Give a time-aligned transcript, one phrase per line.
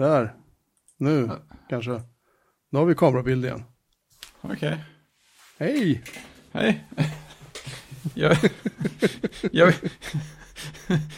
[0.00, 0.34] Där.
[0.98, 1.30] Nu,
[1.68, 1.90] kanske.
[2.70, 3.62] Nu har vi kamerabild igen.
[4.40, 4.84] Okej.
[5.58, 6.02] Hej!
[6.52, 6.84] Hej.
[8.14, 8.36] Jag,
[9.52, 9.74] jag,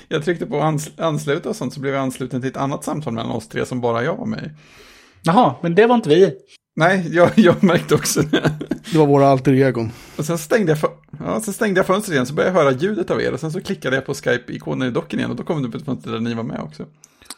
[0.09, 3.13] jag tryckte på ans, ansluta och sånt så blev jag ansluten till ett annat samtal
[3.13, 4.57] mellan oss tre som bara jag var med.
[5.23, 6.35] Jaha, men det var inte vi.
[6.77, 8.53] Nej, jag, jag märkte också det.
[8.93, 9.91] Det var våra alter egon.
[10.17, 12.75] Och sen stängde jag, för, ja, sen stängde jag fönstret igen så började jag höra
[12.75, 15.45] ljudet av er och sen så klickade jag på Skype-ikonen i docken igen och då
[15.45, 16.87] kom det upp ett fönster där ni var med också.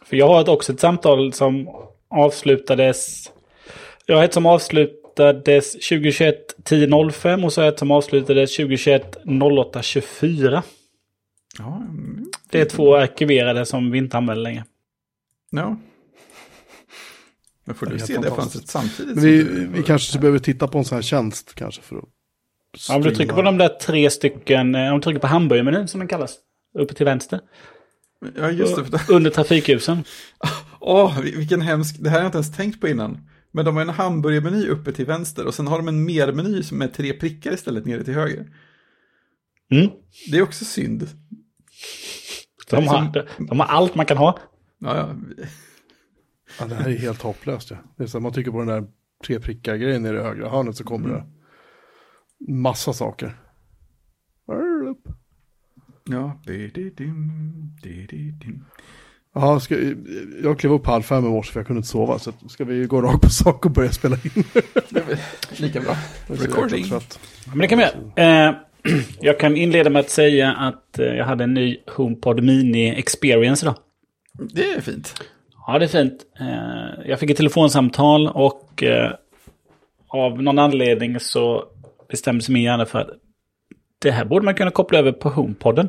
[0.05, 1.69] För jag har också ett samtal som
[2.09, 3.31] avslutades...
[4.07, 9.17] Jag har ett som avslutades 2021 10.05 och så har jag ett som avslutades 2021
[9.25, 10.63] 08.24.
[11.59, 14.65] Ja, mm, Det är två arkiverade som vi inte använder längre.
[15.51, 15.77] ja.
[17.67, 19.17] Men får du se det fönstret samtidigt?
[19.17, 22.05] Vi, vi kanske behöver titta på en sån här tjänst kanske för att
[22.89, 25.89] Ja, om du trycker på de där tre stycken, eh, om du trycker på hamburgermenyn
[25.89, 26.37] som den kallas,
[26.79, 27.41] uppe till vänster,
[28.37, 29.15] Ja, just det.
[29.15, 30.05] under trafikljusen.
[30.81, 33.29] Åh, vilken hemsk, det här har jag inte ens tänkt på innan.
[33.51, 36.83] Men de har en hamburgermeny uppe till vänster och sen har de en mer-meny som
[36.83, 38.47] är tre prickar istället nere till höger.
[39.71, 39.91] Mm.
[40.31, 41.09] Det är också synd.
[42.71, 44.39] De, har, de har allt man kan ha.
[44.79, 45.15] Ja, ja.
[46.59, 47.71] Ja, det här är helt hopplöst.
[47.71, 47.77] Ja.
[47.97, 48.85] Det är så att man trycker på den där
[49.27, 51.25] tre prickar grejen nere i högra hörnet så kommer det
[52.53, 53.37] massa saker.
[56.11, 56.41] Ja.
[56.47, 57.31] Di-di-dim,
[57.83, 58.65] di-di-dim.
[59.35, 59.77] Ja, ska,
[60.43, 62.19] jag klev upp halv fem i morse för jag kunde inte sova.
[62.19, 64.45] Så ska vi gå rakt på sak och börja spela in?
[65.57, 65.97] Lika bra.
[66.27, 66.85] Recording.
[67.47, 68.49] Men det kan vi göra.
[68.49, 68.55] Eh,
[69.21, 73.65] jag kan inleda med att säga att eh, jag hade en ny HomePod Mini Experience
[73.67, 73.77] idag.
[74.33, 75.15] Det är fint.
[75.67, 76.27] Ja, det är fint.
[76.41, 79.13] Eh, jag fick ett telefonsamtal och eh,
[80.09, 81.65] av någon anledning så
[82.11, 83.09] bestämde sig min hjärna för att
[84.05, 85.89] det här borde man kunna koppla över på HomePodden.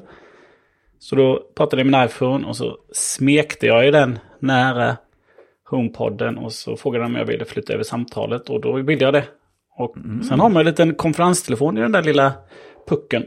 [1.00, 4.98] Så då pratade jag med min iPhone och så smekte jag i den nära
[5.70, 9.14] HomePodden och så frågade de om jag ville flytta över samtalet och då ville jag
[9.14, 9.24] det.
[9.78, 9.96] Och
[10.28, 12.34] sen har man en liten konferenstelefon i den där lilla
[12.88, 13.26] pucken.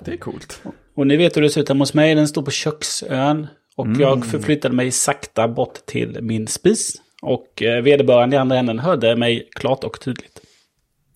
[0.00, 0.62] Det är coolt.
[0.94, 2.14] Och ni vet hur det ser ut hemma hos mig.
[2.14, 3.46] Den står på köksön.
[3.76, 7.02] Och jag förflyttade mig sakta bort till min spis.
[7.22, 10.40] Och eh, vederbörande i andra änden hörde mig klart och tydligt.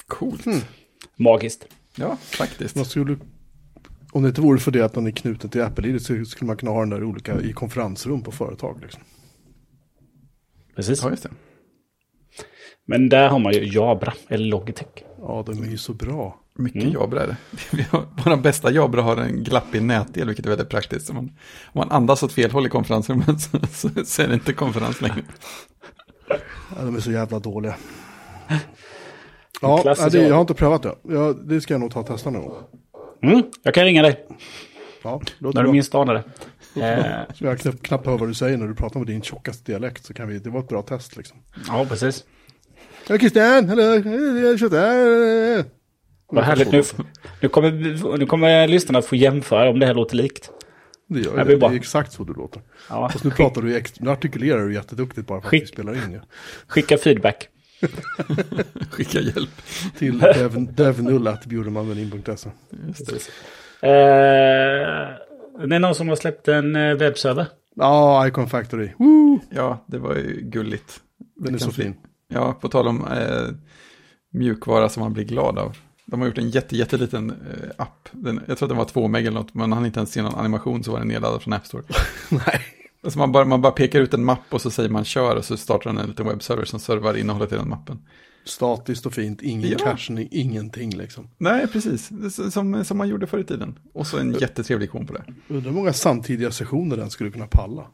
[0.07, 0.45] Coolt.
[1.17, 1.69] Magiskt.
[1.97, 2.77] Ja, faktiskt.
[2.77, 3.17] Man skulle,
[4.13, 6.57] om det inte vore för det att man är knuten till Apple-ID så skulle man
[6.57, 8.79] kunna ha den där olika i konferensrum på företag.
[8.83, 9.03] Liksom.
[10.77, 11.03] Precis.
[11.03, 11.31] Ja, just det.
[12.87, 15.05] Men där har man ju Jabra, eller Logitech.
[15.19, 16.41] Ja, de är ju så bra.
[16.59, 17.37] Mycket Jabra är det.
[18.25, 21.11] Våra bästa Jabra har en glappig nätdel, vilket är väldigt praktiskt.
[21.11, 21.25] Om man,
[21.65, 25.01] om man andas åt fel håll i konferensrummet så, så, så är det inte konferens
[25.01, 25.23] längre.
[26.29, 27.77] Ja, de är så jävla dåliga.
[29.61, 30.95] Ja, klassisk ja, det, jag har inte prövat det.
[31.03, 32.57] Ja, det ska jag nog ta och testa någon gång.
[33.23, 34.27] Mm, jag kan ringa dig
[35.03, 36.23] Ja, när du minst anar det.
[36.83, 39.73] Eh, Så jag knappt, knappt hör vad du säger när du pratar med din tjockaste
[39.73, 40.05] dialekt.
[40.05, 41.39] Så kan vi, det var ett bra test liksom.
[41.69, 42.25] ja, precis.
[43.09, 43.83] Ja, Christian, hallå,
[44.77, 45.65] jag.
[46.29, 46.73] Vad härligt.
[46.73, 46.83] Nu,
[47.41, 47.71] nu, kommer,
[48.19, 50.51] nu kommer lyssnarna att få jämföra om det här låter likt.
[51.09, 51.67] Det gör Det det.
[51.67, 52.63] är exakt så du låter.
[52.89, 55.93] Ja, Fast nu pratar du nu artikulerar du jätteduktigt bara för att Skick- vi spelar
[55.95, 56.21] in ju.
[56.67, 57.49] skicka feedback.
[58.91, 59.63] Skicka hjälp.
[59.99, 62.51] Till dev, devnull.bjudermanmenin.se.
[62.87, 63.15] Just det.
[63.89, 67.47] Eh, det är någon som har släppt en eh, webbserver.
[67.75, 68.91] Ja, Icon Factory.
[68.99, 69.41] Woo!
[69.51, 71.01] Ja, det var ju gulligt.
[71.37, 71.95] Den är så fin.
[72.29, 73.55] Ja, på tal om eh,
[74.33, 75.77] mjukvara som man blir glad av.
[76.07, 78.09] De har gjort en jätte, jätteliten eh, app.
[78.13, 80.23] Den, jag tror att den var två meg eller något, men han inte ens se
[80.23, 81.83] någon animation så var den nedladdad från App Store.
[82.31, 82.63] Nej.
[83.03, 85.45] Alltså man, bara, man bara pekar ut en mapp och så säger man kör och
[85.45, 87.99] så startar den en liten webbserver som servar innehållet i den mappen.
[88.45, 89.79] Statiskt och fint, ingen Ja.
[89.79, 91.29] caching, ingenting liksom.
[91.39, 92.11] Nej, precis.
[92.53, 93.79] Som, som man gjorde förr i tiden.
[93.93, 95.25] Och så en jättetrevlig ikon på det.
[95.49, 97.87] Undrar hur många samtidiga sessioner den skulle kunna palla.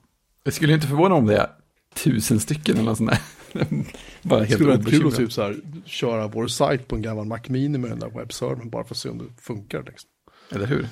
[0.43, 1.47] Det skulle inte förvåna om det är
[1.95, 3.65] tusen stycken eller något sånt där.
[4.23, 7.27] bara Det skulle vara kul att typ så här, köra vår sajt på en gammal
[7.27, 9.83] Mac Mini med den där webbservern bara för att se om det funkar.
[9.83, 10.11] Liksom.
[10.55, 10.87] Eller hur?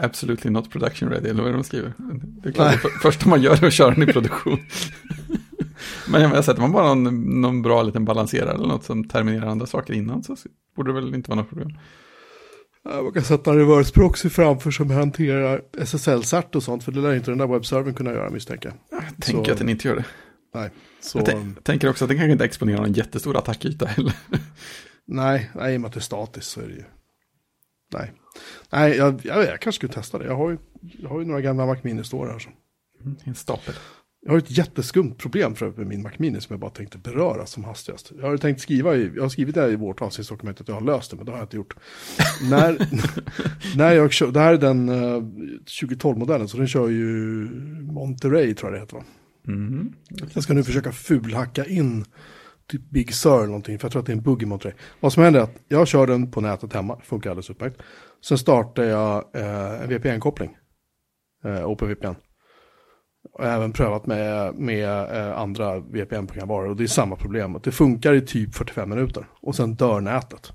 [0.00, 1.92] Absolutely not production ready, eller vad är det de skriver?
[2.42, 4.58] Det är klart, det för, första man gör är att köra den i produktion.
[6.08, 9.46] Men jag menar, sätter man bara någon, någon bra liten balanserare eller något som terminerar
[9.46, 10.36] andra saker innan så
[10.76, 11.70] borde det väl inte vara något problem.
[12.84, 17.14] Man kan sätta en reverse proxy framför som hanterar SSL-cert och sånt, för det lär
[17.14, 19.02] inte den där webbservern kunna göra misstänker jag.
[19.02, 20.04] Jag tänker Så- att den inte gör det.
[20.54, 24.12] Nej, så, Jag tän- tänker också att den kanske inte exponerar någon jättestor attackyta heller.
[25.06, 26.84] nej, nej, i och med att det är statiskt så är det ju.
[27.94, 28.12] Nej,
[28.70, 30.24] nej jag, jag, jag kanske skulle testa det.
[30.24, 32.38] Jag har ju, jag har ju några gamla Mac Mini står här.
[32.38, 32.50] Så.
[33.24, 33.74] En stapel.
[34.26, 37.46] Jag har ett jätteskumt problem för med min Mac Mini som jag bara tänkte beröra
[37.46, 38.12] som hastigast.
[38.20, 40.82] Jag har tänkt skriva i, jag har skrivit det i vårt avsnittsdokument att jag har
[40.82, 41.76] löst det, men det har jag inte gjort.
[42.50, 42.88] när,
[43.76, 45.22] när jag kör, det här är den uh,
[45.80, 47.04] 2012-modellen, så den kör ju
[47.80, 49.04] Monterey tror jag det heter va?
[49.46, 49.92] Mm.
[50.34, 52.04] Jag ska nu försöka fulhacka in
[52.66, 54.74] typ Big Sur eller någonting, för jag tror att det är en bugg i Monterey.
[55.00, 57.82] Vad som händer är att jag kör den på nätet hemma, funkar alldeles utmärkt.
[58.24, 60.56] Sen startar jag eh, en VPN-koppling,
[61.44, 62.14] eh, OpenVPN.
[63.32, 67.60] Och även prövat med, med eh, andra VPN-programvaror och det är samma problem.
[67.64, 70.52] Det funkar i typ 45 minuter och sen dör nätet.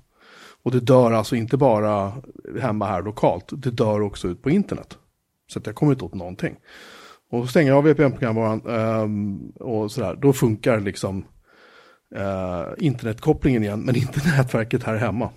[0.62, 2.12] Och det dör alltså inte bara
[2.60, 4.98] hemma här lokalt, det dör också ut på internet.
[5.52, 6.56] Så att jag kommer inte åt någonting.
[7.30, 11.24] Och så stänger jag av VPN-programvaran eh, och sådär, då funkar liksom
[12.16, 15.30] eh, internetkopplingen igen, men inte nätverket här hemma.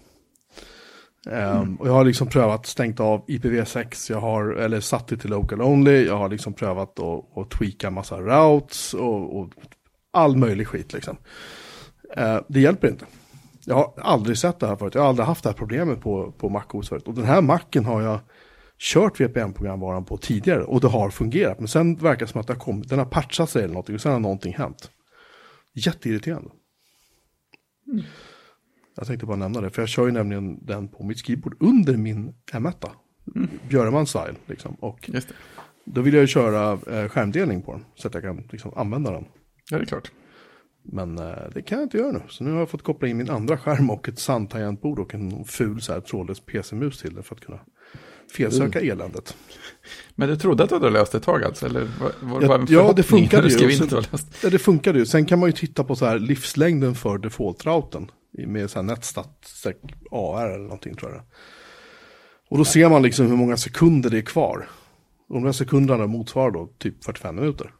[1.25, 1.75] Um, mm.
[1.75, 5.61] Och jag har liksom prövat stängt av IPv6, jag har, eller satt det till local
[5.61, 9.49] only, jag har liksom prövat att, att tweaka massa routes och, och
[10.11, 11.17] all möjlig skit liksom.
[12.17, 13.05] Uh, det hjälper inte.
[13.65, 16.31] Jag har aldrig sett det här förut, jag har aldrig haft det här problemet på,
[16.31, 17.07] på MacOS förut.
[17.07, 18.19] Och den här Macen har jag
[18.79, 21.59] kört VPN-programvaran på tidigare och det har fungerat.
[21.59, 23.95] Men sen verkar det som att det har kommit, den har patchat sig eller någonting
[23.95, 24.91] och sen har någonting hänt.
[25.73, 26.49] Jätteirriterande.
[27.87, 28.05] Mm.
[28.95, 31.97] Jag tänkte bara nämna det, för jag kör ju nämligen den på mitt skrivbord under
[31.97, 32.89] min M1.
[33.35, 33.49] Mm.
[33.69, 34.73] Björneman style liksom.
[34.73, 35.09] Och
[35.85, 39.11] då vill jag ju köra eh, skärmdelning på den så att jag kan liksom, använda
[39.11, 39.25] den.
[39.69, 40.11] Ja, det är klart.
[40.83, 42.21] Men eh, det kan jag inte göra nu.
[42.29, 45.45] Så nu har jag fått koppla in min andra skärm och ett sandtangentbord och en
[45.45, 47.59] ful så här trådlös PC-mus till det för att kunna
[48.37, 48.91] felsöka mm.
[48.91, 49.37] eländet.
[50.15, 51.65] Men du trodde att du hade löst det ett tag alltså?
[51.65, 53.71] Eller var, var ja, ja, det funkade ju.
[53.71, 54.03] Sen,
[54.43, 55.05] ja, det funkade ju.
[55.05, 58.07] Sen kan man ju titta på så här livslängden för default-routern.
[58.33, 59.65] Med så här netstat
[60.11, 61.21] AR eller någonting tror jag.
[62.49, 64.69] Och då ser man liksom hur många sekunder det är kvar.
[65.27, 67.73] Och de där sekunderna motsvarar då typ 45 minuter.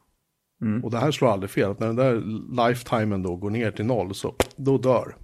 [0.61, 0.83] Mm.
[0.83, 1.71] Och det här slår aldrig fel.
[1.71, 2.23] Att när den där
[2.67, 5.15] lifetimen då går ner till noll så då dör.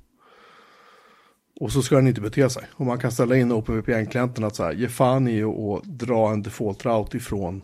[1.60, 2.64] Och så ska den inte bete sig.
[2.74, 6.42] Och man kan ställa in OpenVPN-klienten att så här, ge fan i att dra en
[6.42, 7.62] default route ifrån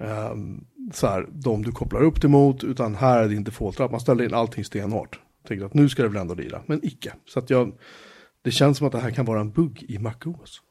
[0.00, 3.92] um, så här, de du kopplar upp det mot, utan här är din default route.
[3.92, 5.20] Man ställer in allting stenhårt.
[5.42, 7.14] Tänker att nu ska det väl ändå lira, men icke.
[7.26, 7.72] Så att jag,
[8.42, 10.62] det känns som att det här kan vara en bugg i MacOS.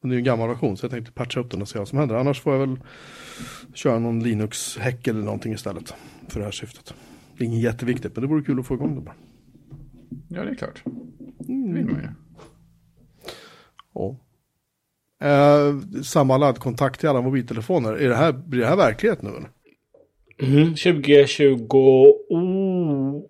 [0.00, 1.88] Men det är en gammal version så jag tänkte patcha upp den och se vad
[1.88, 2.14] som händer.
[2.14, 2.80] Annars får jag väl
[3.74, 5.94] köra någon Linux-häck eller någonting istället
[6.28, 6.94] för det här syftet.
[7.36, 9.14] Det är inget jätteviktigt, men det vore kul att få igång det bara.
[10.28, 10.82] Ja, det är klart.
[11.38, 12.08] Det vill man ju.
[13.94, 14.16] Ja.
[15.28, 17.92] Eh, samma laddkontakt till alla mobiltelefoner.
[17.92, 19.50] Är det här, blir det här verklighet nu eller?
[20.42, 21.66] Mm, 2020...
[22.28, 23.22] Oh.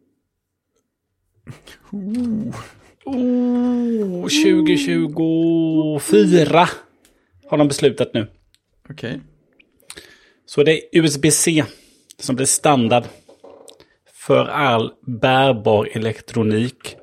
[1.92, 2.54] Oh.
[3.04, 6.68] Oh, 2024
[7.46, 8.26] har de beslutat nu.
[8.90, 9.10] Okej.
[9.10, 9.20] Okay.
[10.46, 11.64] Så det är USB-C
[12.18, 13.04] som blir standard
[14.12, 16.96] för all bärbar elektronik.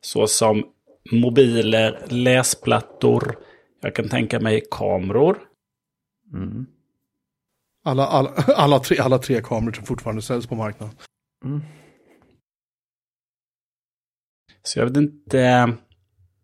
[0.00, 0.64] Såsom
[1.12, 3.38] mobiler, läsplattor,
[3.80, 5.38] jag kan tänka mig kameror.
[6.32, 6.66] Mm.
[7.86, 10.96] Alla, alla, alla, tre, alla tre kameror som fortfarande säljs på marknaden.
[11.44, 11.60] Mm.
[14.62, 15.38] Så jag vet inte.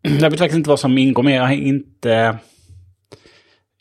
[0.01, 1.35] Jag vet faktiskt inte vad som ingår med.
[1.37, 2.37] Jag har inte.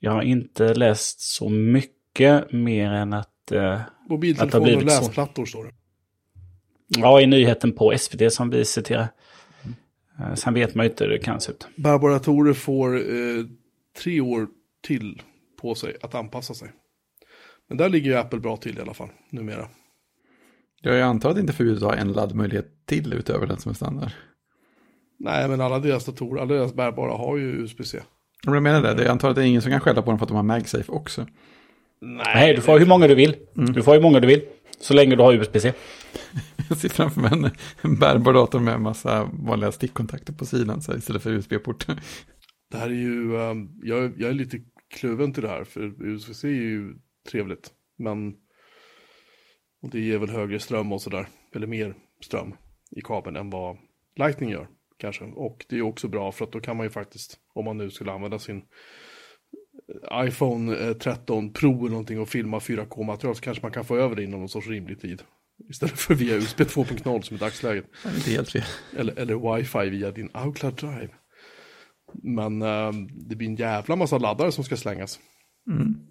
[0.01, 3.53] Jag har inte läst så mycket mer än att.
[3.53, 5.71] Eh, Mobiltelefoner och läsplattor står det.
[6.89, 9.09] Ja, i nyheten på SVT som vi citerar.
[10.19, 10.37] Mm.
[10.37, 11.69] Sen vet man ju inte hur det kan se ut.
[11.77, 13.45] Barbaratorer får eh,
[14.03, 14.47] tre år
[14.87, 15.23] till
[15.61, 16.69] på sig att anpassa sig.
[17.71, 19.69] Men där ligger ju Apple bra till i alla fall, numera.
[20.83, 23.75] Jag antar att det inte förbjudet att ha en laddmöjlighet till utöver den som är
[23.75, 24.11] standard.
[25.19, 27.99] Nej, men alla deras datorer, alla deras bärbara har ju USB-C.
[28.43, 30.25] Jag menar det, jag antar att det är ingen som kan skälla på dem för
[30.25, 31.27] att de har MagSafe också.
[32.01, 33.37] Nej, du får hur många du vill.
[33.57, 33.73] Mm.
[33.73, 34.43] Du får hur många du vill.
[34.81, 35.73] Så länge du har USB-C.
[36.69, 37.51] Jag ser framför mig en,
[37.83, 41.87] en bärbar dator med en massa vanliga stickkontakter på sidan så här, istället för USB-port.
[42.71, 44.59] Det här är ju, um, jag, jag är lite
[44.95, 46.95] kluven till det här, för USB-C är ju
[47.29, 47.73] trevligt.
[47.97, 48.35] Men
[49.83, 52.55] och det ger väl högre ström och sådär, eller mer ström
[52.91, 53.77] i kabeln än vad
[54.17, 55.25] Lightning gör kanske.
[55.25, 57.91] Och det är också bra för att då kan man ju faktiskt, om man nu
[57.91, 58.63] skulle använda sin
[60.11, 63.97] eh, iPhone 13 eh, Pro eller någonting och filma 4K-material så kanske man kan få
[63.97, 65.23] över det inom någon sorts rimlig tid.
[65.71, 67.85] Istället för via USB 2.0 som i dagsläget.
[68.03, 68.63] Det är inte helt fel.
[68.97, 71.11] Eller, eller wifi via din iCloud Drive.
[72.13, 72.93] Men äh,
[73.29, 75.21] det blir en jävla massa laddare som ska slängas.
[75.71, 76.10] Mm.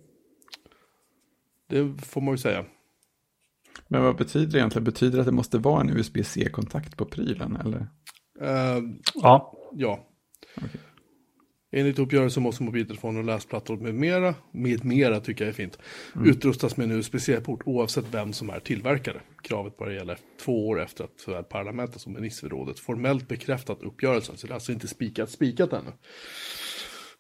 [1.69, 2.65] Det får man ju säga.
[3.87, 4.83] Men vad betyder det egentligen?
[4.83, 7.55] Betyder det att det måste vara en USB-C-kontakt på prylen?
[7.55, 7.87] Eller?
[8.41, 8.83] Uh,
[9.15, 9.53] ja.
[9.73, 10.07] Ja.
[10.57, 10.81] Okay.
[11.71, 15.79] Enligt uppgörelse måste mobiltelefoner och läsplattor med mera, med mera tycker jag är fint,
[16.15, 16.29] mm.
[16.29, 19.21] utrustas med en USB-C-port oavsett vem som är tillverkare.
[19.43, 24.37] Kravet bara gäller två år efter att såväl parlamentet som ministerrådet formellt bekräftat uppgörelsen.
[24.37, 25.91] Så det är alltså inte spikat, spikat ännu.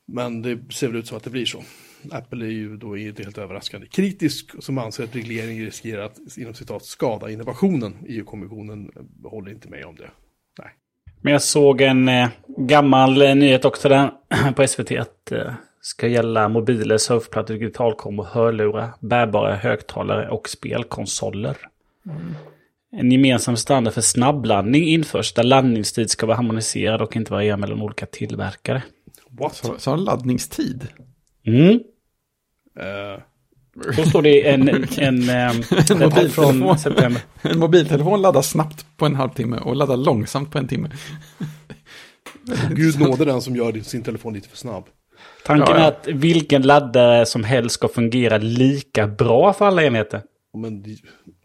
[0.07, 1.63] Men det ser väl ut som att det blir så.
[2.11, 6.53] Apple är ju då inte helt överraskande kritisk som anser att regleringen riskerar att inom
[6.53, 7.93] citat skada innovationen.
[8.07, 8.91] EU-kommissionen
[9.23, 10.09] håller inte med om det.
[10.59, 10.69] Nej.
[11.21, 14.11] Men jag såg en eh, gammal eh, nyhet också där
[14.55, 21.57] på SVT att eh, ska gälla mobiler, surfplattor, digitalkom och hörlurar, bärbara högtalare och spelkonsoler.
[22.91, 27.81] En gemensam standard för snabbladdning införs där laddningstid ska vara harmoniserad och inte variera mellan
[27.81, 28.83] olika tillverkare.
[29.29, 29.55] What?
[29.55, 30.87] Så, så har laddningstid.
[31.49, 31.79] Mm.
[32.79, 33.21] Eh,
[33.95, 35.53] Så står det i en, en, en, den här
[35.99, 36.59] mobiltelefon.
[36.59, 37.21] från september.
[37.41, 40.89] En mobiltelefon laddar snabbt på en halvtimme och laddar långsamt på en timme.
[42.75, 44.83] Gud nåde den som gör sin telefon lite för snabb.
[45.45, 45.83] Tanken Ja, ja.
[45.83, 50.21] är att vilken laddare som helst ska fungera lika bra för alla enheter.
[50.57, 50.95] Men det,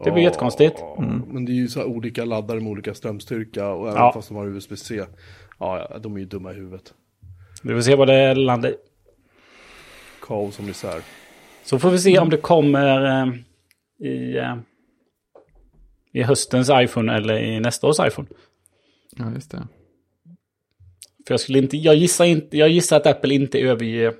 [0.04, 0.75] Det blir jättekonstigt.
[0.78, 0.96] Ja,
[1.28, 4.12] Men det är ju så här olika laddare med olika strömstyrka och även Ja.
[4.12, 5.04] fast de har USB-C.
[5.58, 6.94] Ja, ja, de är ju dumma i huvudet.
[7.62, 8.75] Vi får se vad det landar i.
[10.26, 11.02] Kaos som isär.
[11.64, 13.35] Så får vi se om det kommer eh,
[14.09, 14.57] i, eh,
[16.12, 18.28] i höstens iPhone eller i nästa års iPhone.
[19.16, 19.69] Ja, just det.
[21.26, 24.14] För jag skulle inte, jag gissar inte, jag gissar att Apple inte överger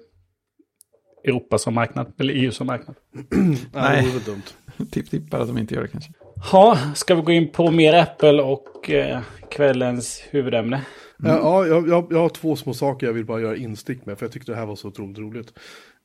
[1.25, 2.97] Europa som marknad, eller EU som marknad.
[3.73, 4.43] Nej, det vore dumt.
[4.91, 6.13] Tipp, tipp bara att de inte gör det kanske.
[6.53, 9.21] Ja, ska vi gå in på mer Apple och eh,
[9.51, 10.83] kvällens huvudämne?
[11.19, 14.27] Ja, jag, jag, jag har två små saker jag vill bara göra instick med, för
[14.27, 15.53] jag tyckte det här var så otroligt roligt.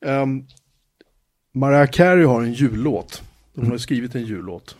[0.04, 0.46] Um,
[1.54, 3.22] Mariah Carey har en jullåt.
[3.54, 4.76] Hon har skrivit en jullåt.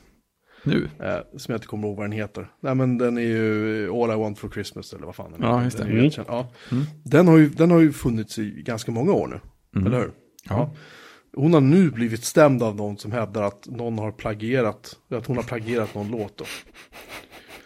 [0.65, 0.89] Nu.
[1.01, 2.51] Eh, som jag inte kommer ihåg vad den heter.
[2.61, 5.59] Nej men den är ju All I Want For Christmas eller vad fan den Ja,
[5.59, 5.65] heter.
[5.65, 5.85] just det.
[5.85, 6.85] Den, är Mm.
[6.87, 6.87] ja.
[7.05, 9.27] den, har ju, den har ju funnits i ganska många år
[9.75, 9.81] nu.
[9.87, 10.11] Eller hur?
[10.49, 10.71] Ja.
[11.35, 15.37] Hon har nu blivit stämd av någon som hävdar att någon har plagierat, att hon
[15.37, 16.45] har plagierat någon låt då.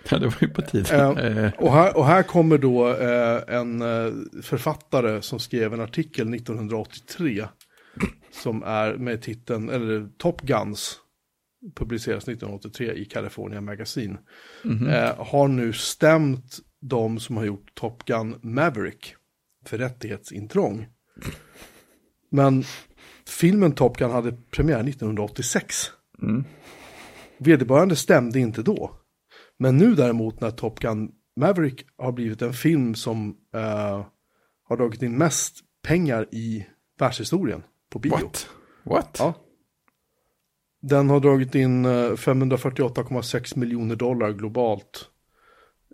[0.10, 1.18] Ja, det var ju på tiden.
[1.18, 5.80] Eh, Eh, och, här, och här kommer då eh, en eh, författare som skrev en
[5.80, 7.44] artikel 1983
[8.32, 10.96] som är med titeln, eller Top Guns,
[11.74, 14.18] publiceras 1983 i California Magazine,
[14.64, 19.14] eh, har nu stämt de som har gjort Top Gun Maverick
[19.66, 20.86] för rättighetsintrång.
[22.30, 22.64] Men
[23.28, 25.90] filmen Top Gun hade premiär 1986.
[27.38, 28.96] Vederbörande stämde inte då.
[29.58, 34.04] Men nu däremot när Top Gun Maverick har blivit en film som eh,
[34.68, 36.66] har dragit in mest pengar i
[36.98, 38.10] världshistorien på bio.
[38.12, 38.48] what?
[38.82, 39.16] What?
[39.18, 39.34] Ja.
[40.82, 45.08] Den har dragit in eh, 548,6 miljoner dollar globalt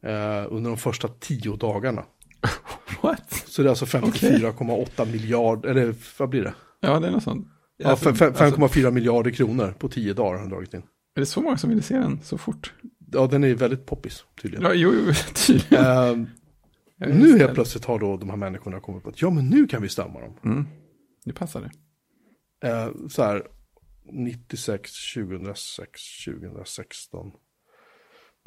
[0.03, 2.05] eh, under de första tio dagarna.
[3.03, 3.33] What?
[3.47, 6.55] Så det är alltså 54,8 miljard, eller vad blir det?
[6.81, 7.47] Ja, det är något sånt.
[7.77, 10.83] Ja, Alltså, fem- fem- alltså, 5,4 miljarder kronor på tio dagar har den dragit in.
[11.15, 12.75] är det så många som vill se den så fort?
[13.13, 14.65] Ja, den är väldigt poppis tydligen.
[14.65, 15.13] Ja, jo, jo,
[15.47, 15.85] tydligen.
[15.85, 16.17] Ja,
[16.97, 19.83] nu helt plötsligt har då de här människorna kommit på att ja, men nu kan
[19.83, 20.37] vi stämma dem.
[20.45, 20.67] Mm.
[21.25, 21.71] Det passar det.
[22.69, 23.47] Eh, så här,
[24.13, 27.31] 96, 2006, 2016.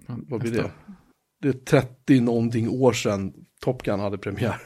[0.07, 0.71] Ja, Vad blir det?
[1.41, 4.61] Det är 30 någonting år sedan Top Gun hade premiär.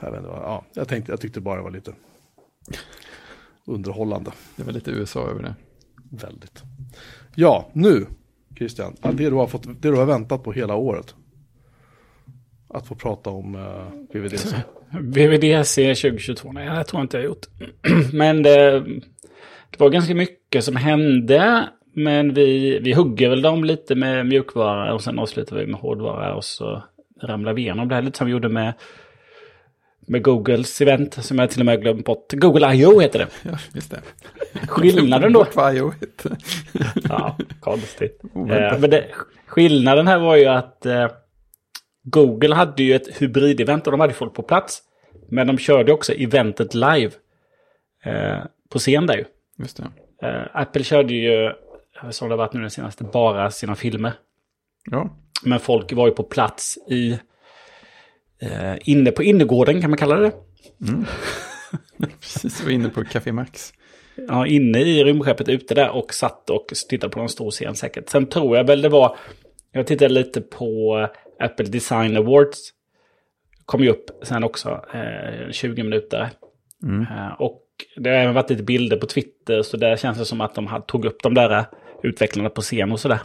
[0.00, 1.94] Jag, vet inte, ja, jag, tänkte, jag tyckte bara det var lite
[3.64, 4.32] underhållande.
[4.56, 5.54] Det var lite USA över det.
[6.12, 6.62] Väldigt.
[7.34, 8.06] Ja, nu
[8.56, 8.96] Christian.
[9.02, 11.14] Det, du har fått, det du har väntat på hela året.
[12.68, 14.56] Att få prata om eh, VVDC.
[15.00, 17.46] VVDC 2022, nej det tror jag inte jag har gjort.
[18.12, 18.80] Men det,
[19.70, 21.68] det var ganska mycket som hände.
[21.94, 26.34] Men vi, vi hugger väl dem lite med mjukvara och sen avslutar vi med hårdvara
[26.34, 26.82] och så
[27.22, 28.74] ramlar vi igenom det här lite som vi gjorde med,
[30.06, 32.32] med Googles event som jag till och med glömt bort.
[32.32, 33.00] Google I.O.
[33.00, 33.28] heter det.
[33.42, 34.00] Ja, just det.
[34.68, 35.46] Skillnaden då?
[35.54, 36.36] Vad IO hette.
[37.08, 38.20] Ja, konstigt.
[38.34, 39.06] Eh, men det,
[39.46, 41.10] skillnaden här var ju att eh,
[42.02, 44.82] Google hade ju ett hybridevent och de hade folk på plats.
[45.28, 47.10] Men de körde också eventet live
[48.04, 48.38] eh,
[48.70, 49.24] på scen där ju.
[49.58, 50.28] Just det.
[50.28, 51.52] Eh, Apple körde ju,
[52.10, 54.12] som det har varit nu den senaste, bara sina filmer.
[54.90, 57.18] Ja, Men folk var ju på plats i
[58.42, 60.32] eh, inne på innergården kan man kalla det.
[62.20, 62.58] precis.
[62.58, 63.72] Jag var inne på Café Max.
[64.28, 68.08] Ja, inne i rymdskeppet ute där och satt och tittade på en stor scen säkert.
[68.08, 69.16] Sen tror jag väl det var,
[69.72, 72.58] jag tittade lite på eh, Apple Design Awards.
[73.64, 76.30] Kom ju upp sen också, eh, 20 minuter.
[77.10, 77.62] Eh, och
[77.96, 80.66] det har även varit lite bilder på Twitter, så där känns det som att de
[80.66, 81.64] hade, tog upp de där eh,
[82.02, 83.20] utvecklarna på scen och sådär.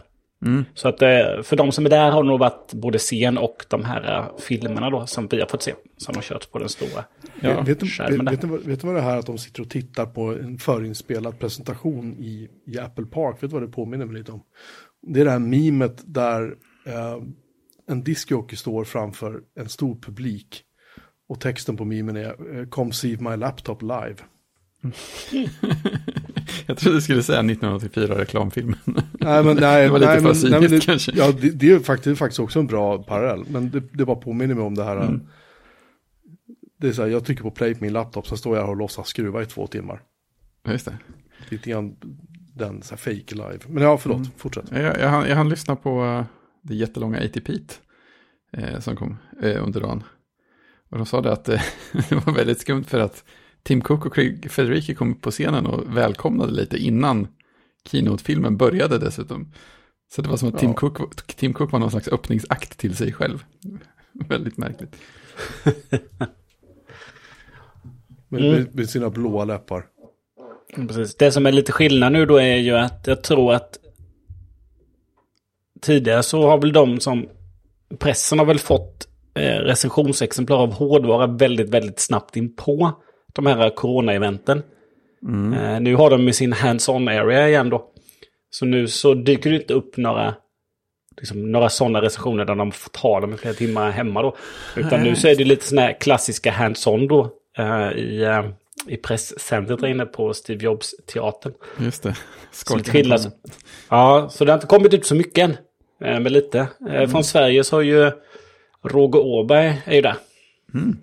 [0.74, 3.66] Så att eh, för de som är där har det nog varit både scen och
[3.70, 5.74] de här eh, filmerna då som vi har fått se.
[5.98, 7.04] Som har körts på den stora
[7.42, 9.70] Ja, vet, du, skärmen vet, vet, vet du vad det här att de sitter och
[9.70, 13.36] tittar på en förinspelad presentation i, i Apple Park?
[13.36, 14.44] Vet du vad det påminner mig lite om?
[15.02, 17.18] Det är det här memet där eh,
[17.88, 20.64] en discjockey står framför en stor publik
[21.30, 24.16] Och texten på memen är eh, Come see my laptop live.
[26.66, 28.76] Jag trodde du skulle säga 1984 reklamfilmen.
[29.20, 31.12] Nej, men nej, Det var lite nej, för men, nej, det, kanske.
[31.16, 33.46] Ja, det, det är faktiskt, faktiskt också en bra parallell.
[33.50, 34.98] Men det, det bara påminner mig om det här.
[34.98, 35.22] Mm.
[36.80, 38.70] Det är så här, jag trycker på play på min laptop, så står jag här
[38.72, 40.02] och låtsas skruva i två timmar.
[40.68, 40.98] Just det.
[41.50, 41.96] Lite grann
[42.56, 43.60] den så här fake live.
[43.68, 44.30] Men ja, förlåt, Mm.
[44.38, 44.66] fortsätt.
[44.72, 46.26] Jag, jag, hann- jag hann lyssna på eh,
[46.62, 47.54] det jättelånga ATP
[48.54, 50.04] eh, som kom eh, under dagen.
[50.90, 51.62] Och de sa det att eh,
[52.10, 53.24] det var väldigt skumt för att
[53.64, 57.28] Tim Cook och Craig Federici kom upp på scenen och välkomnade lite innan
[57.92, 59.52] Keynote-filmen började dessutom.
[60.12, 60.76] Så det var som att Tim, Ja.
[60.76, 63.44] Cook, Tim Cook var någon slags öppningsakt till sig själv.
[64.30, 64.96] väldigt märkligt.
[68.30, 68.52] Med, Mm.
[68.52, 69.86] med, med sina blåa läppar.
[70.76, 71.16] Precis.
[71.16, 73.78] Det som är lite skillnad nu då är ju att jag tror att
[75.82, 77.30] tidigare så har väl de som
[78.00, 82.92] pressen har väl fått eh, recensionsexemplar av hårdvara väldigt, väldigt snabbt in på
[83.42, 84.64] de här corona-eventen.
[85.54, 87.86] Eh, nu har de med sin hands-on area igen då.
[88.50, 90.36] Så nu så dyker det inte upp några,
[91.18, 94.36] liksom, några sådana recensioner där de får ta dem i flera timmar hemma då.
[94.76, 98.46] Utan nu så är det lite sådana här klassiska hands-on då eh, i, eh,
[98.88, 101.54] i presscentret där inne på Steve Jobs-teatern.
[101.80, 102.16] Just det.
[102.92, 103.32] Skillnad.
[103.90, 105.52] Ja, så det har inte kommit ut så mycket än.
[106.04, 106.68] eh, Men lite.
[106.90, 108.12] Eh, Från Sverige så har ju
[108.84, 110.16] Roger Åberg är ju där.
[110.74, 111.00] Han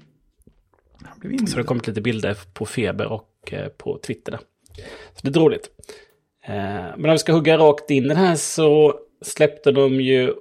[1.32, 1.46] in.
[1.46, 4.40] Så det har kommit lite bilder på Feber och eh, på Twitter där.
[5.14, 5.70] Så det är roligt.
[6.46, 6.54] Eh,
[6.96, 10.34] Men om vi ska hugga rakt in den här så släppte de ju,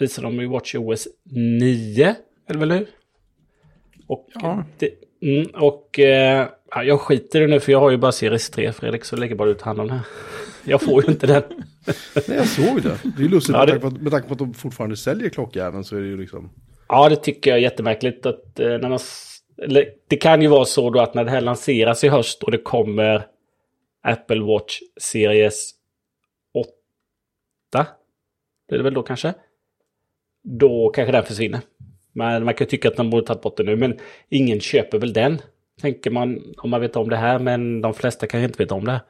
[0.00, 1.08] visade de ju WatchOS
[1.60, 2.14] 9,
[2.48, 2.86] eller väl hur?
[4.06, 4.64] Och, Ja.
[4.78, 4.90] det,
[5.22, 8.50] mm, och eh, ja, jag skiter i det nu för jag har ju bara Series
[8.50, 10.02] 3 Fredrik, så lägger bara ut hand om det här.
[10.64, 11.42] Jag får ju inte den.
[12.28, 12.98] Nej, jag såg det.
[13.02, 14.54] Det är ju lustigt Ja, med, det- tanke på att, med tanke på att de
[14.54, 16.50] fortfarande säljer klockjäveln så är det ju liksom...
[16.88, 18.26] Ja, det tycker jag är jättemärkligt.
[18.26, 18.98] Att, eh, när man,
[20.08, 22.58] det kan ju vara så då att när det här lanseras i höst och det
[22.58, 23.26] kommer
[24.02, 25.70] Apple Watch Series
[26.54, 27.86] 8.
[28.68, 29.34] Det är det väl då kanske?
[30.42, 31.60] Då kanske den försvinner.
[32.12, 33.76] Men man kan tycka att de borde tagit bort den nu.
[33.76, 35.38] Men ingen köper väl den.
[35.80, 37.38] Tänker man om man vet om det här.
[37.38, 39.00] Men de flesta kanske inte vet om det här.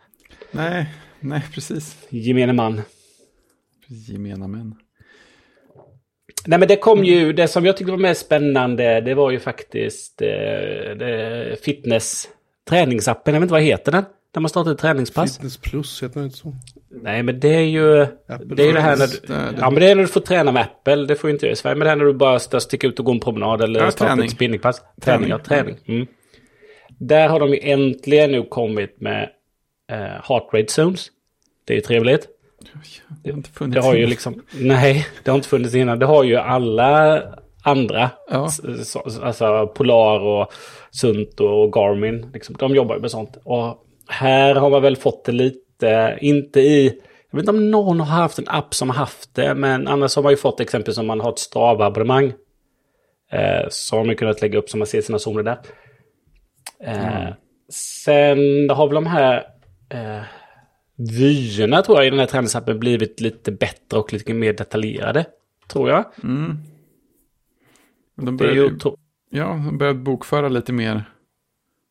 [0.51, 0.87] Nej,
[1.21, 2.07] nej, precis.
[2.11, 2.81] Gemene man.
[3.87, 4.75] Gemena män.
[6.47, 9.39] Nej men det kom ju, det som jag tyckte var mest spännande det var ju
[9.41, 12.29] faktiskt eh, fitness
[12.71, 13.35] träningsappen.
[13.35, 14.05] Jag vet inte vad heter den?
[14.35, 15.37] Där man startar ett träningspass.
[15.37, 16.55] Fitness plus, heter det inte så?
[17.03, 18.03] Nej men det är ju...
[18.03, 19.59] Apple det är ju det här när du, det är det.
[19.61, 20.97] Ja men det är när du får träna med Apple.
[21.07, 21.75] Det får ju inte jag i Sverige.
[21.77, 23.91] Men det är när du bara ska sticka ut och gå en promenad eller Ja,
[23.91, 24.25] starta träning.
[24.27, 24.83] ett spinningpass.
[25.01, 25.75] Träning, ja Träning.
[25.85, 25.97] träning.
[25.97, 26.07] Mm.
[26.99, 29.31] Där har de ju äntligen nu kommit med
[29.93, 31.07] eh, heart rate zones.
[31.67, 32.29] Det är ju trevligt.
[33.23, 33.75] Det har inte funnits.
[33.75, 35.99] Det har ju liksom, nej, det har inte funnits innan.
[35.99, 37.23] Det har ju alla
[37.63, 38.11] andra.
[38.31, 38.49] Ja.
[39.23, 40.53] Alltså Polar och
[40.91, 42.31] Sunto och Garmin.
[42.35, 43.39] Liksom, de jobbar ju med sånt.
[43.45, 47.01] Och här har man väl fått det lite, inte i...
[47.31, 49.55] Jag vet inte om någon har haft en app som har haft det.
[49.55, 52.33] Men annars har man ju fått exempel om man har ett Strava-abonnemang.
[53.33, 55.59] Eh, så har man kunnat lägga upp så man ser sina zoner där.
[56.85, 57.33] Eh,
[57.71, 59.47] Sen har väl de här
[59.91, 60.23] eh,
[60.99, 65.27] vyerna tror jag i den här träningsappen blivit lite bättre och lite mer detaljerade.
[65.69, 66.05] Tror jag.
[66.23, 66.57] Mm.
[68.17, 68.79] De började, ju
[69.31, 71.05] ja, de började bokföra lite mer,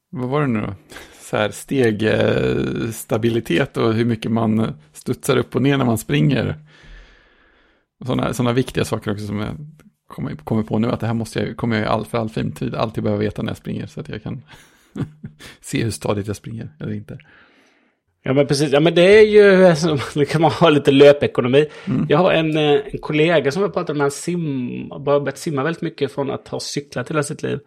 [0.10, 0.76] vad var det nu då?
[1.22, 6.56] Så här stegstabilitet och hur mycket man studsar upp och ner när man springer.
[8.06, 9.58] Sådana, sådana viktiga saker också som jag
[10.08, 12.30] kommer, kommer på nu, att det här måste jag, kommer jag i all, för all
[12.30, 14.42] framtid alltid behöva veta när jag springer så att jag kan
[15.62, 17.20] se hur stadigt jag springer eller inte.
[18.24, 19.76] Ja men precis, ja men det är ju,
[20.20, 21.66] det kan man ha lite löpekonomi.
[22.10, 25.64] Jag har en, eh, en kollega som jag pratat med, han sim, har börjat simma
[25.64, 27.60] väldigt mycket från att ha cyklat hela sitt liv.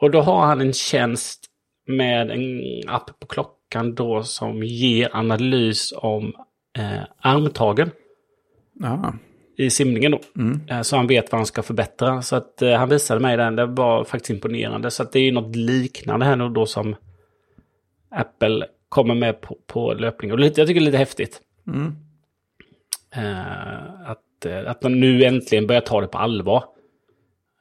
[0.00, 1.44] Och då har han en tjänst
[1.86, 6.32] med en app på klockan då som ger analys om
[6.78, 7.90] eh, armtagen
[8.80, 9.14] Ja,
[9.56, 10.20] i simningen då.
[10.38, 10.60] mm.
[10.70, 12.22] Eh, Så han vet vad han ska förbättra.
[12.22, 13.56] Så att eh, han visade mig den.
[13.56, 14.90] Det var faktiskt imponerande.
[14.90, 16.96] Så att det är ju något liknande här nu då som
[18.10, 20.32] Apple kommer med på, på löpning.
[20.32, 21.40] Och lite, jag tycker det är lite häftigt.
[21.66, 21.96] Mm.
[23.16, 26.64] Eh, att, eh, att de nu äntligen börjar ta det på allvar.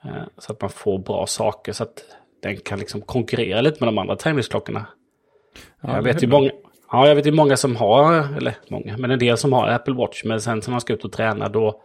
[0.03, 1.73] Eh, så att man får bra saker.
[1.73, 2.03] Så att
[2.41, 4.85] den kan liksom konkurrera lite med de andra träningsklockorna.
[5.81, 6.51] Ja, jag vet ju många.
[6.91, 9.93] Ja, jag vet ju många som har, eller många, men en del som har Apple
[9.93, 10.23] Watch.
[10.23, 11.81] Men sen när man ska ut och träna då,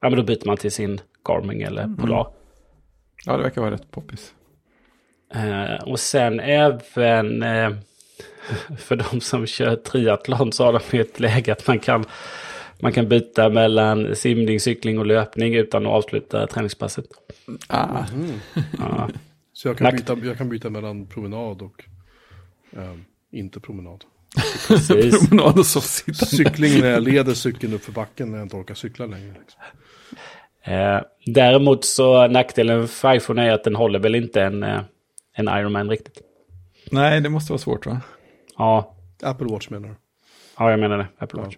[0.00, 2.26] ja, men då byter man till sin Garmin eller Polar.
[3.26, 4.34] Ja, det verkar vara rätt poppis.
[5.86, 7.42] Och sen även
[8.78, 12.04] för de som kör triathlon så har de ett läge att man kan,
[12.80, 17.06] man kan byta mellan simning, cykling och löpning utan att avsluta träningspasset.
[17.66, 18.04] Ah,
[18.78, 19.08] Ja.
[19.52, 21.84] Så jag kan, byta, jag kan byta mellan promenad och
[22.72, 22.94] eh,
[23.32, 24.04] inte promenad.
[24.68, 25.28] Precis.
[25.28, 26.26] Promenad och soffsittande.
[26.26, 29.34] Cykling när jag leder cykeln upp för backen när jag inte orkar cykla längre.
[29.38, 29.62] Liksom.
[30.62, 34.80] Eh, däremot så nackdelen för iPhone är att den håller väl inte en, eh,
[35.32, 36.27] en Ironman riktigt.
[36.92, 38.00] Nej, det måste vara svårt va?
[38.56, 39.94] Ja, Apple Watch menar du?
[40.58, 41.06] ja jag menar det.
[41.18, 41.56] Apple Watch.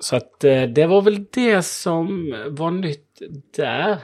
[0.00, 3.22] Så att eh, det var väl det som var nytt
[3.56, 3.98] där.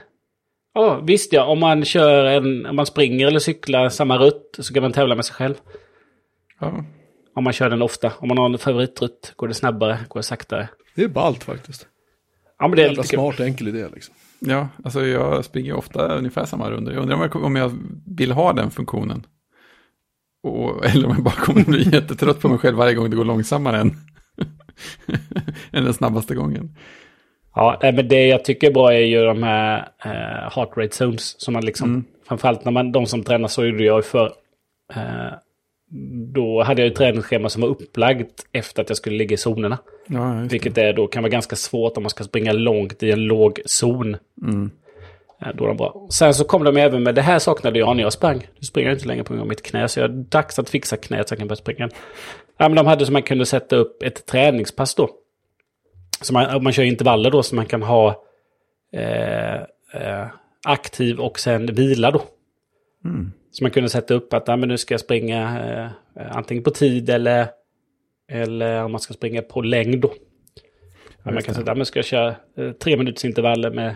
[0.73, 4.73] Ja, visst ja, om man kör en, om man springer eller cyklar samma rutt så
[4.73, 5.55] kan man tävla med sig själv.
[6.59, 6.83] Ja.
[7.35, 8.13] Om man kör den ofta.
[8.19, 10.69] Om man har en favoritrutt, går det snabbare, går det saktare.
[10.95, 11.87] Det är ballt faktiskt.
[12.59, 13.03] Ja, men det är kul.
[13.03, 14.15] smart enkel idé liksom.
[14.39, 16.91] Ja, alltså jag springer ofta ungefär samma runder.
[16.91, 17.71] Jag undrar om jag, om jag
[18.05, 19.25] vill ha den funktionen.
[20.45, 23.25] Och, eller om jag bara kommer bli jättetrött på mig själv varje gång det går
[23.25, 23.95] långsammare än,
[25.71, 26.75] än den snabbaste gången.
[27.55, 31.41] Ja, men det jag tycker är bra är ju de här eh, heart rate zones.
[31.41, 34.25] Som man liksom, framförallt när man, de som tränar så gjorde jag ju för.
[34.93, 35.33] Eh,
[36.33, 39.77] då hade jag ett träningsschema som var upplagt efter att jag skulle ligga i zonerna.
[40.07, 40.33] Ja.
[40.49, 43.59] Vilket är då kan vara ganska svårt om man ska springa långt i en låg
[43.65, 44.17] zon.
[44.41, 44.71] Mm.
[45.39, 46.07] Då är de bra.
[46.11, 48.37] Sen så kom de även med, det här saknade jag när jag sprang.
[48.37, 50.69] Nu springer jag inte längre på grund av mitt knä, så jag är dags att
[50.69, 51.89] fixa knät så jag kan börja springa.
[52.57, 55.09] Ja, men de hade så man kunde sätta upp ett träningspass då.
[56.21, 58.23] Så man, man kör intervaller då, så man kan ha
[58.93, 59.55] eh,
[59.93, 60.27] eh,
[60.63, 62.21] aktiv och sen vila då.
[63.05, 63.31] Mm.
[63.51, 65.41] Så man kunde sätta upp att ja, men nu ska jag springa
[66.19, 67.47] eh, antingen på tid eller,
[68.31, 70.13] eller om man ska springa på längd då.
[71.23, 73.95] Ja, man kan säga att ja, ska jag köra eh, tre minuters intervaller med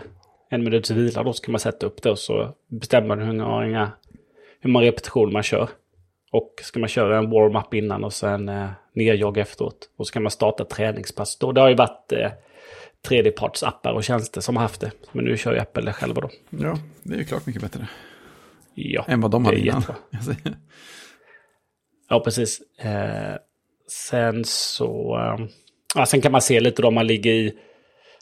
[0.50, 1.32] en minuts vila då.
[1.32, 3.92] Så kan man sätta upp det och så bestämmer man hur många,
[4.60, 5.68] hur många repetitioner man kör.
[6.32, 9.90] Och ska man köra en warm-up innan och sen eh, nerjogg efteråt.
[9.96, 11.52] Och så kan man starta träningspass då.
[11.52, 12.30] Det har ju varit eh,
[13.08, 14.90] tredjepartsappar och tjänster som har haft det.
[15.12, 16.30] Men nu kör ju Apple det själva då.
[16.50, 17.88] Ja, det är ju klart mycket bättre.
[18.74, 19.82] Ja, Än vad de hade innan.
[22.12, 22.60] Ja, precis.
[22.78, 23.36] Eh,
[23.88, 25.18] sen så...
[25.18, 25.46] Eh,
[25.94, 27.54] ja, sen kan man se lite då om man ligger i...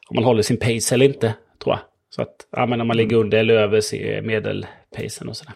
[0.09, 1.81] Om man håller sin pace eller inte, tror jag.
[2.19, 5.55] Så att, ja, men om man ligger under eller över medelpacen och sådär.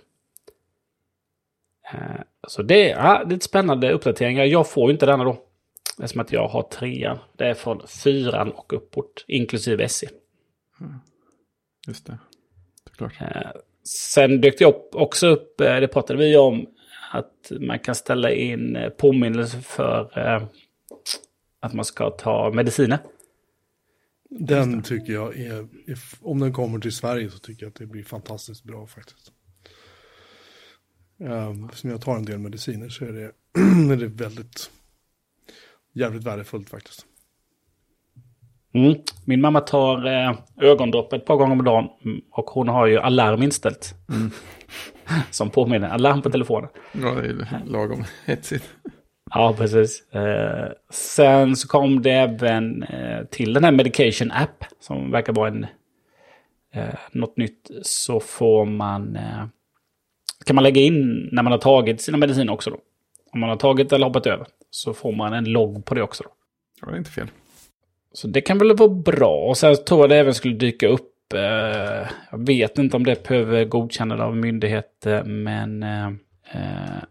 [1.92, 4.44] Eh, så det, ja, det är ett spännande uppdateringar.
[4.44, 5.42] Jag får ju inte denna då.
[6.02, 7.18] Eftersom att jag har trean.
[7.36, 10.08] Det är från fyran och uppåt, inklusive SE.
[11.86, 12.18] Just det.
[12.90, 13.20] Såklart.
[13.20, 13.50] Eh,
[13.84, 16.66] Sen dök det upp, också upp, eh, det pratade vi om,
[17.12, 20.10] att man kan ställa in påminnelser för
[21.60, 22.98] att man ska ta mediciner.
[24.38, 25.66] Den tycker jag är,
[26.20, 29.32] om den kommer till Sverige så tycker jag att det blir fantastiskt bra faktiskt.
[31.18, 33.24] Um, som jag tar en del mediciner så är det,
[33.92, 34.70] är det väldigt,
[35.92, 37.06] jävligt värdefullt faktiskt.
[38.74, 38.94] Mm.
[39.24, 42.98] Min mamma tar eh, ögondropp ett par gånger om dagen mm, och hon har ju
[42.98, 43.94] alarm inställt.
[45.30, 46.70] Som påminner, alarm på telefonen.
[46.92, 48.64] Ja, det är ju lagom hetsigt.
[49.34, 50.12] Ja, precis.
[50.12, 55.48] Eh, sen så kom det även eh, till den här Medication App som verkar vara
[55.48, 55.66] en,
[56.74, 57.70] eh, något nytt.
[57.82, 59.44] Så får man, eh,
[60.46, 62.78] kan man lägga in när man har tagit sina mediciner också då.
[63.32, 66.22] Om man har tagit eller hoppat över så får man en logg på det också
[66.22, 66.30] då.
[66.80, 67.28] Ja, det är inte fel.
[68.12, 69.48] Så det kan väl vara bra.
[69.48, 71.32] Och sen tror jag det även skulle dyka upp.
[71.34, 75.24] Eh, jag vet inte om det behöver godkännande av myndigheter.
[75.24, 76.06] Men eh,
[76.52, 77.02] eh,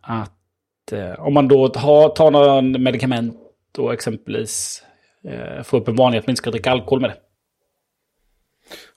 [0.92, 3.38] att eh, om man då tar, tar någon medicament
[3.78, 4.84] och exempelvis
[5.24, 7.18] eh, får upp en vanlig att man inte ska dricka alkohol med det.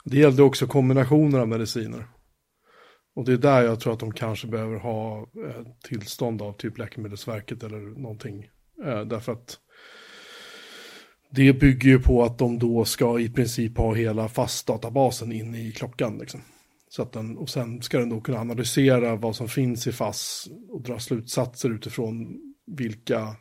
[0.05, 2.07] Det gällde också kombinationer av mediciner.
[3.17, 6.79] Och det är där jag tror att de kanske behöver ha eh, tillstånd av typ
[6.79, 8.49] Läkemedelsverket eller någonting.
[8.85, 9.59] Eh, därför att
[11.31, 15.73] det bygger ju på att de då ska i princip ha hela fastdatabasen inne i
[15.73, 16.19] klockan.
[16.19, 16.41] Liksom.
[16.97, 20.49] Så att den, och sen ska den då kunna analysera vad som finns i FASS
[20.69, 23.37] och dra slutsatser utifrån vilka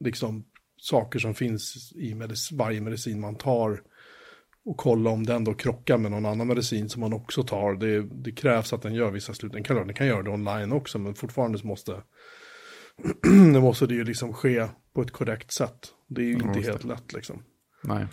[0.00, 0.44] liksom,
[0.76, 3.82] saker som finns i medic varje medicin man tar
[4.64, 7.74] och kolla om den då krockar med någon annan medicin som man också tar.
[7.74, 9.52] Det, det krävs att den gör vissa slut.
[9.52, 11.92] Den kan, den kan göra det online också, men fortfarande så måste
[13.54, 15.88] det måste det ju liksom ske på ett korrekt sätt.
[16.08, 16.72] Det är ju inte just det.
[16.72, 17.42] helt lätt liksom.
[17.82, 18.06] Nej.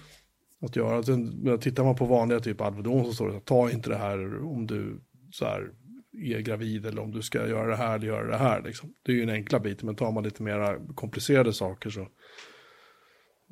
[0.61, 1.03] Att göra.
[1.03, 3.97] Sen, men tittar man på vanliga typ Alvedon så står det här, ta inte det
[3.97, 5.71] här om du så här
[6.11, 8.61] är gravid eller om du ska göra det här eller göra det här.
[8.61, 8.93] Liksom.
[9.03, 12.07] Det är ju en enkla bit, men tar man lite mer komplicerade saker så,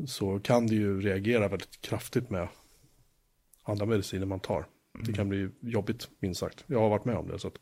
[0.07, 2.47] så kan det ju reagera väldigt kraftigt med
[3.63, 4.65] andra mediciner man tar.
[5.05, 6.63] Det kan bli jobbigt, minst sagt.
[6.67, 7.39] Jag har varit med om det.
[7.39, 7.55] Så att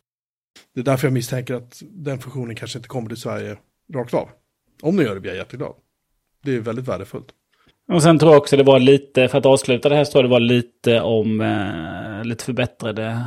[0.74, 3.58] det är därför jag misstänker att den funktionen kanske inte kommer till Sverige
[3.94, 4.30] rakt av.
[4.82, 5.76] Om den gör det blir jag jätteglad.
[6.44, 7.34] Det är väldigt värdefullt.
[7.88, 10.24] Och sen tror jag också det var lite, för att avsluta det här, så tror
[10.24, 13.26] jag det var lite om eh, lite förbättrade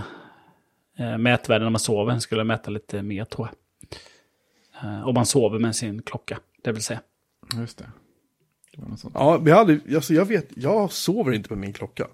[0.99, 2.18] eh, mätvärden när man sover.
[2.18, 3.57] Skulle mäta lite mer tror jag.
[4.83, 7.01] Eh, om man sover med sin klocka, det vill säga.
[7.57, 7.90] Just det.
[8.73, 9.14] det var något sånt.
[9.16, 12.07] Ja, vi hade, alltså jag vet, jag sover inte med min klocka.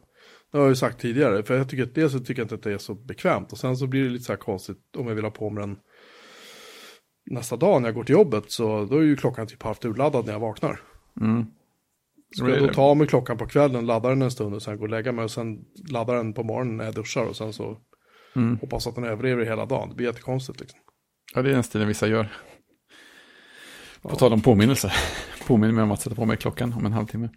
[0.52, 2.54] Det har jag ju sagt tidigare, för jag tycker att dels så tycker jag inte
[2.54, 3.52] att det är så bekvämt.
[3.52, 5.60] Och sen så blir det lite så här konstigt om jag vill ha på mig
[5.60, 5.76] den
[7.30, 8.50] nästa dag när jag går till jobbet.
[8.50, 10.80] Så då är ju klockan typ halvt urladdad när jag vaknar.
[11.20, 11.46] Mm.
[12.34, 14.76] Ska jag då ta av mig klockan på kvällen, ladda den en stund och sen
[14.76, 15.58] gå och lägga mig och sen
[15.90, 17.78] ladda den på morgonen när jag duschar och sen så
[18.36, 18.58] Mm.
[18.58, 19.88] hoppas att den överlever hela dagen.
[19.88, 20.78] Det blir jättekonstigt liksom.
[21.34, 22.28] Ja, det är den stilen vissa gör.
[24.02, 24.92] På tal om påminnelse.
[25.46, 27.28] Påminner mig om att sätta på mig klockan om en halvtimme.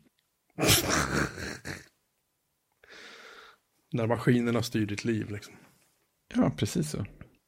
[3.91, 5.54] När maskinerna styr ditt liv liksom.
[6.36, 6.97] Ja, precis så.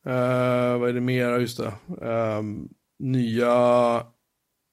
[0.09, 1.29] Eh, vad är det mer?
[1.29, 1.73] Ja, Just det.
[2.07, 2.67] Ehm,
[2.99, 3.53] nya,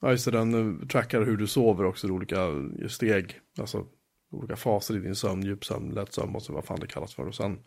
[0.01, 2.37] ja just det, den eh, trackar hur du sover också, olika
[2.89, 3.87] steg, alltså
[4.33, 7.15] olika faser i din sömn, djup sömn, lätt sömn och så vad fan det kallas
[7.15, 7.27] för.
[7.27, 7.59] Och sen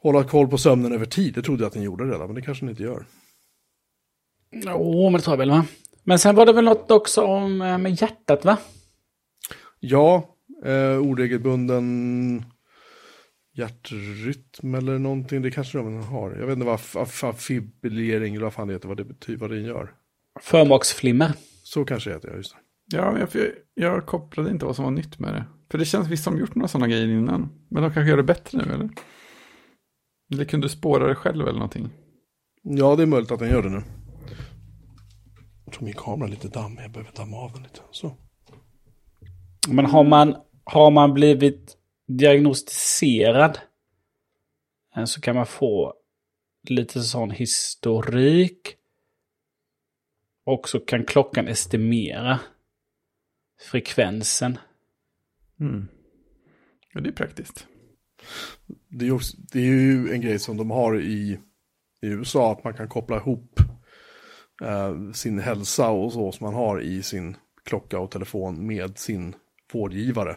[0.00, 2.42] hålla koll på sömnen över tid, det trodde jag att den gjorde redan, men det
[2.42, 3.06] kanske den inte gör.
[4.50, 5.64] Jo, men det tror jag väl va?
[6.04, 8.58] Men sen var det väl något också om eh, med hjärtat va?
[9.80, 12.44] Ja, eh, oregelbunden
[13.56, 16.30] hjärtrytm eller någonting, det kanske de har.
[16.30, 16.78] Jag vet inte
[17.22, 19.94] vad fibrillering eller vad fan det heter, vad det betyder, vad det gör.
[20.40, 21.32] Förmaksflimmer.
[21.62, 22.58] Så kanske det heter, ja just det.
[22.96, 25.44] Ja, men jag, jag, kopplade inte vad som var nytt med det.
[25.70, 27.66] För det känns visst som de gjort några sådana grejer innan.
[27.68, 28.90] Men de kanske gör det bättre nu, eller?
[30.32, 31.90] Eller kunde du spåra det själv eller någonting?
[32.62, 33.82] Ja, det är möjligt att den gör det nu.
[35.64, 37.80] Jag tror min kamera är lite dammig, jag behöver damma av den lite.
[37.90, 38.16] Så.
[39.68, 41.76] Men har man, har man blivit
[42.08, 43.58] diagnostiserad
[44.96, 45.94] eh, så kan man få
[46.68, 48.75] lite sån historik.
[50.46, 52.40] Och så kan klockan estimera
[53.70, 54.58] frekvensen.
[55.60, 55.88] Mm.
[56.92, 57.66] Ja, det är praktiskt.
[58.88, 61.38] Det, är ju också, det är ju en grej som de har i,
[62.02, 63.60] i USA, att man kan koppla ihop
[64.62, 69.34] eh, sin hälsa och så som man har i sin klocka och telefon med sin
[69.72, 70.36] vårdgivare.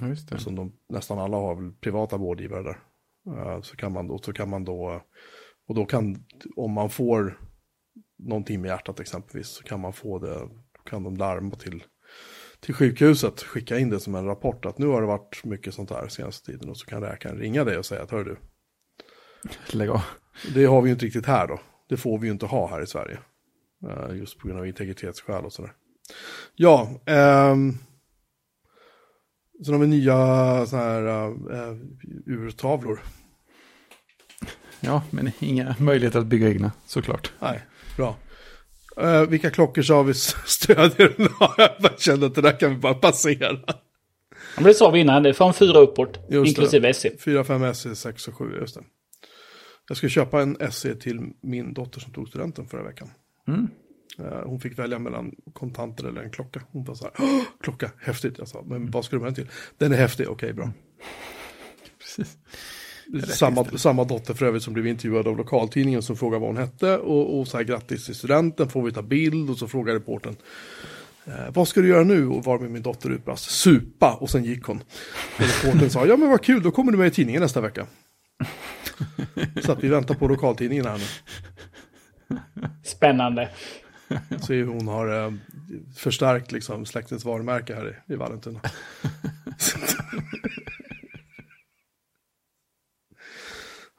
[0.00, 0.38] Ja, just det.
[0.38, 2.78] Som de, nästan alla har väl privata vårdgivare där.
[3.36, 5.02] Eh, så kan man då, så kan man då,
[5.68, 6.24] och då kan,
[6.56, 7.47] om man får
[8.18, 10.48] någonting med hjärtat exempelvis, så kan man få det,
[10.84, 11.84] kan de larma till,
[12.60, 15.90] till sjukhuset, skicka in det som en rapport att nu har det varit mycket sånt
[15.90, 18.36] här senaste tiden och så kan läkaren ringa dig och säga att hör du,
[19.72, 20.02] Lägg av.
[20.54, 21.60] det har vi ju inte riktigt här då.
[21.88, 23.18] Det får vi ju inte ha här i Sverige.
[23.88, 25.72] Eh, just på grund av integritetsskäl och sådär.
[26.54, 27.74] Ja, ehm,
[29.64, 30.16] sen har vi nya
[30.66, 31.76] sådana här uh,
[32.26, 33.00] urtavlor.
[34.80, 37.32] Ja, men inga möjligheter att bygga egna, såklart.
[37.40, 37.62] Nej,
[37.98, 38.16] bra.
[39.00, 40.14] Eh, vilka klockor sa vi
[40.46, 41.28] stödjer den?
[41.78, 43.58] jag kände att det där kan vi bara passera.
[44.54, 46.18] Men det sa vi innan, det är från fyra uppåt.
[46.30, 47.10] Just inklusive SE.
[47.18, 48.80] 4, 5 SE, 6 och 7, just det.
[49.88, 53.10] Jag ska köpa en SE till min dotter som tog studenten förra veckan.
[53.48, 53.68] Mm.
[54.18, 56.62] Eh, Hon fick välja mellan kontanter eller en klocka.
[56.72, 58.38] Hon var så här, "Åh, klocka, häftigt.
[58.38, 59.48] Jag sa, men vad ska du med den till?
[59.78, 60.70] Den är häftig, okej bra.
[61.98, 62.36] Precis.
[63.34, 66.98] Samma, samma dotter för övrigt som blev intervjuad av lokaltidningen som frågade vad hon hette.
[66.98, 69.50] Och, och så här, grattis till studenten, får vi ta bild?
[69.50, 70.36] Och så frågar reportern,
[71.24, 72.28] eh, vad ska du göra nu?
[72.28, 74.14] Och var med min dotter utbrast, supa.
[74.14, 74.82] Och sen gick hon.
[75.36, 77.86] Och reportern sa, ja men vad kul, då kommer du med i tidningen nästa vecka.
[79.64, 81.04] Så att vi väntar på lokaltidningen här nu.
[82.84, 83.48] Spännande.
[84.48, 85.32] Hur hon har eh,
[85.96, 88.60] förstärkt liksom, släktens varumärke här i, i Vallentuna.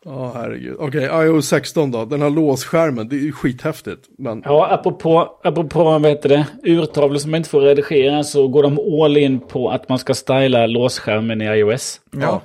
[0.09, 0.75] Ja, herregud.
[0.79, 2.05] Okej, iOS 16 då.
[2.05, 3.09] Den har låsskärmen.
[3.09, 4.05] Det är ju skithäftigt.
[4.17, 8.63] Men Ja, apropå, apropå vad heter det, urtavlor som man inte får redigera så går
[8.63, 12.01] de all in på att man ska styla låsskärmen i iOS.
[12.11, 12.41] Ja.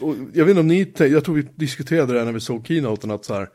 [0.00, 2.66] och, jag vet inte om ni, jag tror vi diskuterade det här när vi såg
[2.66, 3.48] keynoten att så här,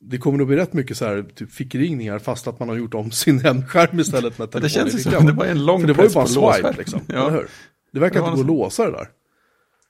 [0.00, 2.94] det kommer nog bli rätt mycket så här, typ fickringningar fast att man har gjort
[2.94, 5.80] om sin hemskärm istället med Det telefonen känns i ju som det var en lång
[5.80, 7.42] För det var ju press bara på swipe liksom, Ja.
[7.92, 9.08] Det verkar Det inte gå att låsa det där.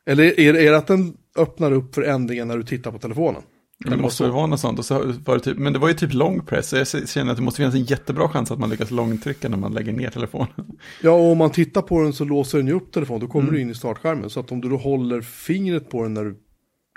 [0.07, 3.43] Eller är, är det att den öppnar upp för ändringen när du tittar på telefonen?
[3.85, 4.79] Det måste väl vara något sånt.
[4.79, 6.69] Och så var det typ, men det var ju typ lång press.
[6.91, 9.57] Så jag känner att det måste finnas en jättebra chans att man lyckas långtrycka när
[9.57, 10.53] man lägger ner telefonen.
[11.03, 13.21] Ja, och om man tittar på den så låser den ju upp telefonen.
[13.21, 13.55] Då kommer Mm.
[13.55, 14.31] du in i startskärmen.
[14.31, 16.37] Så att om du då håller fingret på den när du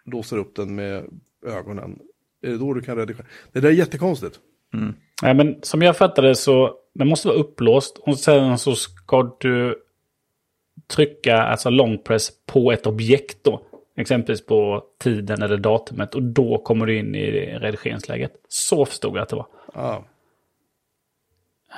[0.05, 1.03] låser upp den med
[1.47, 1.99] ögonen.
[2.43, 3.25] Är det då du kan redigera?
[3.51, 4.39] Det där är jättekonstigt.
[5.21, 9.75] Nej, men som jag fattade så den måste vara upplåst och sen så ska du
[10.87, 13.64] trycka alltså long press på ett objekt då.
[13.97, 18.31] Exempelvis på tiden eller datumet och då kommer du in i redigeringsläget.
[18.47, 19.47] Så förstod jag att det var.
[19.73, 20.03] Ja,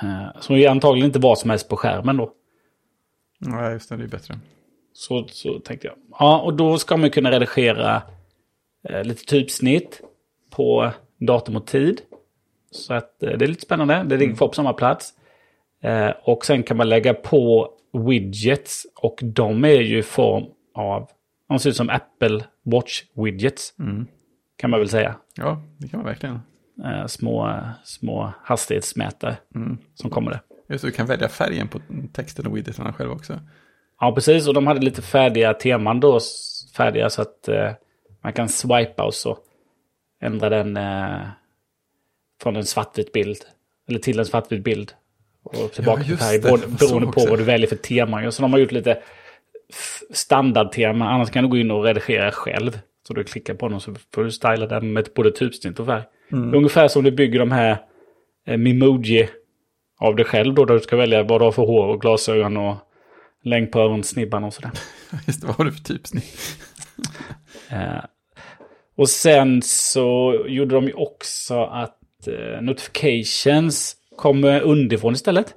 [0.02, 2.32] Eh, Som är antagligen inte vad som helst på skärmen då.
[3.38, 4.38] Nej, just det, det är bättre.
[4.92, 5.96] Så, så tänkte jag.
[6.18, 8.02] Ja, och då ska man kunna redigera
[8.88, 10.00] eh, lite typsnitt
[10.50, 12.00] på datum och tid.
[12.70, 14.04] Så att eh, det är lite spännande.
[14.06, 15.14] Det ligger kvar på samma plats.
[15.82, 21.10] Eh, och sen kan man lägga på widgets och de är ju i form av,
[21.48, 23.74] de ser ut som Apple Watch widgets.
[24.56, 25.16] Kan man väl säga.
[25.34, 26.40] Ja, det kan man verkligen.
[26.84, 29.36] Eh, små, små hastighetsmätare
[29.94, 30.40] som kommer det.
[30.68, 31.80] Just det, du kan välja färgen på
[32.12, 33.40] texten och widgetarna själv också.
[34.00, 34.48] Ja, precis.
[34.48, 36.20] Och de hade lite färdiga teman då.
[36.76, 37.70] Färdiga så att eh,
[38.22, 39.38] man kan swipa och så
[40.22, 41.26] ändra den eh,
[42.42, 43.38] från en svartvit bild.
[43.88, 44.92] Eller till en svartvit bild.
[45.42, 46.38] Och tillbaka till just färg.
[46.38, 46.78] det.
[46.78, 47.30] Beroende på också.
[47.30, 48.30] vad du väljer för tema.
[48.30, 49.02] Så de har gjort lite
[50.10, 51.08] standardtema.
[51.08, 52.78] Annars kan du gå in och redigera själv.
[53.06, 56.02] Så du klickar på den så får du styla den med både typsnitt och färg.
[56.32, 56.54] Mm.
[56.54, 57.76] Ungefär som du bygger de här
[58.46, 59.28] eh, Memoji
[60.00, 60.64] av dig själv då.
[60.64, 62.76] Där du ska välja vad du har för hår och glasögon och
[63.44, 64.70] längd på öronsnibban och sådär.
[65.26, 66.24] Just det, vad har du för typsnitt?
[67.70, 68.04] Eh,
[68.96, 75.54] och sen så gjorde de ju också att eh, notifications kommer underifrån istället.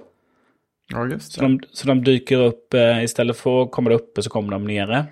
[0.92, 4.30] Ja, just Så de, så de dyker upp, eh, istället för att komma uppe så
[4.30, 5.06] kommer de nere.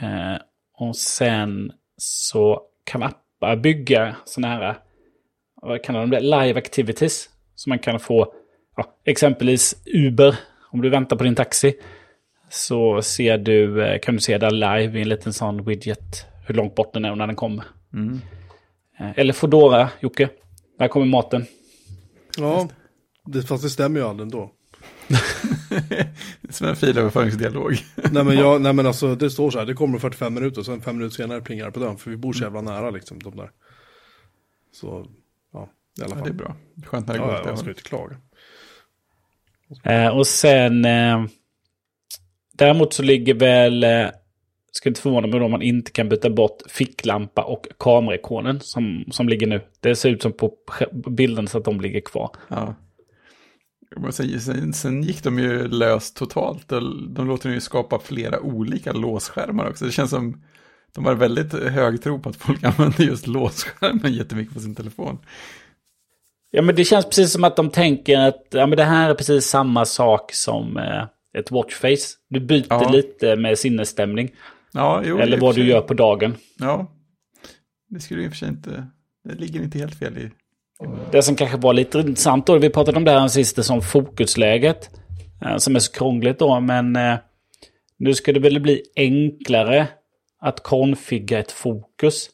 [0.00, 0.36] Eh,
[0.78, 4.76] och sen så kan appar bygga sådana här,
[5.62, 7.30] vad kallar de det, live activities.
[7.54, 8.32] Så man kan få,
[8.76, 10.34] ja, exempelvis Uber,
[10.70, 11.74] om du väntar på din taxi.
[12.50, 16.54] Så ser du, eh, kan du se där live i en liten sån widget hur
[16.54, 17.64] långt bort den är och när den kommer.
[18.98, 20.28] Eh, Eller Foodora, Jocke.
[20.78, 21.46] Där kommer maten.
[22.38, 22.68] Ja,
[23.24, 24.50] det, fast det stämmer ju aldrig ändå.
[26.50, 27.72] Som en filöverföringsdialog.
[28.10, 30.80] nej, men jag, nej men alltså det står så här, det kommer 45 minuter, sen
[30.80, 33.36] fem minuter senare plingar det på dörren, för vi bor så jävla nära liksom de
[33.36, 33.50] där.
[34.72, 35.06] Så,
[35.52, 36.24] ja, i alla Ja, fall.
[36.24, 36.56] det är bra.
[36.86, 38.16] Skönt när det går Ja, åt det jag ska inte klaga.
[39.84, 40.84] Eh, och sen...
[40.84, 41.24] Eh,
[42.52, 43.84] däremot så ligger väl...
[43.84, 44.06] Eh,
[44.72, 49.04] ska inte förvåna mig då om man inte kan byta bort ficklampa och kameraikonen som,
[49.10, 49.60] som ligger nu.
[49.80, 50.52] Det ser ut som på
[51.10, 52.30] bilden så att de ligger kvar.
[52.48, 52.74] Ja.
[54.10, 56.68] Sen, sen gick de ju löst totalt.
[57.08, 59.84] De låter ju skapa flera olika låsskärmar också.
[59.84, 60.42] Det känns som
[60.94, 65.18] de har väldigt hög tro på att folk använder just låsskärmen jättemycket på sin telefon.
[66.50, 69.14] Ja, men det känns precis som att de tänker att ja, men det här är
[69.14, 71.04] precis samma sak som eh,
[71.38, 72.16] ett watchface.
[72.28, 72.90] Du byter Ja.
[72.92, 74.30] lite med sinnesstämning.
[74.72, 76.34] Ja, jo, eller vad du gör på dagen.
[76.58, 76.86] Ja,
[77.88, 78.86] det skulle i och för sig inte,
[79.24, 80.30] det ligger inte helt fel i.
[81.12, 84.90] Det som kanske var lite intressant då, vi pratade om det här sist, som fokusläget.
[85.44, 87.16] Eh, som är så krångligt då, men eh,
[87.98, 89.88] nu ska det väl bli enklare
[90.40, 92.30] att konfigga ett fokus.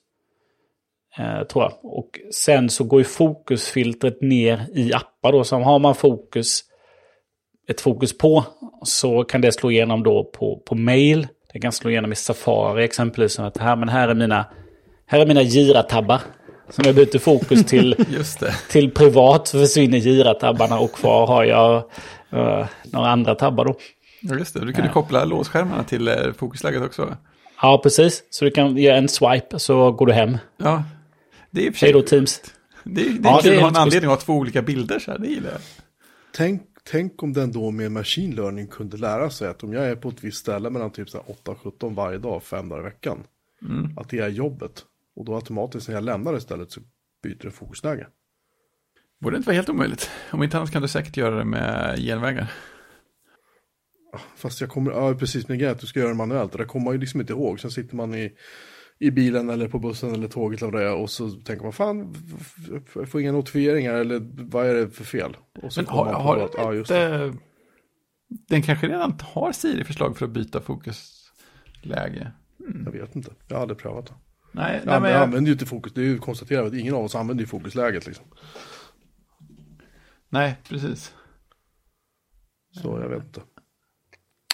[1.19, 1.73] Eh, tror jag.
[1.83, 5.45] Och sen så går ju fokusfiltret ner i appar då.
[5.45, 6.61] Så har man fokus,
[7.69, 8.45] ett fokus på,
[8.85, 11.29] så kan det slå igenom då på, på mail.
[11.53, 13.33] Det kan slå igenom i Safari exempelvis.
[13.33, 14.47] som att här, men här är mina,
[15.07, 16.21] här är mina giratabbar.
[16.73, 18.55] Som jag byter fokus till Just det.
[18.71, 21.77] till privat så försvinner giratabbarna och kvar har jag
[22.31, 23.77] eh, några andra tabbar då.
[24.21, 24.65] Ja, just det.
[24.67, 27.17] Du kunde koppla låsskärmarna till eh, fokusläget också.
[27.63, 28.25] Ja, precis.
[28.31, 30.39] Så du kan göra en swipe så går du hem.
[30.57, 30.85] Ja,
[31.51, 32.41] det är i då Teams.
[32.85, 34.33] Det är, det är Ja, kul det är att ha en anledning att ha två
[34.33, 35.61] olika bilder så här, det gillar jag.
[36.37, 39.97] Tänk, tänk om den då med machine learning kunde lära sig att om jag är
[39.97, 42.81] på ett visst ställe mellan typ så här 8 och 17 varje dag, fem dagar
[42.81, 43.19] i veckan,
[43.97, 44.85] att det är jobbet.
[45.17, 46.81] Och då automatiskt när jag lämnar det stället så
[47.23, 48.07] byter det fokusläge.
[49.21, 50.11] Borde inte vara helt omöjligt.
[50.31, 52.53] Om inte annat kan du säkert göra det med genvägar.
[54.37, 56.85] Fast jag kommer, ja precis med grejen att du ska göra det manuellt det kommer
[56.85, 57.61] man ju liksom inte ihåg.
[57.61, 58.33] Sen sitter man i,
[58.99, 62.15] i bilen eller på bussen eller tåget eller det och så tänker man fan,
[62.95, 64.21] jag får inga notifieringar eller
[64.51, 65.37] vad är det för fel?
[65.63, 67.35] Och så Men har, har att, ja, den just det.
[68.29, 72.33] Den kanske redan har Siri-förslag för att byta fokusläge.
[72.85, 74.15] Jag vet inte, jag har aldrig prövat det.
[74.53, 77.05] Nej, nej men jag använder ju inte fokus, det är ju konstaterat att ingen av
[77.05, 78.25] oss använder ju fokusläget liksom.
[80.29, 81.15] nej, precis.
[82.83, 83.41] Så jag vet inte.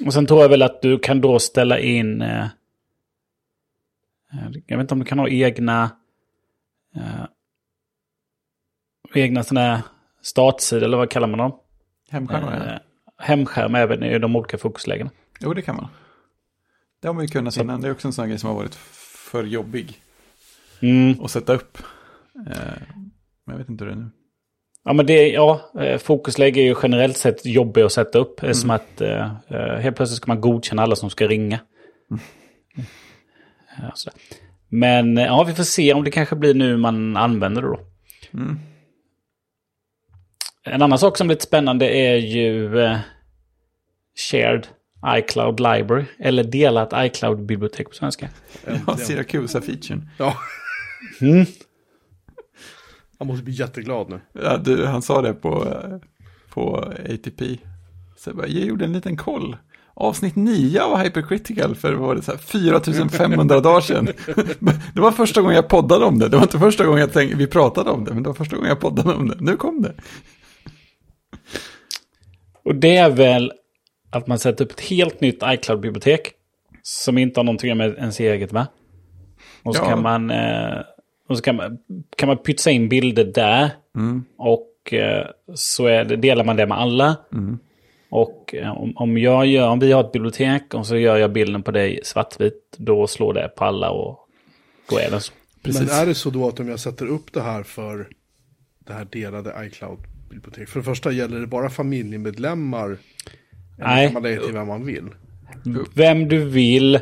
[0.07, 2.23] Och sen tror jag väl att du kan då ställa in...
[2.23, 2.45] Eh,
[4.33, 5.91] eh, jag vet inte om du kan ha egna...
[6.97, 7.25] Eh,
[9.15, 9.83] egna sådana
[10.23, 11.59] startsidor, eller vad kallar man dem?
[12.11, 12.73] Hemskärmar, ja.
[12.73, 12.81] Eh,
[13.19, 15.11] hemskärm även i de olika fokuslägena.
[15.41, 15.89] Jo, det kan man.
[17.01, 17.81] Det har man ju kunnat innan.
[17.81, 18.75] Det är också en sån grej som har varit
[19.29, 20.01] för jobbig
[20.81, 21.21] Mm.
[21.25, 21.79] att sätta upp.
[22.51, 22.83] Eh,
[23.45, 24.11] Men jag vet inte hur det är nu.
[24.85, 28.43] Ja, men det, ja, eh, fokusläge är ju generellt sett jobbigt att sätta upp.
[28.43, 31.59] Är som att eh, eh, helt plötsligt ska man godkänna alla som ska ringa.
[33.83, 34.19] Ja, sådär.
[34.69, 37.81] Men eh, ja, vi får se om det kanske blir nu man använder det då.
[38.35, 38.59] Mm.
[40.65, 42.99] En annan sak som är lite spännande är ju eh,
[44.31, 44.67] Shared
[45.07, 46.05] iCloud Library.
[46.19, 48.29] Eller delat iCloud-bibliotek på svenska.
[48.87, 50.09] Ja, Siracusa-featuren.
[50.19, 50.35] Ja,
[51.21, 51.47] Mm.
[53.19, 54.21] Han måste bli jätteglad nu.
[54.33, 55.99] Ja, du, han sa det på, eh,
[56.55, 56.77] på
[57.15, 57.59] ATP.
[58.17, 59.57] Så jag, bara, jag gjorde en liten koll.
[59.95, 64.09] Avsnitt 9 av Hypercritical för var det så här 4500 dagar sedan.
[64.95, 66.29] Det var första gången jag poddade om det.
[66.29, 68.57] Det var inte första gången jag tänkte, vi pratade om det, men det var första
[68.57, 69.37] gången jag poddade om det.
[69.41, 69.95] Nu kom det.
[72.65, 73.53] Och det är väl
[74.11, 76.33] att man sätter upp ett helt nytt iCloud-bibliotek.
[76.83, 78.67] Som inte har någonting med ens eget va?
[79.63, 79.89] Och så Ja.
[79.89, 80.79] kan man, eh,
[81.29, 81.79] och så kan man,
[82.17, 83.71] kan man pytsa in bilder där.
[84.37, 87.17] Och eh, så är det, delar man det med alla.
[88.11, 91.33] Och eh, om, om, jag gör, om vi har ett bibliotek och så gör jag
[91.33, 92.77] bilden på dig svartvit.
[92.77, 94.19] Då slår det på alla och
[94.91, 95.33] då är det så.
[95.63, 95.81] Precis.
[95.81, 98.09] Men är det så då att om jag sätter upp det här för
[98.79, 100.69] det här delade iCloud-bibliotek.
[100.69, 102.97] För det första gäller det bara familjemedlemmar.
[103.79, 104.13] Nej.
[104.13, 105.05] man lägga till vem man vill?
[105.95, 107.01] Vem du vill,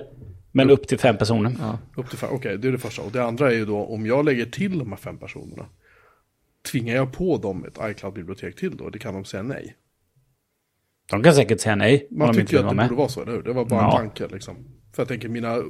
[0.53, 1.53] men upp till fem personer.
[1.61, 1.79] Ja.
[1.97, 3.03] Upp till fem, okej det är det första.
[3.03, 5.67] Och det andra är ju då om jag lägger till de här fem personerna.
[6.73, 8.91] Tvingar jag på dem ett iCloud-bibliotek till då?
[8.91, 9.77] Det kan de säga nej.
[11.11, 12.09] De kan säkert säga nej.
[12.11, 12.89] Man tycker ju att det med.
[12.89, 13.43] borde vara så, eller hur?
[13.43, 13.91] Det var bara Ja.
[14.01, 14.57] en tanke liksom.
[14.95, 15.63] För jag tänker mina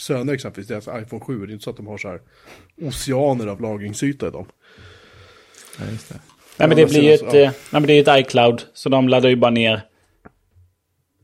[0.00, 2.20] söner exempelvis, deras iPhone 7, det är inte så att de har så här
[2.82, 4.46] oceaner av lagringsyta i dem.
[5.78, 6.20] Ja, just det.
[6.58, 7.28] Nej men det blir ju ett, ja.
[7.34, 8.62] eh, nej, men det är ett iCloud.
[8.74, 9.82] Så de laddar ju bara ner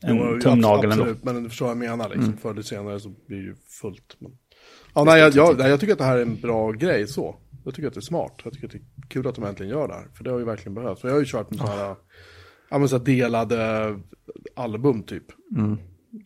[0.03, 1.03] en Jo, tumnagel ändå.
[1.05, 2.09] Absolut, men du förstår vad jag menar.
[2.09, 2.37] Liksom.
[2.37, 4.17] Förr eller senare så blir det ju fullt.
[4.19, 4.39] Men...
[4.95, 7.37] Ja, nej, jag, jag, jag tycker att det här är en bra grej så.
[7.65, 8.41] Jag tycker att det är smart.
[8.45, 10.09] Jag tycker att det är kul att de äntligen gör det här.
[10.15, 11.05] För det har ju verkligen behövts.
[11.05, 11.97] Jag har ju kört med sådana
[12.71, 13.99] här, men så här delade
[14.55, 15.25] album typ.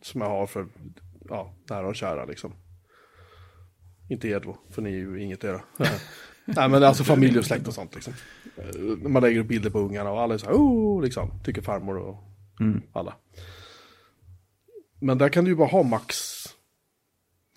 [0.01, 0.67] Som jag har för
[1.29, 2.53] ja, nära och kära liksom.
[4.09, 5.61] Inte er då, för ni är ju inget era.
[6.45, 8.13] Nej men alltså familj och släkt och sånt liksom.
[9.09, 11.97] Man lägger upp bilder på ungarna och alla är så här, oh, liksom, tycker farmor
[11.97, 12.23] och
[12.93, 13.13] alla.
[14.99, 16.15] Men där kan du ju bara ha max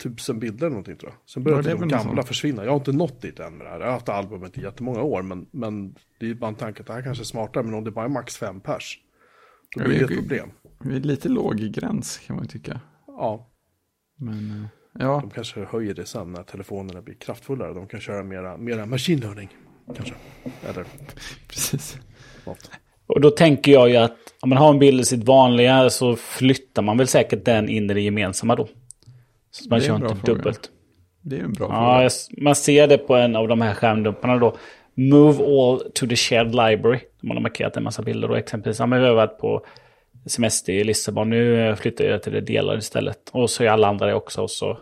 [0.03, 1.29] tusen bilder eller någonting tror jag.
[1.29, 2.63] Sen börjar Ja, de gamla försvinna.
[2.63, 3.79] Jag har inte nått dit än med det här.
[3.79, 5.21] Jag har haft albumet i jättemånga år.
[5.21, 7.63] Men, men det är ju bara en tanke att det här kanske är smartare.
[7.63, 8.99] Men om det bara är max fem pers.
[9.75, 10.51] Då Ja, blir det ett problem.
[10.79, 12.81] Vi är lite låg gräns kan man ju tycka.
[13.07, 13.49] Ja,
[14.15, 17.73] Men eh, ja, de kanske höjer det sen när telefonerna blir kraftfullare.
[17.73, 19.57] De kan köra mera, mera machine learning.
[19.95, 20.15] Kanske.
[20.63, 20.85] Eller
[21.47, 21.97] precis.
[22.45, 22.71] något.
[23.09, 26.15] Och då tänker jag ju att om man har en bild i sitt vanliga så
[26.15, 28.67] flyttar man väl säkert den in i det gemensamma då.
[29.51, 30.33] Så man kör inte fråga.
[30.33, 30.69] dubbelt.
[31.21, 32.43] Det är en bra Ja, fråga.
[32.43, 34.55] man ser det på en av de här skärmdumparna då.
[34.95, 36.99] Move all to the shared library.
[37.21, 38.79] De har markerat en massa bilder då exempelvis.
[38.79, 39.65] Vi har varit på
[40.25, 41.29] semester i Lissabon.
[41.29, 43.17] Nu eh, flyttar jag till det delade istället.
[43.31, 44.41] Och så är alla andra det också.
[44.41, 44.77] Och så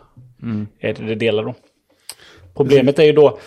[0.80, 1.54] är det det delade då.
[2.54, 3.38] Problemet är ju då.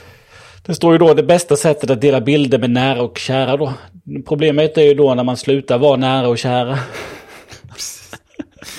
[0.65, 3.73] Det står ju då det bästa sättet att dela bilder med nära och kära då.
[4.27, 6.79] Problemet är ju då när man slutar vara nära och kära.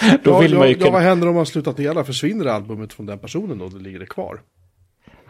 [0.24, 0.98] då Ja, vill man ju ja, ja, vad kunna...
[0.98, 2.04] händer om man slutat dela?
[2.04, 3.68] Försvinner albumet från den personen då?
[3.68, 4.40] Det ligger det kvar?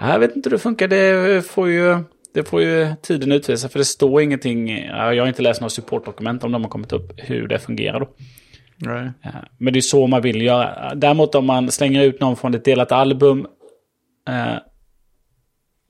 [0.01, 0.89] Jag vet inte hur det funkar.
[0.89, 1.99] Det får ju,
[2.35, 3.69] det får ju tiden utvisa.
[3.69, 4.69] För det står ingenting.
[4.87, 7.13] ja, Jag har inte läst några supportdokument om de har kommit upp.
[7.17, 8.09] Hur det fungerar då.
[8.77, 9.11] Ja,
[9.59, 10.95] Men det är så man vill göra.
[10.95, 13.47] Däremot om man slänger ut någon från ett delat album.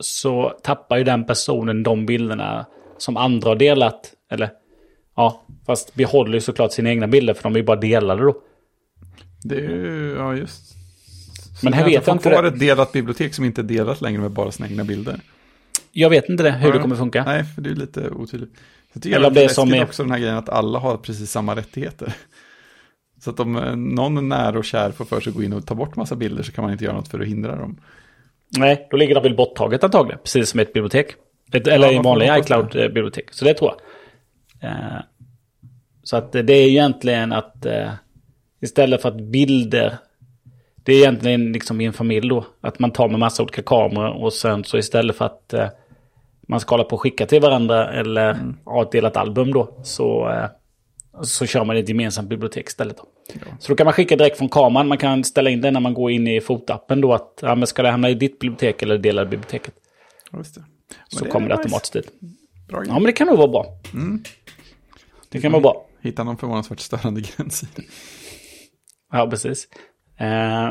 [0.02, 2.66] Så tappar ju den personen de bilderna
[2.98, 4.12] som andra har delat.
[4.30, 4.50] Eller
[5.16, 7.34] ja, fast behåller ju såklart sina egna bilder.
[7.34, 8.36] För de är ju bara delade då.
[9.44, 10.66] Det är ju, ja just.
[11.60, 12.48] Så Men här vet jag inte det.
[12.48, 15.20] ett delat bibliotek som inte är delat längre med bara sina egna bilder.
[15.92, 16.74] Jag vet inte det, hur Ja.
[16.74, 17.24] det kommer funka.
[17.24, 18.50] Nej, för det är lite otydligt.
[18.92, 21.30] Jag tycker Eller det är som är- också den här grejen att alla har precis
[21.30, 22.14] samma rättigheter.
[23.20, 25.66] Så att om eh, någon nära och kär får för sig att gå in och
[25.66, 27.76] ta bort massa bilder så kan man inte göra något för att hindra dem.
[28.58, 30.18] Nej, då ligger det väl borttaget antagligen.
[30.18, 31.14] Precis som ett bibliotek.
[31.52, 33.26] Ett, eller Ja, en vanlig iCloud-bibliotek.
[33.30, 34.70] Så det tror jag.
[34.70, 35.00] Eh,
[36.02, 37.90] så att det är egentligen att eh,
[38.60, 39.96] istället för att bilder...
[40.84, 42.44] Det är egentligen liksom i en familj då.
[42.60, 45.68] Att man tar med massa olika kameror och sen så istället för att eh,
[46.48, 48.56] man ska hålla på och skicka till varandra eller Mm.
[48.64, 49.74] ha ett delat album då.
[49.82, 50.34] Så,
[51.22, 52.96] så kör man ett gemensamt bibliotek istället.
[52.96, 53.04] Då.
[53.58, 54.88] Så då kan man skicka direkt från kameran.
[54.88, 57.12] Man kan ställa in det när man går in i fotappen då.
[57.14, 59.74] Att ja, men ska det hamna i ditt bibliotek eller det delade biblioteket.
[60.32, 60.60] Ja, just det.
[60.60, 61.62] Men Så är kommer det nice.
[61.62, 62.12] automatiskt dit.
[62.68, 63.66] Bra Ja men det kan nog vara bra.
[65.28, 65.86] Det kan vara bra.
[66.00, 67.82] Hitta någon förvånansvärt störande gräns det.
[69.12, 69.68] Ja precis.
[70.18, 70.70] Eh,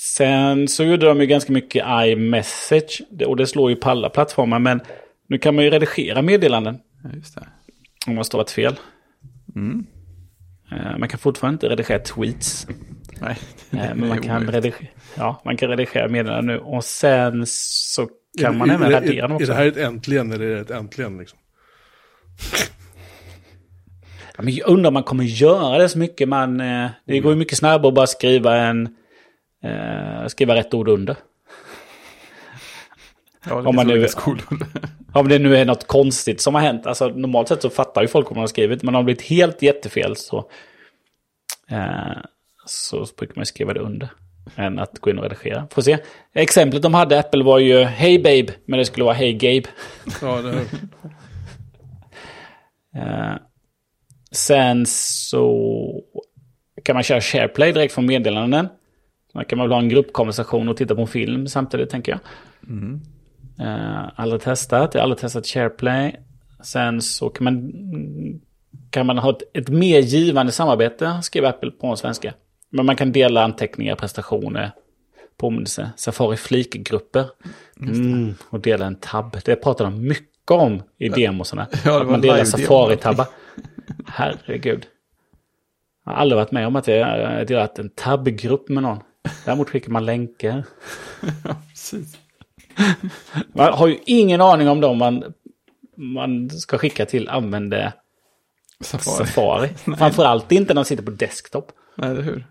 [0.00, 3.02] sen så gjorde de ju ganska mycket iMessage.
[3.10, 4.58] Det- Och det slår ju på alla plattformar.
[4.58, 4.80] Men
[5.28, 6.78] nu kan man ju redigera meddelanden.
[7.04, 7.48] Ja, just det.
[8.06, 8.74] Om man stavat fel.
[9.56, 9.86] Mm.
[10.72, 12.66] Eh, man kan fortfarande inte redigera tweets.
[13.20, 13.38] Nej,
[13.70, 16.58] Eh, men man kan, redigera, ja, man kan redigera meddelanden nu.
[16.58, 18.08] Och sen så
[18.40, 19.46] kan Är- man är, även är, radera dem är, är också.
[19.52, 21.38] det här ett äntligen eller är det ett äntligen liksom?
[24.36, 26.28] Ja, men jag undrar om man kommer göra det så mycket.
[26.28, 28.86] Man, eh, det går ju mycket snabbare att bara skriva en,
[29.64, 31.16] eh, skriva rätt ord under.
[33.48, 34.42] Ja, Om man nu- skolor.
[35.14, 36.86] Om det nu är något konstigt som har hänt.
[36.86, 38.82] Alltså normalt sett så fattar ju folk vad man har skrivit.
[38.82, 40.38] Men om det blivit helt jättefel så,
[41.70, 42.16] eh,
[42.66, 44.08] så brukar man skriva det under.
[44.56, 45.66] Än att gå in och redigera.
[45.70, 45.98] Får se.
[46.32, 48.52] Exemplet de hade Apple var ju Hey Babe.
[48.64, 49.68] Men det skulle vara Hey Gabe.
[50.22, 50.64] Ja, det,
[52.94, 53.34] Eh,
[54.30, 56.02] sen så
[56.82, 58.68] kan man köra SharePlay direkt från meddelanden.
[59.34, 62.20] Man kan man väl ha en gruppkonversation och titta på en film samtidigt tänker jag.
[63.62, 66.16] Eh, aldrig testat, jag har aldrig testat SharePlay.
[66.62, 67.72] Sen så kan man,
[68.90, 72.34] kan man ha ett, ett mer givande samarbete, skriver Apple på en svenska.
[72.70, 74.70] Men man kan dela anteckningar, prestationer,
[75.36, 77.24] påminnelser, Safari flikgrupper.
[77.80, 79.36] Mm, och dela en tab.
[79.44, 81.66] Det pratar de mycket om i demosarna.
[81.84, 82.44] Ja, att man delar.
[82.44, 83.26] Safari-tabbar.
[84.06, 84.86] Herregud.
[86.04, 88.98] Jag har aldrig varit med om att jag delat en tabbgrupp med någon.
[89.44, 90.64] Däremot skickar man länkar.
[91.70, 92.18] Precis.
[93.54, 95.24] Man har ju ingen aning om dem man,
[95.96, 97.92] man ska skicka till använde
[98.80, 99.26] Safari.
[99.26, 99.68] Safari.
[99.96, 101.72] Framförallt inte när man sitter på desktop.
[101.94, 102.46] Nej, eller hur?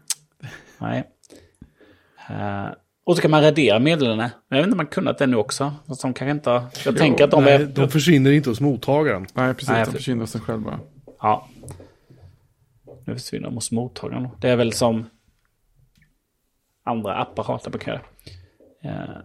[0.78, 1.04] Nej.
[2.30, 2.66] Eh,
[3.04, 4.30] och så kan man radera meddelanden.
[4.50, 5.74] Jag vet inte om man kunnat det nu också.
[5.88, 6.60] Fast de kanske inte har...
[6.60, 7.66] Jag Jo, tänker att de nej, är...
[7.66, 9.28] de försvinner inte hos mottagaren.
[9.34, 9.70] Nej, precis.
[9.70, 10.80] Nej, de för- försvinner hos sig själva.
[11.20, 11.48] Ja.
[13.06, 14.28] Nu försvinner de hos mottagaren.
[14.40, 15.06] Det är väl som
[16.84, 18.02] andra appar man kan göra.
[18.84, 19.18] Eh,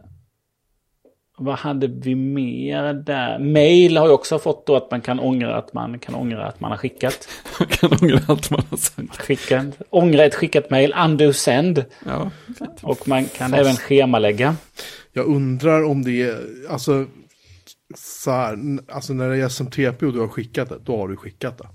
[1.38, 3.38] vad hade vi mer där?
[3.38, 6.60] Mail har ju också fått då att man kan ångra att man kan ångra att
[6.60, 7.28] man har skickat.
[7.58, 9.16] Man kan ångra allt man har sagt.
[9.16, 11.84] skickat ångra ett skickat mail, undo send.
[12.06, 12.30] Ja,
[12.82, 14.56] Och man kan även schemalägga.
[15.12, 16.38] Jag undrar om det är,
[16.70, 17.06] alltså,
[17.94, 18.58] så här,
[18.92, 21.68] alltså när det är SMTP och du har skickat det, då har du skickat det.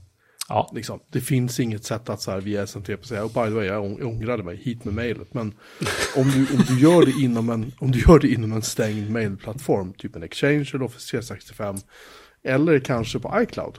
[0.53, 0.99] Ja, Liksom.
[1.09, 3.83] Det finns inget sätt att så här via SMTP säga, oh, by the way, jag
[3.85, 5.33] ång- jag ångrade mig, hit med mejlet.
[5.33, 5.53] Men
[6.15, 9.09] om du, om, du gör det inom en, om du gör det inom en stängd
[9.11, 11.75] mailplattform, typ en Exchange eller Office 365,
[12.43, 13.77] eller kanske på iCloud,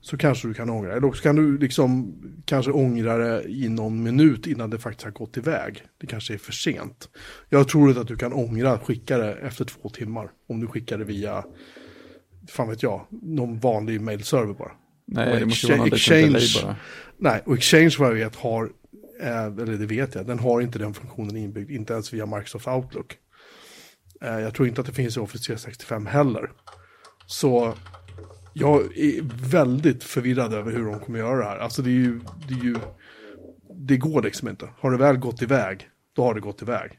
[0.00, 0.92] så kanske du kan ångra.
[0.92, 2.14] Eller också kan du liksom
[2.44, 5.82] kanske ångra det i någon minut innan det faktiskt har gått iväg.
[6.00, 7.08] Det kanske är för sent.
[7.48, 10.30] Jag tror inte att du kan ångra att skicka det efter två timmar.
[10.48, 11.44] Om du skickar det via,
[12.48, 14.72] fan vet jag, någon vanlig mailserver bara.
[15.08, 16.76] Nej, Och det måste vara någon Exchange- bara.
[17.18, 18.70] Nej, och Exchange vad jag vet har,
[19.22, 22.68] eh, eller det vet jag, den har inte den funktionen inbyggd, inte ens via Microsoft
[22.68, 23.16] Outlook.
[24.22, 26.50] Eh, jag tror inte att det finns i Office 365 heller.
[27.26, 27.74] Så
[28.52, 31.58] jag är väldigt förvirrad över hur de kommer göra det här.
[31.58, 32.76] Alltså det är ju, det är ju,
[33.86, 34.68] det går liksom inte.
[34.80, 36.90] Har det väl gått iväg, då har det gått iväg.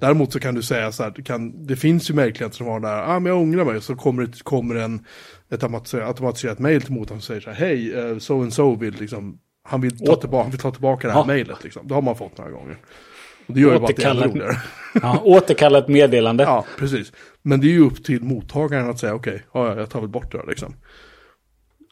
[0.00, 2.88] Däremot så kan du säga så här, kan, det finns ju mejlklienter som har det
[2.88, 5.04] här, ah, men jag ångrar mig, så kommer det kommer en,
[5.50, 9.38] ett automatiserat, mejl till mottagaren som säger så här, hej, so and so vill liksom,
[9.68, 11.26] han vill ta, tillbaka, han vill ta tillbaka det här Ja.
[11.26, 11.88] mejlet liksom.
[11.88, 12.76] Det har man fått några gånger.
[13.46, 14.56] Och det gör ju bara att det är ännu Återkallat- roligare.
[15.02, 16.44] ja återkalla ett meddelande.
[16.44, 17.12] Ja, precis.
[17.42, 20.08] Men det är ju upp till mottagaren att säga okej, ja, ja, jag tar väl
[20.08, 20.74] bort det då, liksom.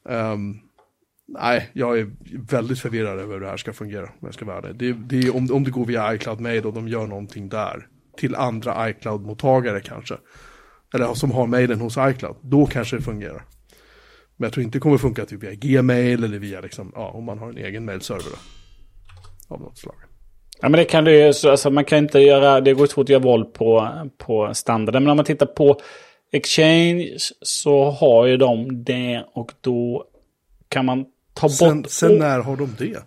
[0.09, 0.55] Ehm,
[1.29, 2.11] nej, jag är
[2.51, 4.03] väldigt förvirrad över hur det här ska fungera.
[4.03, 4.73] Om, jag ska vara det.
[4.73, 7.87] det, det är, om, om det går via iCloud Mail och de gör någonting där.
[8.17, 10.15] Till andra iCloud-mottagare kanske.
[10.95, 12.37] Eller som har mailen hos iCloud.
[12.43, 13.45] Då kanske det fungerar.
[14.37, 17.25] Men jag tror inte det kommer funka typ via Gmail eller via liksom, ja, om
[17.25, 19.55] man har en egen mailserver då.
[19.55, 19.95] Av något slag.
[20.61, 23.05] Ja, men det kan du ju, så- alltså man kan inte göra, det går svårt
[23.05, 25.03] att göra våld på, på standarden.
[25.03, 25.81] Men om man tittar på
[26.33, 27.09] Exchange
[27.43, 30.05] så har ju de det och då
[30.69, 31.05] kan man
[31.39, 33.03] ta Sen, bort, sen när har de det?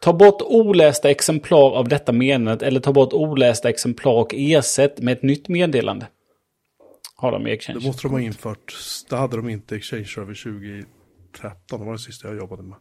[0.00, 5.12] ta bort olästa exemplar av detta meddelandet eller ta bort olästa exemplar och ersätt med
[5.12, 6.06] ett nytt meddelande.
[7.16, 7.78] Har de i Exchange.
[7.78, 8.74] Det måste de ha infört.
[9.10, 11.80] Det hade de inte Exchange Server 2013.
[11.80, 12.78] Det var det sista jag jobbade med.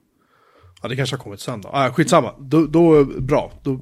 [0.82, 1.70] Ja, det kanske har kommit sen då.
[1.74, 2.36] Ah, skitsamma.
[2.40, 3.52] Då, då bra.
[3.64, 3.80] Då,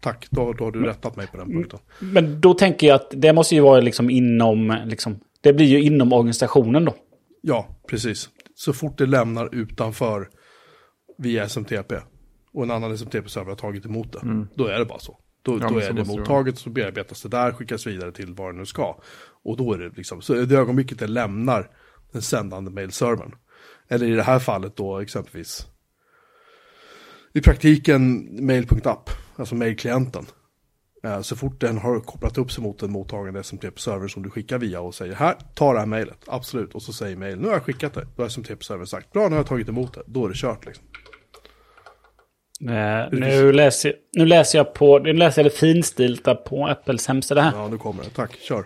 [0.00, 1.78] tack, då, då har du rättat mig på den punkten.
[1.98, 5.82] Men då tänker jag att det måste ju vara liksom inom, liksom, det blir ju
[5.82, 6.94] inom organisationen då.
[7.42, 8.28] Ja, precis.
[8.58, 10.28] Så fort det lämnar utanför
[11.18, 11.94] via SMTP
[12.52, 15.18] och en annan SMTP-server har tagit emot det, då är det bara så.
[15.42, 18.58] Då, Ja, då är det mottaget, så bearbetas det där, skickas vidare till vad det
[18.58, 19.00] nu ska.
[19.44, 21.70] Och då är det liksom, så det ögonblicket det lämnar
[22.12, 23.34] den sändande mailservern.
[23.88, 25.66] Eller i det här fallet då exempelvis,
[27.32, 30.26] i praktiken mail.app, alltså mailklienten.
[31.04, 34.58] Eh, Så fort den har kopplat upp sig mot en mottagande SMTP-server som du skickar
[34.58, 36.74] via och säger här, ta det här mejlet, absolut.
[36.74, 38.06] Och så säger mail, nu har jag skickat det.
[38.16, 40.02] Då har SMTP-servern sagt, bra, nu har jag tagit emot det.
[40.06, 40.84] Då är det kört liksom.
[42.70, 47.06] Eh, nu, läser, nu läser jag på, nu läser jag det finstilt där på Apples
[47.06, 47.52] hemsida här.
[47.54, 48.10] Ja, nu kommer det.
[48.10, 48.64] Tack, kör.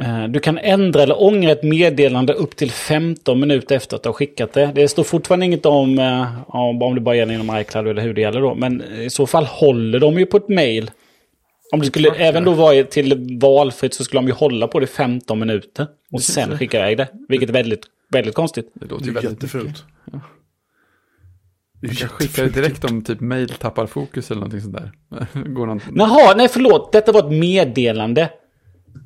[0.00, 4.08] Eh, Du kan ändra eller ångra ett meddelande upp till 15 minuter efter att du
[4.08, 4.72] har skickat det.
[4.74, 8.14] Det står fortfarande inget om, eh, om om det bara gäller inom iCloud eller hur
[8.14, 8.54] det gäller då.
[8.54, 10.90] Men i så fall håller de ju på ett mail.
[11.72, 14.84] Om det skulle även då vara till valfritt så skulle de ju hålla på det
[14.84, 15.86] i 15 minuter.
[16.12, 17.08] Och sen skicka iväg det.
[17.28, 17.82] Vilket är väldigt,
[18.12, 18.70] väldigt konstigt.
[18.74, 19.84] Det låter ju är väldigt jättefult.
[20.12, 20.20] Ja.
[21.88, 22.54] Skickar jättefult.
[22.54, 24.92] det direkt om typ mail tappar fokus eller någonting sånt där.
[25.54, 25.80] Går någon...
[25.94, 26.92] Jaha, nej förlåt.
[26.92, 28.28] Detta var ett meddelande.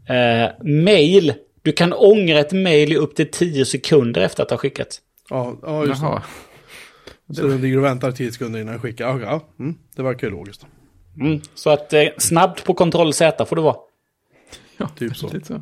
[0.09, 1.35] Eh, mail.
[1.63, 5.01] Du kan ångra ett mail i upp till 10 sekunder efter att ha skickat.
[5.31, 6.23] Ja, ja just Jaha.
[7.27, 7.35] det.
[7.35, 9.07] Så den ligger och väntar 10 sekunder innan jag skickar.
[9.09, 9.49] Ja, ja.
[9.59, 10.67] Mm, det verkar ju logiskt.
[11.21, 11.41] Mm.
[11.55, 13.77] Så att eh, snabbt på kontroll Z får det vara.
[14.77, 15.33] Ja, Typ så.
[15.33, 15.55] Lite så.
[15.55, 15.61] Eh,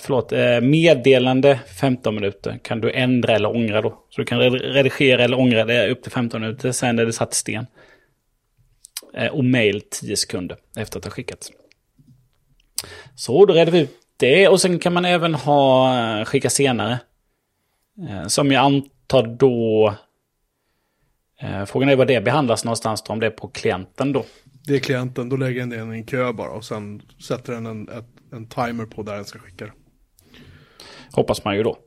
[0.00, 4.04] förlåt, eh, meddelande 15 minuter kan du ändra eller ångra då.
[4.10, 7.12] Så du kan red- redigera eller ångra det upp till 15 minuter, sen är det
[7.12, 7.66] satt sten.
[9.14, 11.52] Eh, och mail 10 sekunder efter att ha skickats.
[13.14, 14.48] Så, då redde vi ut det.
[14.48, 16.98] Och sen kan man även ha eh, skicka senare.
[18.08, 19.94] Eh, som jag antar då...
[21.40, 24.24] Eh, frågan är var det behandlas någonstans då, om det är på klienten då.
[24.66, 27.66] Det är klienten, då lägger den den i en kö bara och sen sätter den
[27.66, 29.72] en, ett, en timer på där den ska skicka det.
[31.12, 31.78] Hoppas man ju då.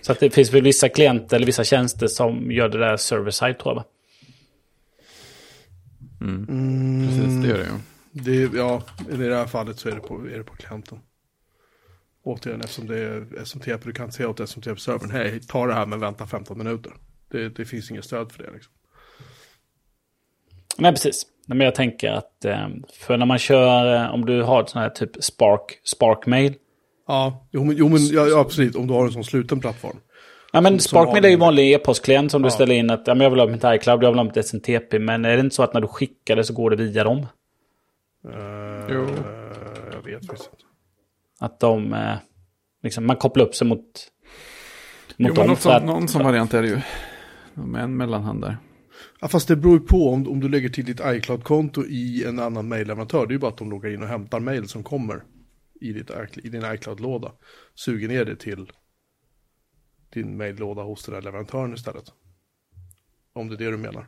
[0.00, 3.58] Så att det finns väl vissa klienter eller vissa tjänster som gör det där server-side
[3.58, 3.84] tror jag va?
[7.06, 7.97] Precis, det gör det ju.
[8.24, 10.98] Det, ja, i det här fallet så är det på, är det på klienten.
[12.24, 15.86] Återigen, eftersom det är SMTP, du kan inte säga åt SMTP-servern, hej, ta det här
[15.86, 16.92] men vänta 15 minuter.
[17.30, 18.72] Det, det finns inget stöd för det liksom.
[20.78, 21.26] Nej, precis.
[21.46, 22.68] Men jag tänker att eh,
[23.00, 26.54] för när man kör, eh, om du har ett sånt här typ Spark, Spark-mail.
[27.06, 29.96] Ja, jo men, jo, men ja, absolut, om du har en sån sluten plattform.
[30.52, 32.50] Ja, men Spark-mail är ju vanlig- vanlig e-postklient som du Ja.
[32.50, 34.98] ställer in att ja, men jag vill ha mitt iCloud, jag vill ha mitt SMTP.
[34.98, 37.26] Men är det inte så att när du skickar det så går det via dem?
[38.24, 39.06] Uh, Jo.
[39.92, 40.64] Jag vet faktiskt inte.
[41.40, 42.16] Att de, eh,
[42.82, 43.94] liksom, man kopplar upp sig mot, mot
[45.16, 45.46] Jo, men dem.
[45.46, 46.80] något för att, någon sån variant är det ju.
[47.54, 48.56] Med en mellanhand där.
[49.20, 52.38] Ja, fast det beror ju på om, om du lägger till ditt iCloud-konto i en
[52.38, 53.26] annan mejlleverantör.
[53.26, 55.24] Det är ju bara att de loggar in och hämtar mejl som kommer
[55.80, 57.32] i, ditt, i din iCloud-låda.
[57.74, 58.72] Suger ner det till
[60.12, 62.04] din mejllåda hos den där leverantören istället.
[63.32, 64.06] Om det är det du menar.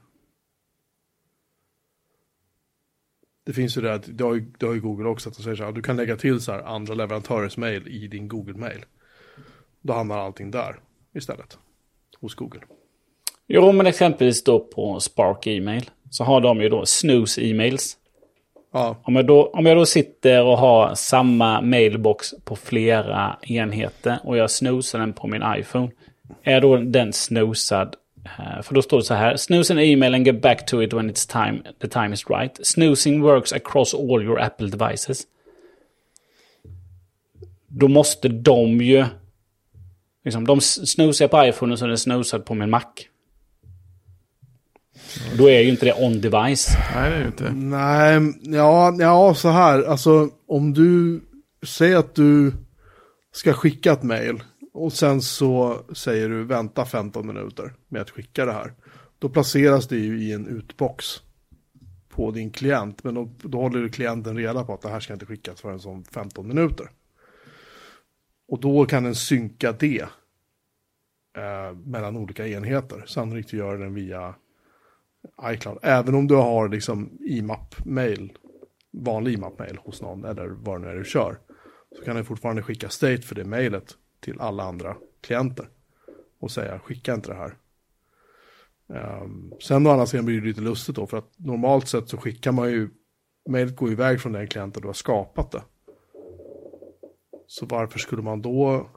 [3.44, 5.42] Det finns ju det att, det har ju, det har ju Google också, att de
[5.42, 8.84] säger så här, du kan lägga till så här andra leverantörers mejl i din Google-mail.
[9.82, 10.76] Då hamnar allting där
[11.14, 11.58] istället.
[12.20, 12.60] Hos Google.
[13.46, 15.90] Jo, men exempelvis då på Spark e-mail.
[16.10, 17.96] Så har de ju då snooze e-mails.
[18.72, 24.18] Ja, Om jag, då, om jag då sitter och har samma mailbox på flera enheter
[24.24, 25.90] och jag snoozar den på min iPhone.
[26.42, 27.96] Är då den snoozad?
[28.24, 29.36] Eh, För då står det så här.
[29.36, 32.66] Snooze an email and get back to it when it's time, the time is right.
[32.66, 35.26] Snoozing works across all your Apple devices.
[37.68, 39.04] Då måste de ju...
[40.24, 42.82] Liksom, de snoozar på iPhone och så är den snoozad på min Mac.
[45.38, 46.68] Då är ju inte det on device.
[46.94, 47.52] Nej, det är ju inte.
[47.52, 49.82] Nej, ja, ja, så här.
[49.82, 51.20] Alltså, om du
[51.66, 52.52] säger att du
[53.32, 54.42] ska skicka ett mejl
[54.72, 58.74] och sen så säger du vänta 15 minuter med att skicka det här.
[59.18, 61.22] Då placeras det ju i en utbox
[62.08, 63.04] på din klient.
[63.04, 66.04] Men då, då håller klienten reda på att det här ska inte skickas förrän som
[66.04, 66.90] 15 minuter.
[68.48, 70.02] Och då kan den synka det
[71.36, 73.04] eh, mellan olika enheter.
[73.06, 74.34] Sannolikt gör den via
[75.44, 75.78] iCloud.
[75.82, 78.32] Även om du har liksom IMAP-mail,
[78.90, 81.38] vanlig IMAP-mail hos någon eller vad det nu är du kör.
[81.98, 85.68] Så kan den fortfarande skicka state för det mejlet till alla andra klienter.
[86.38, 87.56] Och säga skicka inte det här.
[89.22, 92.16] Um, sen å andra sidan blir det lite lustigt då för att normalt sett så
[92.16, 92.90] skickar man ju
[93.48, 95.62] mejlet går iväg från den klienten du har skapat det.
[97.46, 98.90] Så varför skulle man då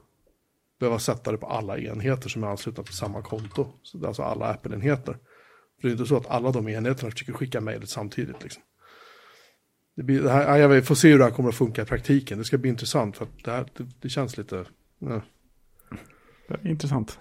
[0.78, 3.66] behöva sätta det på alla enheter som är anslutna till samma konto?
[3.82, 5.18] Så det är alltså alla Apple-enheter.
[5.80, 8.42] För det är inte så att alla de enheterna försöker skicka mejlet samtidigt.
[8.42, 8.62] Liksom.
[9.94, 12.38] Det, blir, det här, jag får se hur det här kommer att funka i praktiken.
[12.38, 14.64] Det ska bli intressant för att det, här, det, det känns lite...
[15.00, 17.18] Är intressant.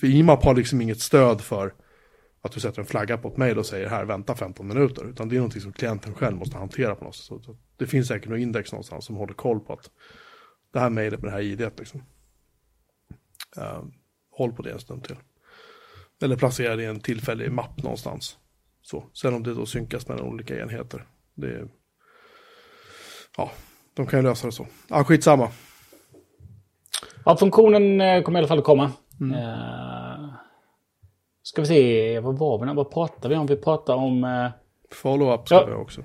[0.00, 1.74] För IMAP har liksom inget stöd för
[2.42, 5.08] att du sätter en flagga på ett mejl och säger här vänta 15 minuter.
[5.08, 7.24] Utan det är någonting som klienten själv måste hantera på något sätt.
[7.24, 9.90] Så, det finns säkert något index någonstans som håller koll på att
[10.72, 12.02] det här mejlet med det här idet liksom.
[13.58, 13.84] Uh,
[14.30, 15.16] håll på det en stund till.
[16.22, 18.38] Eller placera det i en tillfällig mapp någonstans.
[18.82, 19.04] Så.
[19.12, 21.06] Sen om det då synkas mellan olika enheter.
[21.34, 21.68] Det är...
[23.36, 23.52] Ja,
[23.94, 24.66] de kan ju lösa det så.
[24.88, 25.50] Ja, skitsamma.
[27.24, 28.84] Ja, funktionen eh, kommer i alla fall att komma.
[29.34, 30.28] Eh,
[31.42, 32.74] ska vi se, vad var vi?
[32.74, 33.46] Vad pratade vi om?
[33.46, 34.24] Vi pratade om...
[34.24, 34.46] Eh,
[34.94, 35.66] Follow-up ska Ja.
[35.66, 36.00] vi också.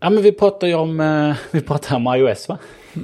[0.00, 2.58] Ja, men vi pratar ju om, eh, vi pratar om iOS va?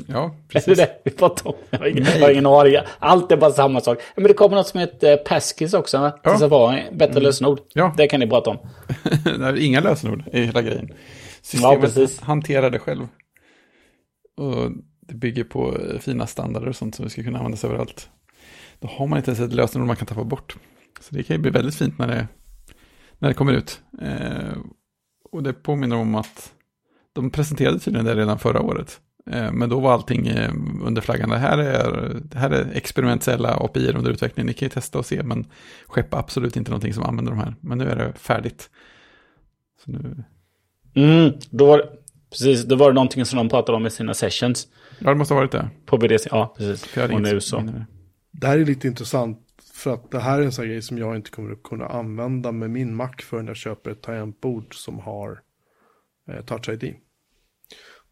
[0.09, 0.79] Ja, Är det precis.
[0.79, 1.55] det vi pratar om?
[1.71, 2.75] Jag har ingen, jag har ingen aning.
[2.99, 3.99] Allt är bara samma sak.
[3.99, 5.99] Ja, Men det kommer något som heter Passkis också.
[5.99, 6.19] Va?
[6.23, 6.39] Ja.
[6.39, 6.83] Safari.
[6.93, 7.61] Bättre lösenord.
[7.75, 7.95] Ja.
[7.97, 8.59] Det kan ni prata om.
[9.59, 10.87] Inga lösenord är hela grejen.
[10.91, 10.95] Ja,
[11.43, 12.21] Systemet precis.
[12.21, 13.03] hanterar det själv.
[14.37, 14.71] Och
[15.11, 18.11] det bygger på eh, fina standarder och sånt som vi ska kunna användas överallt.
[18.79, 20.57] Då har man inte ens ett lösenord man kan tappa bort.
[21.01, 22.29] Så det kan ju bli väldigt fint när det,
[23.19, 23.81] när det kommer ut.
[24.03, 24.59] Eh,
[25.31, 26.53] och det påminner om att
[27.13, 29.01] de presenterade tydligen det redan förra året.
[29.31, 30.53] Eh, men då var allting eh,
[30.85, 31.29] under flaggan.
[31.29, 34.47] Det här är, det här är experimentella API under utveckling.
[34.47, 35.47] Ni kan ju testa och se, men
[35.87, 37.55] skeppa absolut inte någonting som använder de här.
[37.61, 38.71] Men nu är det färdigt.
[39.85, 40.25] Så nu,
[40.95, 41.85] Mm, då var,
[42.31, 44.69] precis, då var det någonting som de pratade om i sina sessions
[45.01, 45.71] ja, det måste ha varit det.
[45.87, 46.29] På BDC.
[46.31, 46.97] Ja, precis.
[46.97, 47.85] Och nu så.
[48.31, 49.39] Det här är lite intressant
[49.73, 51.87] för att det här är en sån här grej som jag inte kommer att kunna
[51.87, 55.41] använda med min Mac förrän jag köper ett tangentbord som har
[56.29, 56.95] eh, Touch ID.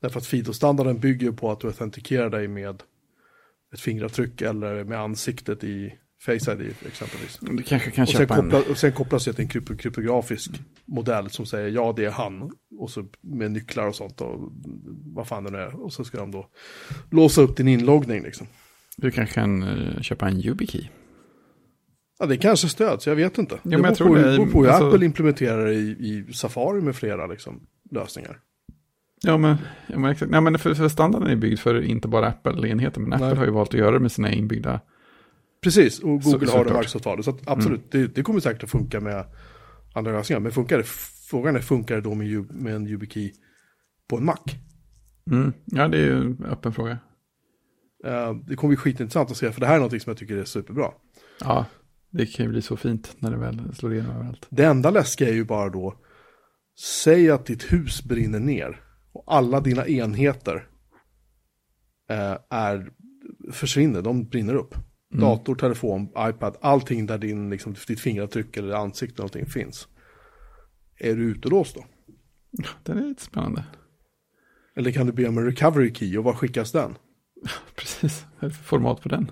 [0.00, 2.82] Därför att Fido-standarden bygger på att du autentikerar dig med
[3.74, 7.38] ett fingeravtryck eller med ansiktet i Face ID exempelvis.
[7.40, 8.28] Du kanske kan Och sen, en...
[8.28, 10.50] koppla, och sen kopplas det till en kryp- kryptografisk
[10.84, 12.50] modell som säger ja det är han.
[12.78, 14.52] Och så med nycklar och sånt och
[15.14, 15.82] vad fan det nu är.
[15.82, 16.46] Och så ska de då
[17.10, 18.46] låsa upp din inloggning liksom.
[18.96, 20.88] Du kanske kan eh, köpa en YubiKey.
[22.18, 23.58] Ja, det kanske stöds, jag vet inte.
[23.62, 24.14] men det beror på,
[24.44, 25.90] det på hur alltså- Apple implementerar det i,
[26.28, 27.60] i Safari med flera liksom,
[27.90, 28.38] lösningar.
[29.22, 29.56] Ja, men,
[29.86, 30.30] ja, men exakt.
[30.30, 33.36] Nej, men för, för standarden är byggd för inte bara Apple-enheter, men Apple Nej.
[33.36, 34.80] har ju valt att göra det med sina inbyggda.
[35.60, 36.72] Precis, och Så- Google har det.
[36.72, 37.22] Microsoft har det.
[37.22, 39.24] Så absolut, det, det kommer säkert att funka med
[39.94, 40.40] andra lösningar.
[40.40, 40.84] Men funkar det,
[41.30, 43.32] frågan är, funkar det då med, med en YubiKey
[44.08, 44.38] på en Mac?
[45.30, 45.52] Mm.
[45.64, 46.98] Ja, det är ju en öppen fråga.
[48.04, 50.36] Eh, det kommer bli skitintressant att se, för det här är något som jag tycker
[50.36, 50.90] är superbra.
[51.40, 51.66] Ja,
[52.10, 54.46] det kan ju bli så fint när det väl slår igenom överallt.
[54.50, 55.94] Det enda läskiga är ju bara då,
[57.04, 58.80] säg att ditt hus brinner ner
[59.12, 60.68] och alla dina enheter
[62.10, 62.90] eh, är,
[63.52, 64.74] försvinner, de brinner upp.
[65.10, 69.88] Dator, telefon, iPad, allting där din, liksom, ditt fingeravtryck eller ansikte eller någonting finns.
[70.98, 71.84] Är du utelåst då?
[72.82, 73.64] Det är lite spännande.
[74.76, 76.98] Eller kan du be om en recovery key och var skickas den?
[77.74, 79.30] Precis, vad är det för format på den?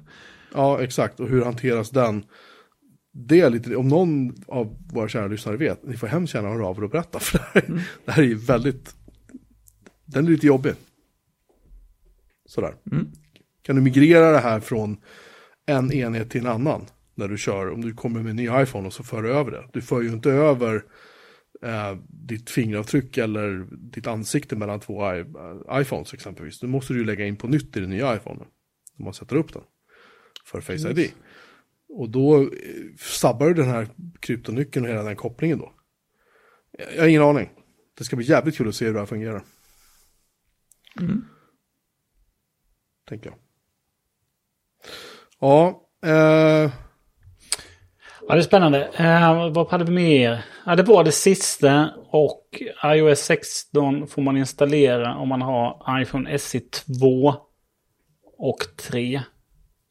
[0.55, 1.21] Ja, exakt.
[1.21, 2.25] Och hur hanteras den?
[3.13, 6.67] Det är lite, om någon av våra kära lyssnare vet, ni får hemskt gärna höra
[6.67, 7.19] av er och berätta.
[7.21, 8.95] För det här, det här är ju väldigt,
[10.05, 10.73] den är lite jobbig.
[12.47, 12.75] Sådär.
[12.93, 13.13] Mm.
[13.63, 14.97] Kan du migrera det här från
[15.67, 16.87] en enhet till en annan?
[17.15, 19.51] När du kör, om du kommer med en ny iPhone och så för du över
[19.51, 19.69] det.
[19.73, 20.85] Du för ju inte över
[21.63, 26.63] eh, ditt fingeravtryck eller ditt ansikte mellan två I- eh, iPhones exempelvis.
[26.63, 28.41] Nu måste du ju lägga in på nytt i den nya iPhone.
[28.99, 29.63] Om man sätter upp den.
[30.45, 31.11] För Face ID.
[31.89, 32.49] Och då eh,
[32.99, 33.89] sabbar du den här
[34.21, 35.73] kryptonyckeln och hela den kopplingen då.
[36.95, 37.51] Jag har ingen aning.
[37.99, 39.43] Det ska bli jävligt kul att se hur det här fungerar.
[43.09, 43.39] Tänker jag.
[45.41, 46.71] Ja, eh,
[48.29, 48.89] Ja, det är spännande.
[48.95, 50.45] Eh, vad hade vi mer?
[50.67, 51.91] Ja, det var det sista.
[52.11, 57.35] Och iOS 16 får man installera om man har iPhone SE 2
[58.39, 59.23] och 3.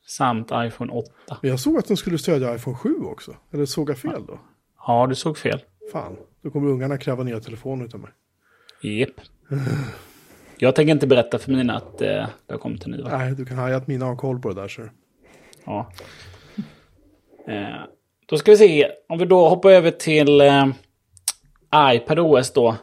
[0.08, 1.12] Samt iPhone 8.
[1.42, 3.36] men jag såg att den skulle stödja iPhone 7 också.
[3.54, 4.40] Eller såg jag fel då?
[4.88, 5.60] Ja, du såg fel.
[5.92, 8.12] Fan, då kommer ungarna kräva nya telefoner utav mig.
[8.82, 9.22] Jep.
[10.58, 13.02] Jag tänker inte berätta för mina att eh, det har kommit en ny.
[13.02, 13.18] Va?
[13.18, 14.82] Nej, du kan haja att mina har koll på det där så.
[15.66, 15.92] Ja.
[17.48, 17.82] Eh,
[18.26, 18.88] då ska vi se.
[19.10, 20.66] Om vi då hoppar över till eh,
[21.76, 22.76] iPad OS då.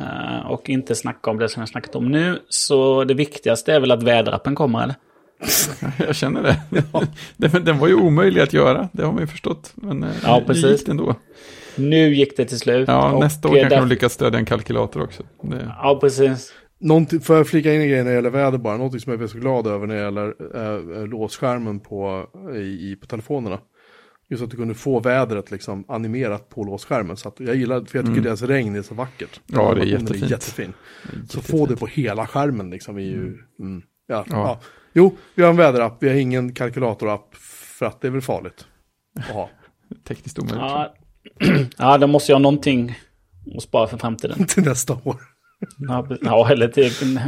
[0.00, 2.38] Eh, och inte snacka om det som jag snackat om nu.
[2.48, 4.94] Så det viktigaste är väl att väderappen kommer eller?
[6.06, 6.56] Jag känner det.
[7.36, 9.72] den, den var ju omöjlig att göra, det har man ju förstått.
[9.74, 10.64] Men eh, Ja, precis.
[10.64, 11.14] gick det ändå.
[11.76, 12.88] Nu gick det till slut.
[12.88, 15.22] Ja, nästa år kanske där- de lyckas stödja en kalkylator också.
[15.42, 16.52] Det, Ja, precis.
[16.78, 19.22] Någonting, för att flika in en grej när det gäller väder bara, någonting som jag
[19.22, 20.34] är så glad över när det gäller
[20.98, 23.58] eh, låsskärmen på, i, i, på telefonerna.
[24.28, 27.16] Just att du kunde få vädret liksom animerat på låsskärmen.
[27.16, 29.40] Så att jag gillar, för jag tycker deras regn är så vackert.
[29.52, 29.64] Mm.
[29.64, 30.30] Ja, det är jättefint.
[30.30, 30.72] jättefin.
[31.02, 31.46] Så jättefint.
[31.46, 34.24] få det på hela skärmen liksom är ju, mm, ja, Ja.
[34.30, 34.60] ja.
[34.96, 37.34] Jo, vi har en väderapp, vi har ingen kalkylatorapp
[37.78, 38.66] för att det är väl farligt
[39.18, 39.50] att ha.
[40.08, 40.60] tekniskt omöjligt.
[40.60, 40.94] Ja,
[41.78, 42.98] ja då måste jag ha någonting
[43.56, 44.46] att spara för framtiden.
[44.48, 45.16] till nästa år.
[46.22, 47.20] Ja, eller till,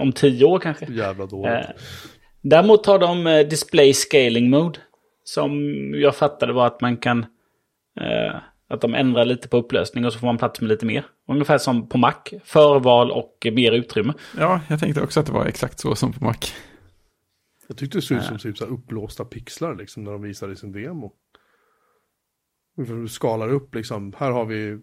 [0.00, 0.86] om tio år kanske.
[0.92, 1.52] Jävla dåligt.
[1.52, 1.70] Eh,
[2.42, 4.78] däremot har de eh, display scaling mode.
[5.24, 5.52] Som
[5.94, 7.18] jag fattade var att man kan...
[8.00, 8.36] Eh,
[8.68, 11.06] att de ändrar lite på upplösning och så får man plats med lite mer.
[11.28, 12.14] Ungefär som på Mac.
[12.44, 14.14] Förval och mer utrymme.
[14.38, 16.36] Ja, jag tänkte också att det var exakt så som på Mac.
[17.68, 20.56] Jag tyckte det såg ut som typ så här uppblåsta pixlar liksom när de visade
[20.56, 21.12] sin demo.
[22.76, 24.78] Du skalar upp liksom, här har vi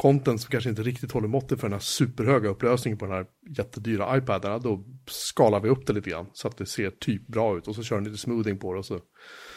[0.00, 3.26] content som kanske inte riktigt håller måttet för den här superhöga upplösningen på den här
[3.56, 7.58] jättedyra iPadarna, då skalar vi upp det lite grann så att det ser typ bra
[7.58, 8.98] ut och så kör den lite smoothing på det och så.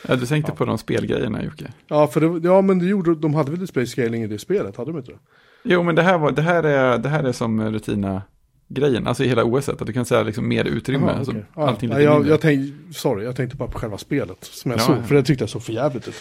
[0.07, 1.73] Ja, du tänkte på de spelgrejerna Jocke.
[1.87, 4.77] Ja, för det, ja, men det gjorde, de hade väl display scaling i det spelet,
[4.77, 5.19] hade de inte det?
[5.63, 9.27] Jo, men det här, var, det här, är, det här är som rutina-grejen, alltså i
[9.27, 11.05] hela OS, att du kan säga liksom mer utrymme.
[11.05, 11.45] Aha, alltså, okej.
[11.55, 14.71] ja, allting ja, lite jag, jag tänkte, sorry, jag tänkte bara på själva spelet som
[14.71, 15.03] jag Ja, såg, ja.
[15.03, 16.15] för det tyckte jag såg för jävligt ut.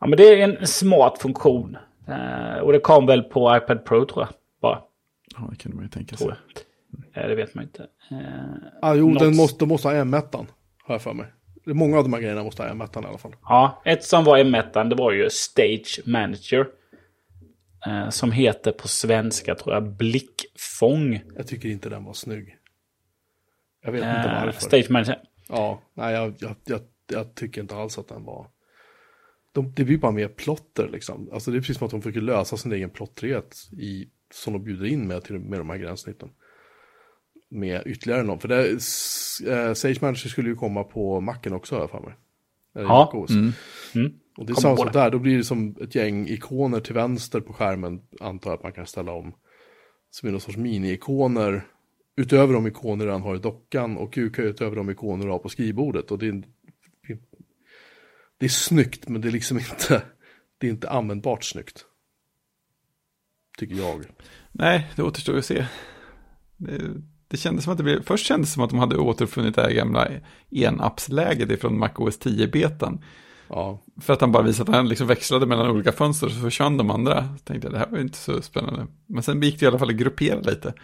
[0.00, 1.76] Ja, men det är en smart funktion.
[2.10, 4.28] Eh, och det kom väl på iPad Pro tror jag.
[4.60, 4.82] Bara,
[5.36, 6.28] Ja, det kunde man ju tänka sig.
[7.14, 7.82] Eh, det vet man inte.
[8.10, 8.18] Eh,
[8.82, 10.46] Ah, jo, Något- den måste, måste ha M1,
[10.84, 11.26] har jag för mig.
[11.66, 13.32] Många av de här grejerna måste ha M1 i alla fall.
[13.42, 16.66] ja, ett som var M1, det var ju Stage Manager.
[17.86, 21.22] Eh, som heter på svenska tror jag Blickfång.
[21.36, 22.56] Jag tycker inte den var snygg.
[23.82, 24.60] Jag vet inte Eh, varför.
[24.60, 25.18] Stage Manager.
[25.48, 26.80] Ja, nej, jag, jag, jag,
[27.12, 28.46] jag tycker inte alls att den var...
[29.52, 31.28] De, det blir bara mer plotter liksom.
[31.32, 34.64] Alltså det är precis som att de försöker lösa sin egen plottrighet i, som de
[34.64, 36.28] bjuder in med, till, med de här gränssnitten.
[37.48, 38.40] Med ytterligare någon.
[38.40, 38.70] För det,
[39.52, 42.14] eh, Sage Manager skulle ju komma på Macen också har jag för mig.
[42.72, 43.26] Ja.
[43.30, 43.52] Mm.
[43.94, 44.12] Mm.
[44.36, 47.40] Och det är samma sak där, då blir det som ett gäng ikoner till vänster
[47.40, 49.32] på skärmen, antar jag att man kan ställa om.
[50.10, 51.62] Som är någon sorts mini-ikoner,
[52.16, 56.10] utöver de ikoner han har i dockan och utöver de ikoner du har på skrivbordet.
[56.10, 56.42] Och det är,
[58.40, 60.02] det är snyggt, men det är liksom inte,
[60.58, 61.84] det är inte användbart snyggt.
[63.58, 64.04] Tycker jag.
[64.52, 65.66] Nej, det återstår att se.
[66.56, 66.80] Det,
[67.28, 69.62] det kändes som att det blev, först kändes det som att de hade återfunnit det
[69.62, 70.08] här gamla
[70.50, 73.04] enappsläget ifrån Mac OS 10-betan.
[73.48, 76.40] Ja, För att han bara visade att han liksom växlade mellan olika fönster och så
[76.40, 77.36] försvann de andra.
[77.38, 78.86] Så tänkte jag, det här var ju inte så spännande.
[79.06, 80.74] Men sen gick det i alla fall att gruppera lite.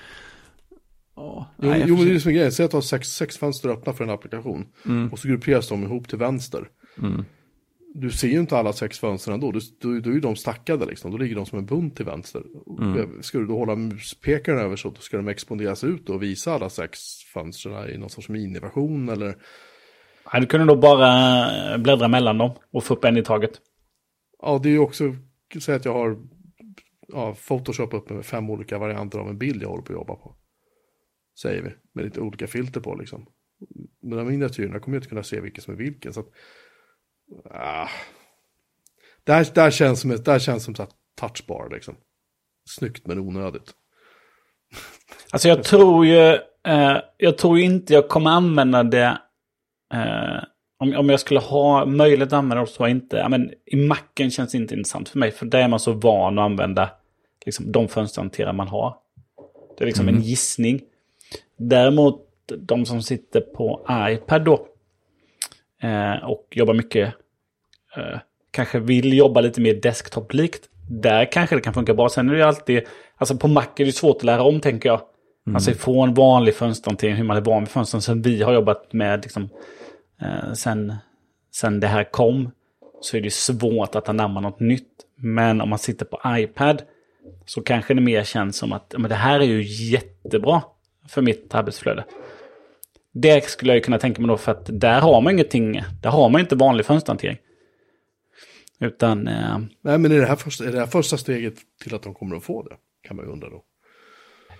[1.16, 2.52] Ja, jo, nej, jag jo men det är det som är grejen.
[2.52, 4.66] Säg att du har sex, sex fönster öppna för en applikation.
[4.84, 5.12] Mm.
[5.12, 6.68] Och så grupperas de ihop till vänster.
[6.98, 7.24] Mm.
[8.00, 9.52] Du ser ju inte alla sex fönster ändå.
[9.52, 11.10] Då, då, då är ju de stackade liksom.
[11.10, 12.42] Då ligger de som en bunt till vänster.
[12.78, 13.22] Mm.
[13.22, 16.70] Ska du då hålla muspekaren över så då ska de exponeras ut och visa alla
[16.70, 16.98] sex
[17.34, 19.36] fönstren i någon sorts miniversion eller?
[20.32, 23.60] Ja, du kunde då bara bläddra mellan dem och få upp en i taget.
[24.42, 25.16] Ja, det är ju också,
[25.60, 26.18] säg att jag har
[27.08, 30.14] ja, Photoshop uppe med fem olika varianter av en bild jag håller på att jobba
[30.14, 30.36] på.
[31.42, 33.26] Säger vi, med lite olika filter på liksom.
[34.02, 36.12] Men de miniatyrerna kommer jag inte kunna se vilken som är vilken.
[36.12, 36.28] Så att,
[37.50, 37.88] ah.
[39.24, 41.96] där, där känns som, ett- där känns som så här touchbar liksom.
[42.68, 43.70] Snyggt men onödigt.
[45.32, 46.34] Alltså jag tror ju,
[46.66, 49.18] eh, jag tror inte jag kommer använda det.
[49.94, 50.42] Eh,
[50.78, 53.16] om, om jag skulle ha möjlighet att använda det så inte.
[53.16, 55.30] Ja, men I macken känns det inte intressant för mig.
[55.32, 56.90] För där är man så van att använda
[57.46, 58.96] liksom, de fönsterhanterare man har.
[59.78, 60.80] Det är liksom en gissning.
[61.56, 62.22] Däremot
[62.58, 64.66] de som sitter på iPad då.
[65.82, 67.14] Eh, och jobbar mycket.
[67.96, 68.18] Eh,
[68.50, 70.68] kanske vill jobba lite mer desktop-likt.
[70.88, 72.08] Där kanske det kan funka bra.
[72.08, 72.82] Sen är det ju alltid,
[73.16, 75.00] alltså på Mac är det svårt att lära om tänker jag.
[75.54, 79.22] Alltså ifrån vanlig fönsterhantering, hur man är van vid fönstren, som vi har jobbat med
[79.22, 79.48] liksom,
[80.22, 80.94] eh, sen,
[81.54, 82.50] sen det här kom.
[83.00, 84.92] Så är det svårt att anamma något nytt.
[85.16, 86.82] Men om man sitter på iPad
[87.46, 90.62] så kanske det mer känns som att men det här är ju jättebra
[91.08, 92.04] för mitt arbetsflöde.
[93.22, 96.28] Det skulle jag kunna tänka mig då för att där har man ingenting, där har
[96.28, 97.38] man inte vanlig fönsterhantering.
[98.80, 102.02] Utan, eh, Nej men är det, här första, är det här första steget till att
[102.02, 102.76] de kommer att få det?
[103.08, 103.62] Kan man ju undra då.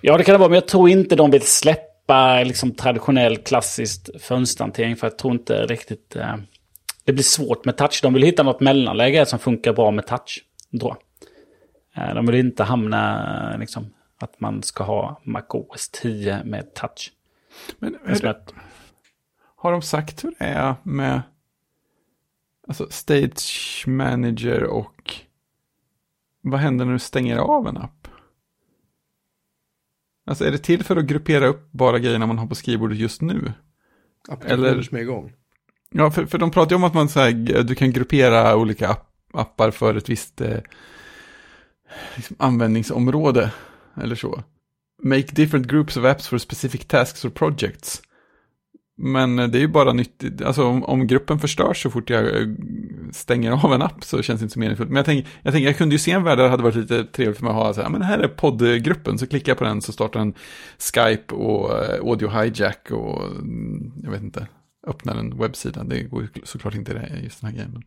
[0.01, 4.23] ja det kan det vara, men jag tror inte de vill släppa liksom traditionell klassiskt
[4.23, 6.37] fönsterhantering för jag tror inte riktigt eh,
[7.05, 8.01] det blir svårt med touch.
[8.03, 10.45] De vill hitta något mellanläge som funkar bra med touch.
[10.81, 10.97] Tror
[11.95, 12.09] jag.
[12.09, 17.13] Eh, de vill inte hamna liksom att man ska ha MacOS 10 med touch.
[17.79, 18.55] Men Det att-
[19.57, 21.23] har de sagt hur det är med
[22.69, 25.15] alltså stage manager och
[26.41, 28.09] vad händer när du stänger av en app?
[30.27, 33.21] Alltså är det till för att gruppera upp bara grejerna man har på skrivbordet just
[33.23, 33.53] nu?
[34.29, 35.33] Applikationer Eller- som är igång.
[35.91, 37.33] Ja, för, för de pratar ju om att man så här,
[37.63, 40.59] du kan gruppera olika app, appar för ett visst eh,
[42.17, 43.53] liksom användningsområde
[44.03, 44.43] eller så.
[45.03, 48.03] Make different groups of apps for specific tasks or projects.
[48.99, 52.49] Men det är ju bara nyttigt, alltså om, om gruppen förstörs så fort jag eh,
[53.13, 54.91] stänger av en app så känns det inte så meningsfullt.
[54.91, 56.77] Men jag tänker, jag, tänk, jag kunde ju se en värld där det hade varit
[56.77, 59.59] lite trevligt för mig att ha så här, men här är poddgruppen, så klickar jag
[59.59, 60.35] på den så startar den
[60.79, 64.47] Skype och eh, Audio Hijack och mm, jag vet inte,
[64.87, 65.85] öppnar en webbsida.
[65.85, 67.73] Det går ju såklart inte det, just den här grejen.
[67.73, 67.85] Men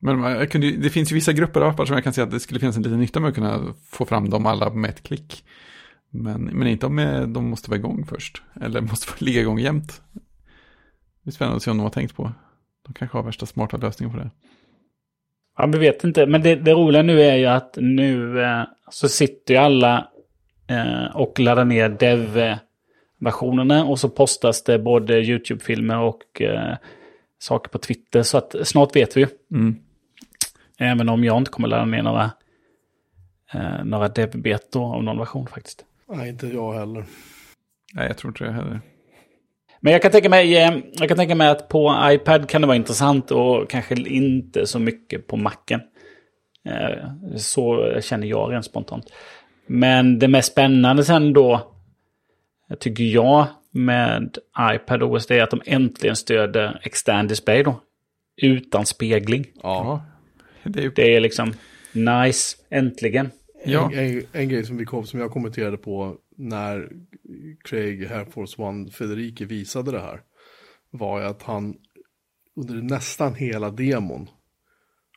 [0.00, 2.22] men eh, jag kunde, det finns ju vissa grupper av appar som jag kan se
[2.22, 4.90] att det skulle finnas en liten nytta med att kunna få fram dem alla med
[4.90, 5.44] ett klick.
[6.10, 6.96] Men, men inte om
[7.32, 8.42] de måste vara igång först.
[8.60, 10.02] Eller måste ligga igång jämt.
[11.22, 12.32] Det är spännande att se om de har tänkt på.
[12.86, 14.30] De kanske har värsta smarta lösningen på det.
[15.58, 16.26] Ja, vi vet inte.
[16.26, 20.08] Men det, det roliga nu är ju att nu eh, så sitter ju alla
[20.66, 23.84] eh, och laddar ner dev-versionerna.
[23.84, 26.76] Och så postas det både YouTube-filmer och eh,
[27.38, 28.22] saker på Twitter.
[28.22, 29.26] Så att snart vet vi ju.
[29.50, 29.76] Mm.
[30.78, 32.30] Även om jag inte kommer ladda ner några,
[33.52, 35.84] eh, några dev-betor av någon version faktiskt.
[36.10, 37.04] Nej, inte jag heller.
[37.94, 38.80] Nej, jag tror inte det heller.
[39.80, 42.66] Men jag kan, tänka mig, eh, jag kan tänka mig att på iPad kan det
[42.66, 45.80] vara intressant och kanske inte så mycket på Macen.
[46.64, 49.12] Eh, Så känner jag rent spontant.
[49.66, 51.72] Men det mest spännande sen då,
[52.80, 54.38] tycker jag, med
[54.74, 57.80] iPad OS, det är att de äntligen stöder extern display då.
[58.42, 59.46] Utan spegling.
[59.62, 60.04] Ja.
[60.64, 60.92] Det är.
[60.96, 61.52] Det är liksom
[61.92, 63.30] nice, äntligen.
[63.64, 63.90] Ja.
[63.92, 66.92] En, en, en grej som, vi kom, som jag kommenterade på när
[67.64, 70.22] Craig Air Force One Federici visade det här
[70.90, 71.76] var att han
[72.56, 74.28] under nästan hela demon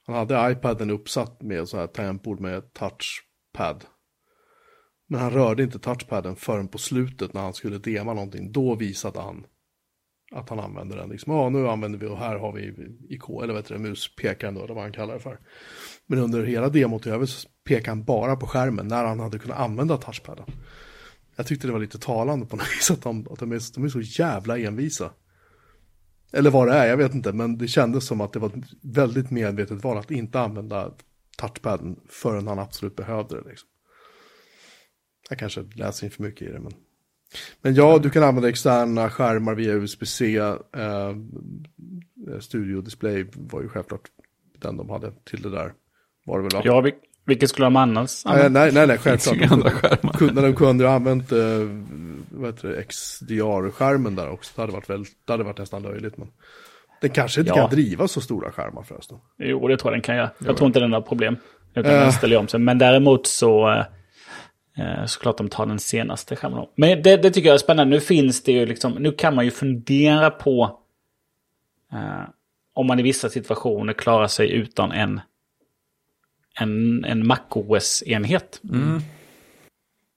[0.06, 3.86] han hade iPaden uppsatt med så här tangentbord med touchpad.
[5.08, 8.52] Men han rörde inte touchpaden förrän på slutet när han skulle dema någonting.
[8.52, 9.46] Då visade han
[10.34, 11.10] att han använder den.
[11.10, 12.74] Liksom, ja, nu använder vi och här har vi
[13.10, 15.40] IK, eller vad heter det, muspekaren då, eller vad han kallar det för.
[16.06, 19.40] Men under hela demot i övrigt så pekade han bara på skärmen när han hade
[19.40, 20.46] kunnat använda touchpadden.
[21.36, 23.84] Jag tyckte det var lite talande på något vis att de, att de, är, de
[23.84, 25.12] är så jävla envisa.
[26.32, 28.74] Eller vad det är, jag vet inte, men det kändes som att det var ett
[28.82, 30.94] väldigt medvetet val att inte använda
[31.38, 33.50] touchpadden förrän han absolut behövde det.
[33.50, 33.70] Liksom.
[35.30, 36.74] Jag kanske läser in för mycket i det, men...
[37.62, 40.38] Men ja, du kan använda externa skärmar via USB-C.
[40.38, 40.54] Eh,
[42.40, 44.02] Studio Display var ju självklart
[44.62, 45.72] den de hade till det där.
[46.26, 46.62] Var det väl va?
[46.64, 46.94] Ja, vil-
[47.26, 49.50] vilket skulle de annars Nej, nej, nej, nej finns självklart.
[49.50, 50.14] ju andra skärmar.
[50.14, 51.40] Kunde, de kunde ha använt eh,
[52.32, 54.52] vad heter det, XDR-skärmen där också.
[54.56, 56.18] Det hade varit, väl, det hade varit nästan löjligt.
[56.18, 56.28] Men
[57.02, 57.56] den kanske inte Ja.
[57.56, 59.18] kan driva så stora skärmar förresten.
[59.38, 60.30] Jo, det tror jag den kan göra.
[60.46, 61.36] Jag tror inte den har problem.
[61.76, 62.00] Utan Eh.
[62.02, 62.60] den ställer om sig.
[62.60, 63.84] Men däremot så...
[64.78, 66.66] Eh, såklart de tar den senaste skärmen.
[66.76, 67.96] Men det, det tycker jag är spännande.
[67.96, 68.92] Nu finns det ju liksom...
[68.92, 70.80] Nu kan man ju fundera på...
[71.92, 72.24] Eh,
[72.74, 75.22] om man i vissa situationer klarar sig utan en...
[76.60, 78.62] En, en MacOS-enhet.
[78.72, 79.02] Mm.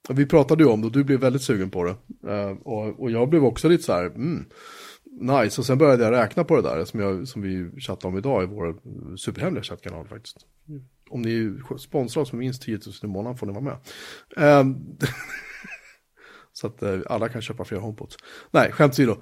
[0.09, 1.97] Vi pratade ju om det och du blev väldigt sugen på det.
[2.33, 4.45] Eh, och, och jag blev också lite så här, mm,
[5.21, 5.61] nice.
[5.61, 8.43] Och sen började jag räkna på det där som, jag, som vi chattade om idag
[8.43, 8.77] i vår
[9.17, 10.47] superhemliga chattkanal faktiskt.
[11.11, 13.77] Om ni sponsrar oss med minst 10 000 i månaden får ni vara med.
[14.37, 14.77] Ehm,
[16.53, 18.17] så att eh, alla kan köpa fler HomePods.
[18.51, 19.17] Nej, skämt åsido.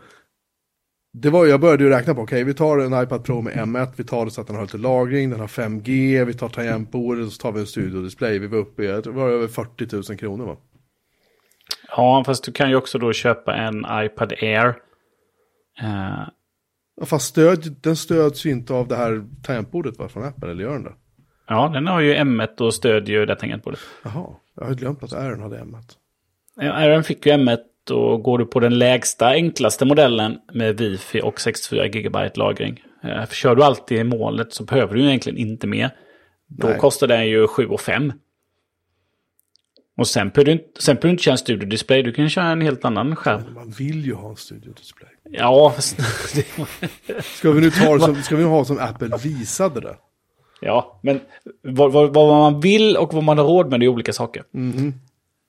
[1.12, 3.92] Det var, jag började ju räkna på, okej vi tar en iPad Pro med M1,
[3.96, 7.26] vi tar det så att den har lite lagring, den har 5G, vi tar tangentbordet
[7.26, 8.38] och så tar vi en studiodisplay.
[8.38, 10.56] Vi var uppe i, det var över 40 000 kronor va?
[11.88, 14.68] Ja, fast du kan ju också då köpa en iPad Air.
[15.82, 16.28] Eh,
[16.96, 20.62] Ja, fast stöd, den stöds ju inte av det här tangentbordet va, från Apple, eller
[20.62, 20.94] gör den det?
[21.48, 23.80] Ja, den har ju M1 och stödjer det tangentbordet.
[24.04, 24.26] Jaha,
[24.56, 25.82] jag har glömt att Aaron hade M1.
[26.56, 27.58] Ja, Iron fick ju M1
[27.90, 32.82] och går du på den lägsta, enklaste modellen med Wifi och 64 GB lagring.
[33.02, 35.90] Eh, kör du alltid i målet så behöver du egentligen inte mer.
[36.46, 36.78] Då Nej.
[36.78, 38.12] kostar den ju 7 och 5.
[39.96, 42.28] Och sen behöver du, inte- sen behöver du inte köra en Studio Display, du kan
[42.30, 43.54] köra en helt annan skärm.
[43.54, 45.10] Man vill ju ha en studiodisplay.
[45.30, 45.96] Ja, fast
[47.38, 49.96] Ska vi nu ta som, ska vi ha som Apple visade det?
[50.64, 51.20] Ja men
[51.62, 54.44] vad, vad, vad man vill och vad man har råd med det är olika saker.
[54.50, 54.94] Mhm.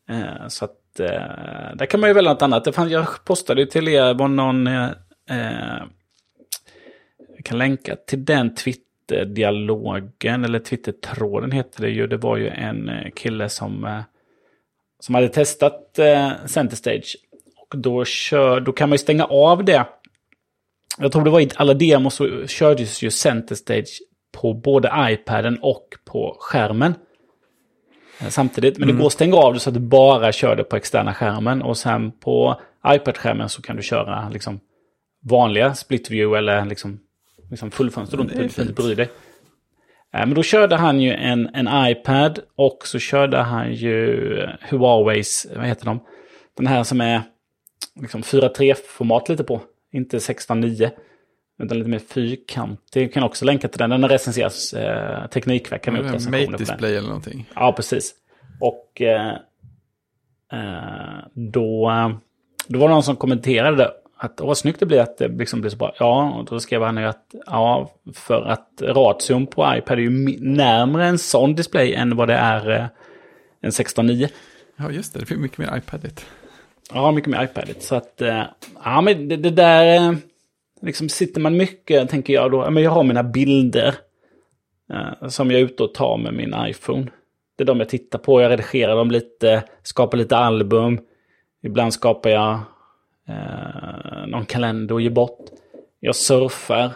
[0.09, 2.63] Eh, så att eh, där kan man ju välja något annat.
[2.63, 4.67] Det fann, jag postade ju till er var någon...
[4.67, 4.89] Eh,
[5.29, 5.83] eh,
[7.35, 12.07] jag kan länka till den Twitter-dialogen, eller Twitter-tråden heter det ju.
[12.07, 14.01] Det var ju en eh, kille som, eh,
[14.99, 17.17] som hade testat eh, Center Stage.
[17.57, 19.85] Och då, kör, då kan man ju stänga av det.
[20.97, 23.99] Jag tror det var i alla demos så kördes ju Center Stage
[24.35, 26.95] på både iPaden och på skärmen
[28.21, 28.77] eh, samtidigt.
[28.77, 31.13] Men det går att stänga av det så att du bara kör det på externa
[31.13, 31.61] skärmen.
[31.61, 34.59] Och sen på iPad-skärmen så kan du köra liksom
[35.23, 36.99] vanliga split view eller liksom,
[37.49, 38.17] liksom fullfönster.
[38.17, 39.09] Du Det är inte bryr dig.
[40.13, 45.47] Eh, Men då körde han ju en, en iPad och så körde han ju Huaweis,
[45.55, 45.99] vad heter de?
[46.57, 47.21] Den här som är
[48.01, 49.61] liksom 4.3-format lite på.
[49.91, 50.91] Inte 16.9.
[51.57, 53.03] Utan lite mer fyrkantig.
[53.03, 53.89] Jag kan också länka till den.
[53.89, 54.73] Den recenseras.
[54.73, 57.49] Eh, Teknikveckan gjort recensioner Mate display eller någonting.
[57.55, 58.13] Ja, precis.
[58.59, 59.29] Och eh,
[60.53, 62.09] eh, då, eh,
[62.67, 65.61] då var det någon som kommenterade det, att vad snyggt det blir att det liksom
[65.61, 65.93] blir så bra.
[65.99, 70.39] Ja, och då skrev han ju att ja, för att ration på iPad är ju
[70.39, 72.85] närmare en sån display än vad det är eh,
[73.61, 74.29] en 16.9.
[74.75, 75.19] Ja, just det.
[75.19, 76.25] Det finns mycket mer iPadigt.
[76.93, 77.83] Ja, mycket mer iPadet.
[77.83, 78.21] Så att,
[78.83, 80.17] ja men det, det där,
[80.85, 83.95] liksom sitter man mycket, tänker jag då, men jag har mina bilder.
[84.93, 87.07] eh, som jag är ute och tar med min iPhone.
[87.55, 88.41] Det är de jag tittar på.
[88.41, 90.99] Jag redigerar dem lite, skapar lite album.
[91.63, 92.59] Ibland skapar jag
[93.27, 95.45] eh, någon kalender och ger bort.
[95.99, 96.91] Jag surfar.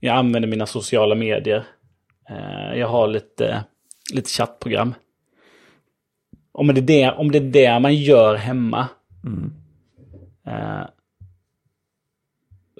[0.00, 1.64] Jag använder mina sociala medier.
[2.30, 3.64] Eh, jag har lite,
[4.14, 4.94] lite chattprogram.
[6.52, 8.88] Om det, är det, om det är det man gör hemma.
[10.46, 10.82] Eh,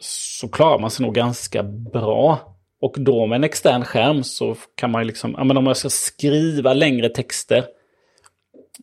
[0.01, 2.38] så klarar man sig nog ganska bra.
[2.80, 5.76] Och då med en extern skärm så kan man ju liksom, ja men om jag
[5.76, 7.64] ska skriva längre texter.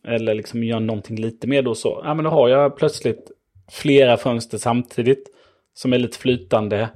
[0.04, 3.30] Eller liksom göra någonting lite mer då så, ja men då har jag plötsligt
[3.70, 5.28] flera fönster samtidigt.
[5.74, 6.88] Som är lite flytande.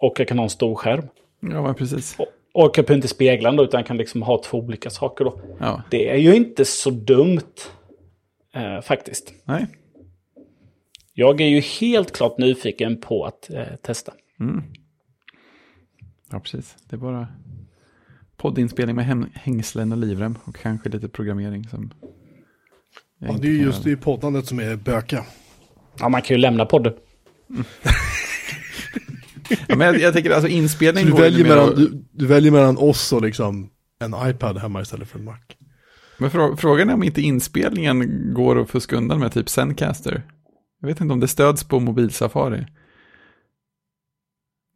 [0.00, 1.08] Och jag kan ha en stor skärm.
[1.40, 2.16] Ja, men precis.
[2.18, 4.90] Och, och jag behöver inte spegla den då, utan jag kan liksom ha två olika
[4.90, 5.40] saker då.
[5.60, 7.40] Ja, Det är ju inte så dumt.
[8.54, 9.32] Eh, faktiskt.
[9.44, 9.66] nej.
[11.16, 14.12] Jag är ju helt klart nyfiken på att eh, testa.
[16.30, 16.76] Ja, precis.
[16.88, 17.28] Det är bara
[18.36, 21.92] poddinspelning med häng- hängslen och livrem och kanske lite programmering som...
[23.18, 25.24] Ja, det är kan just det poddandet som är böka.
[25.98, 26.92] Ja, man kan ju lämna podden.
[29.68, 32.04] Ja, men jag, jag tänker alltså inspelning Så du går ju väljer, mellan, att- du,
[32.12, 35.36] du väljer mellan oss och liksom en iPad hemma istället för en Mac.
[36.18, 40.22] Men frå, frågan är om inte inspelningen går att fuska undan med typ Zencaster.
[40.84, 42.66] Jag vet inte om det stöds på mobilsafari.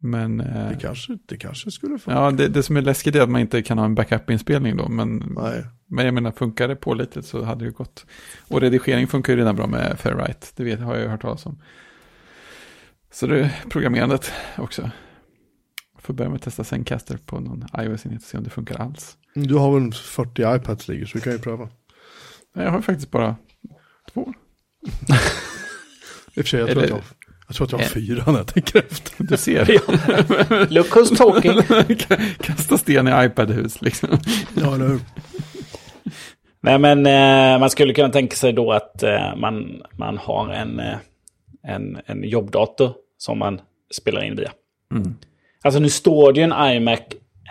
[0.01, 2.19] Men eh, Det kanske, det kanske skulle funka.
[2.19, 4.89] ja, det, det som är läskigt är att man inte kan ha en backup-inspelning då.
[4.89, 5.65] Men, Nej.
[5.87, 8.05] men jag menar, funkar det pålitligt så hade det ju gått.
[8.47, 10.47] Och redigering funkar ju redan bra med Fairwrite.
[10.55, 11.61] Det vet, har jag ju hört talas om.
[13.11, 14.91] Så det är programmerandet också.
[15.99, 19.17] Får börja med att testa Zencaster på någon iOS-enhet och se om det funkar alls.
[19.33, 21.69] Du har väl 40 iPads ligger så du kan ju pröva.
[22.55, 23.35] Nej, Jag har faktiskt bara
[24.13, 24.33] två.
[26.35, 27.01] I och för sig, jag tror, Eller- att jag,
[27.47, 27.89] jag tror att jag har Eh.
[27.89, 29.23] fyra när jag tänker efter.
[29.23, 29.65] Du ser.
[30.73, 31.61] Look who's talking.
[32.41, 34.09] Kasta sten i iPad-hus liksom.
[34.61, 34.99] Ja, eller hur?
[36.61, 40.79] Nej, men eh, man skulle kunna tänka sig då att eh, man, man har en,
[40.79, 40.95] eh,
[41.63, 43.61] en, en jobbdator som man
[43.91, 44.51] spelar in via.
[44.95, 45.15] Mm.
[45.63, 46.99] Alltså nu står det ju en iMac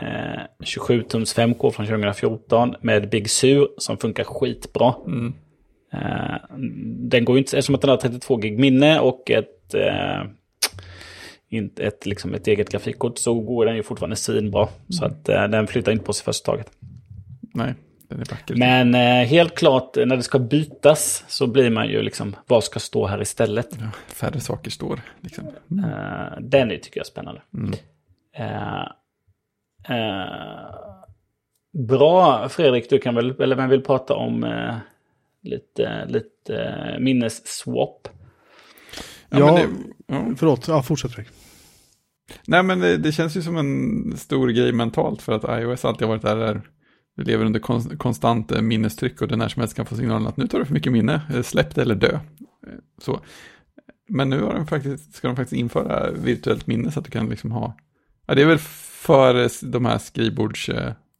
[0.03, 4.95] eh, 27-tums 5K från 2014 med Big Sur som funkar skitbra.
[5.07, 5.35] Mm.
[5.93, 6.37] Eh,
[6.99, 10.23] den går ju inte, eftersom att den har 32 gig minne och ett, eh,
[11.49, 14.69] inte ett, liksom ett eget grafikkort så går den ju fortfarande svinbra.
[14.89, 16.71] Så att eh, den flyttar inte på sig första taget.
[17.55, 17.75] Nej,
[18.09, 18.55] den är vacker.
[18.57, 22.65] Men eh, helt klart eh, när det ska bytas så blir man ju liksom, vad
[22.65, 23.69] ska stå här istället?
[23.81, 25.47] Ja, färre saker står liksom.
[25.47, 27.43] Eh, den är, tycker jag är spännande.
[27.55, 27.75] Mm.
[28.37, 28.83] Eh,
[29.97, 30.75] eh,
[31.89, 34.75] bra, Fredrik, du kan väl, eller vem vill prata om eh,
[35.49, 38.09] lite, lite minnesswap?
[39.29, 39.45] Ja, Ja.
[39.47, 39.69] men det,
[40.07, 40.35] ja.
[40.39, 41.33] Förlåt, ja, fortsätt Fredrik.
[42.47, 46.03] Nej, men det, det känns ju som en stor grej mentalt för att iOS alltid
[46.09, 46.63] har varit där, där
[47.17, 50.27] vi lever under kon, konstant eh, minnestryck och det när som helst kan få signalen
[50.27, 52.13] att nu tar du för mycket minne, eh, släpp det eller dö.
[52.13, 52.21] Eh,
[53.03, 53.21] Så.
[54.09, 57.29] Men nu har de faktiskt, ska de faktiskt införa virtuellt minne så att du kan
[57.29, 57.77] liksom ha,
[58.27, 60.71] ja det är väl för de här skrivbords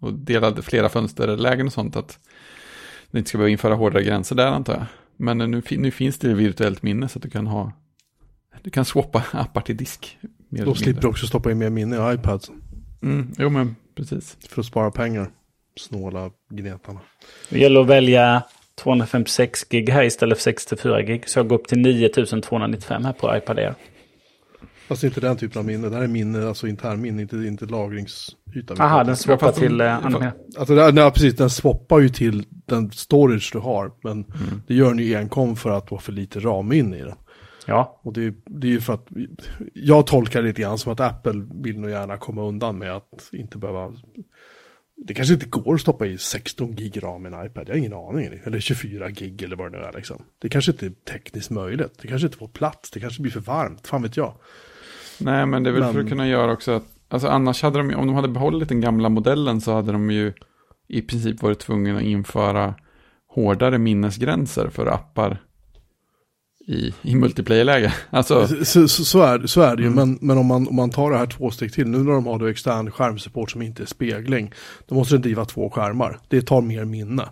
[0.01, 2.19] och delade flera fönsterlägen och sånt att
[3.11, 4.87] det inte ska behöva införa hårdare gränser där antar jag.
[5.17, 7.73] Men nu, nu finns det virtuellt minne så att du kan ha,
[8.63, 10.19] du kan swappa appar till disk.
[10.49, 12.51] mer Då slipper du också stoppa in mer minne i iPads.
[13.03, 14.37] Mm, jo men precis.
[14.49, 15.31] För att spara pengar.
[15.77, 17.01] Snåla gnetarna.
[17.49, 18.43] Det gäller att välja
[18.75, 21.29] 256 gig här istället för 64 gig.
[21.29, 23.75] Så jag går upp till 9295 här på iPad Air.
[24.89, 25.89] Fast inte den typen av minne.
[25.89, 28.75] Det här är minne, alltså internminne, inte, inte lagringsyta.
[28.79, 30.33] Aha, den swappar till eh, mer.
[30.59, 33.93] Alltså, här- nej, precis, den swappar ju till den storage du har.
[34.03, 34.63] Men Mm.
[34.67, 37.17] det gör den ju enkom för att du har för lite RAM-minne i den.
[37.67, 39.07] Ja, Och det, är- det är ju för att,
[39.75, 43.29] jag tolkar det lite grann som att Apple vill nog gärna komma undan med att
[43.33, 43.93] inte behöva,
[45.07, 47.79] det kanske inte går att stoppa i 16 gig ram i en iPad, jag har
[47.79, 48.41] ingen aning.
[48.45, 50.23] Eller 24 gig eller vad det nu är liksom.
[50.39, 53.41] Det kanske inte är tekniskt möjligt, det kanske inte får plats, det kanske blir för
[53.41, 54.35] varmt, fan vet jag.
[55.21, 57.79] Nej, men det är väl för Men- att kunna göra också att, alltså annars hade
[57.79, 60.33] de, om de hade behållit den gamla modellen så hade de ju
[60.89, 62.75] i princip varit tvungna att införa
[63.35, 65.43] hårdare minnesgränser för appar
[66.67, 67.95] i, i multiplayer-läge.
[68.11, 69.97] Alltså, Så, så, så, är, så är det ju, Mm.
[70.09, 72.27] men, men om, man, om man tar det här två steg till, nu när de
[72.27, 74.53] har då extern skärmsupport som inte är spegling,
[74.87, 76.19] då måste den driva två skärmar.
[76.29, 77.23] Det tar mer minne.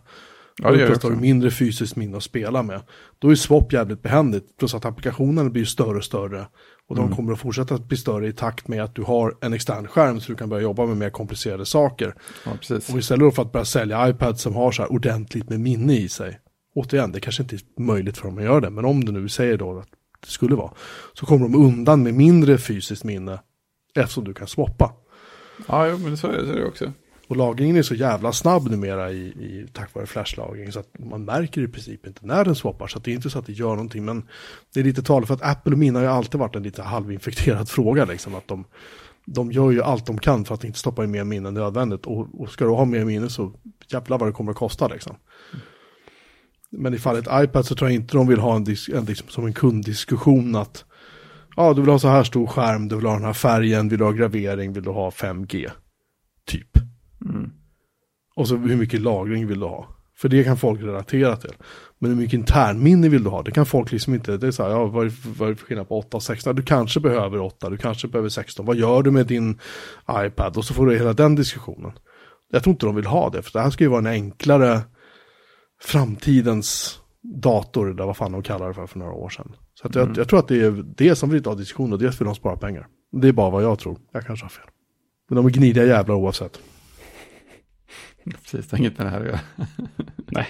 [0.62, 2.80] ja, det gör det har du mindre fysiskt minne att spela med.
[3.18, 6.46] Då är swap jävligt behändigt, plus att applikationen blir större och större.
[6.88, 7.08] Och Mm.
[7.10, 9.86] de kommer att fortsätta att bli större i takt med att du har en extern
[9.86, 12.14] skärm så du kan börja jobba med mer komplicerade saker.
[12.44, 12.50] Ja.
[12.92, 16.08] Och istället för att börja sälja iPads som har så här ordentligt med minne i
[16.08, 16.40] sig.
[16.74, 19.28] Återigen, det kanske inte är möjligt för dem att göra det, men om det nu
[19.28, 19.88] säger då att
[20.20, 20.72] det skulle vara.
[21.12, 23.40] Så kommer de undan med mindre fysiskt minne
[23.94, 24.92] eftersom du kan swappa.
[25.68, 26.92] Ja, jo, men så är det också.
[27.28, 31.24] Och lagringen är så jävla snabb numera i, i, tack vare flashlagring så att man
[31.24, 32.86] märker i princip inte när den swappar.
[32.86, 34.04] Så att det är inte så att det gör någonting.
[34.04, 34.28] Men
[34.74, 36.82] det är lite taligt för att Apple och Mina har ju alltid varit en lite
[36.82, 38.04] halvinfekterad fråga.
[38.04, 38.64] Liksom, att de,
[39.24, 42.06] de gör ju allt de kan för att inte stoppa in mer minne än nödvändigt.
[42.06, 43.52] Och, och ska du ha mer minne så
[43.92, 45.16] jävlar vad det kommer att kosta liksom.
[46.70, 49.28] Men i fallet iPad så tror jag inte de vill ha en, dis, en liksom,
[49.28, 50.84] som en kunddiskussion att
[51.56, 53.98] ja, du vill ha så här stor skärm, du vill ha den här färgen, vill
[53.98, 55.70] du ha gravering, vill du ha 5G.
[57.24, 57.50] Mm.
[58.34, 59.88] Och så hur mycket lagring vill du ha?
[60.16, 61.52] För det kan folk relatera till.
[61.98, 63.42] Men hur mycket internminne vill du ha?
[63.42, 65.58] Det kan folk liksom inte, det är så här, ja, vad är, vad är det
[65.58, 66.56] för skillnad på 8 och 16?
[66.56, 68.66] Du kanske behöver 8, du kanske behöver 16.
[68.66, 69.58] Vad gör du med din
[70.10, 70.56] iPad?
[70.56, 71.92] Och så får du hela den diskussionen.
[72.52, 74.80] Jag tror inte de vill ha det, för det här ska ju vara en enklare
[75.82, 76.98] framtidens
[77.42, 79.52] dator, eller vad fan de kallar det för för några år sedan.
[79.74, 80.14] Så jag, Mm.
[80.16, 82.56] jag tror att det är det som vill ha diskussion och dels vill de spara
[82.56, 82.86] pengar.
[83.12, 84.66] Det är bara vad jag tror, jag kanske har fel.
[85.28, 86.60] Men de är gnidiga jävlar oavsett.
[88.42, 89.40] Precis, det har inget med det här att göra.
[90.26, 90.46] Nej.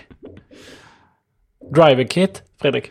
[1.75, 2.91] Driver kit, Fredrik.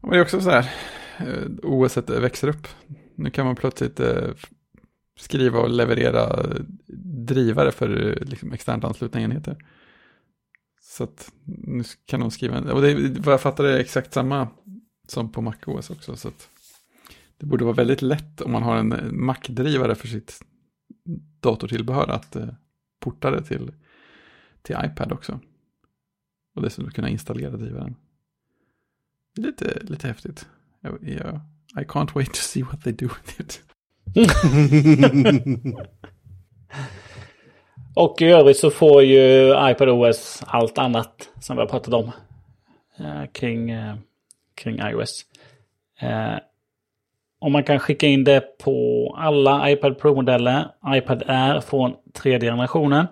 [0.00, 0.70] Men det är också så här,
[1.18, 2.68] eh, OS växer upp.
[3.14, 4.28] Nu kan man plötsligt eh,
[5.20, 6.46] skriva och leverera
[7.26, 9.56] drivare för eh, liksom, externt anslutna enheter.
[10.80, 14.48] Så att nu kan de skriva, en- och det vad jag fattar är exakt samma
[15.08, 16.16] som på MacOS också.
[16.16, 16.48] Så att
[17.38, 20.40] det borde vara väldigt lätt om man har en eh, Mac-drivare för sitt
[21.40, 22.48] datortillbehör att eh,
[23.00, 23.72] porta det till,
[24.62, 25.40] till iPad också.
[26.54, 27.96] Och dessutom kunna installera drivaren.
[29.36, 30.46] Lite, lite häftigt.
[30.80, 31.40] Jag, jag,
[31.82, 33.62] I can't wait to see what they do with it.
[37.94, 42.10] Och i övrigt så får ju iPadOS allt annat som vi har pratat om
[42.98, 43.94] eh, kring, eh,
[44.54, 45.24] kring iOS.
[46.00, 46.36] Eh,
[47.40, 50.68] och man kan skicka in det på alla iPad Pro-modeller.
[50.86, 53.06] iPad Air från tredje generationen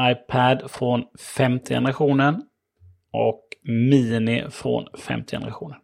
[0.00, 1.04] iPad från
[1.36, 2.42] femte generationen.
[3.10, 5.78] Och Mini från femte generationen.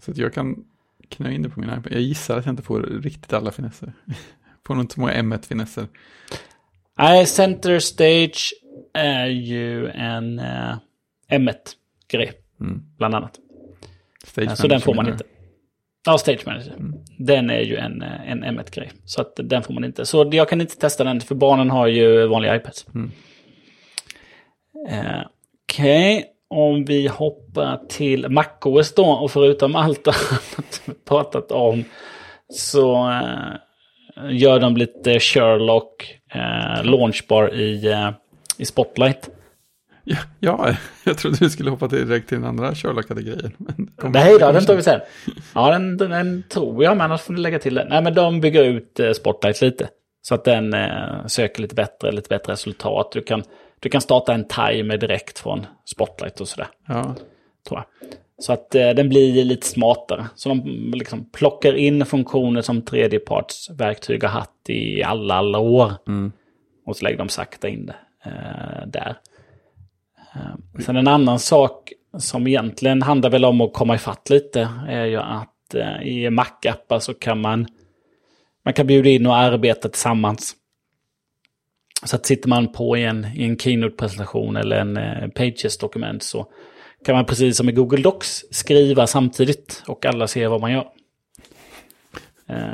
[0.00, 0.64] Så att jag kan
[1.08, 1.92] knö in det på min iPad.
[1.92, 3.92] Jag gissar att jag inte får riktigt alla finesser.
[4.66, 5.86] får nog inte så många M1-finesser.
[6.98, 8.52] Nej, Center Stage
[8.92, 10.76] är ju en eh,
[11.30, 12.82] M1-grej, Mm.
[12.96, 13.38] bland annat.
[14.24, 15.24] Stage så den får man inte.
[16.06, 16.72] Ja, Stage Manager.
[16.72, 16.94] Mm.
[17.18, 18.90] Den är ju en, en M1-grej.
[19.04, 20.06] Så att den får man inte.
[20.06, 22.86] Så jag kan inte testa den, för barnen har ju vanliga iPads.
[22.94, 23.10] Mm.
[24.88, 25.22] Eh,
[25.74, 29.04] Okej, om vi hoppar till MacOS då.
[29.04, 31.84] Och förutom allt annat vi pratat om
[32.48, 33.52] så eh,
[34.30, 38.10] gör de lite Sherlock eh, launchbar i, eh,
[38.58, 39.30] i Spotlight.
[40.04, 42.74] Ja, ja, jag trodde du skulle hoppa direkt till den andra
[43.96, 45.00] kom- Nej då, den tar vi sen.
[45.54, 47.88] Ja, den, den, den tror jag, men annars får du lägga till den.
[47.88, 49.88] Nej, men de bygger ut eh, Spotlight lite.
[50.22, 53.12] Så att den eh, söker lite bättre, lite bättre resultat.
[53.12, 53.42] Du kan,
[53.80, 57.14] du kan starta en timer direkt från Spotlight och sådär, Ja,
[57.68, 57.84] tror jag.
[58.38, 60.26] Så att eh, den blir lite smartare.
[60.34, 65.92] Så de liksom plockar in funktioner som tredjepartsverktyg har haft i alla, alla år.
[66.08, 66.32] Mm.
[66.86, 67.94] Och så lägger de sakta in det
[68.24, 69.16] eh, där.
[70.34, 75.04] Eh, sen en annan sak som egentligen handlar väl om att komma ifatt lite är
[75.04, 77.66] ju att eh, i Mac-appar så kan man,
[78.64, 80.54] man kan bjuda in och arbeta tillsammans.
[82.04, 86.46] Så att sitter man på en, i en Keynote-presentation eller en eh, Pages-dokument så
[87.04, 90.88] kan man precis som i Google Docs skriva samtidigt och alla ser vad man gör.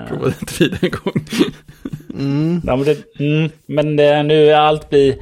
[0.09, 1.25] Provade inte vid en gång.
[2.67, 5.17] Ja, men det, mm, men det, nu är allt blir,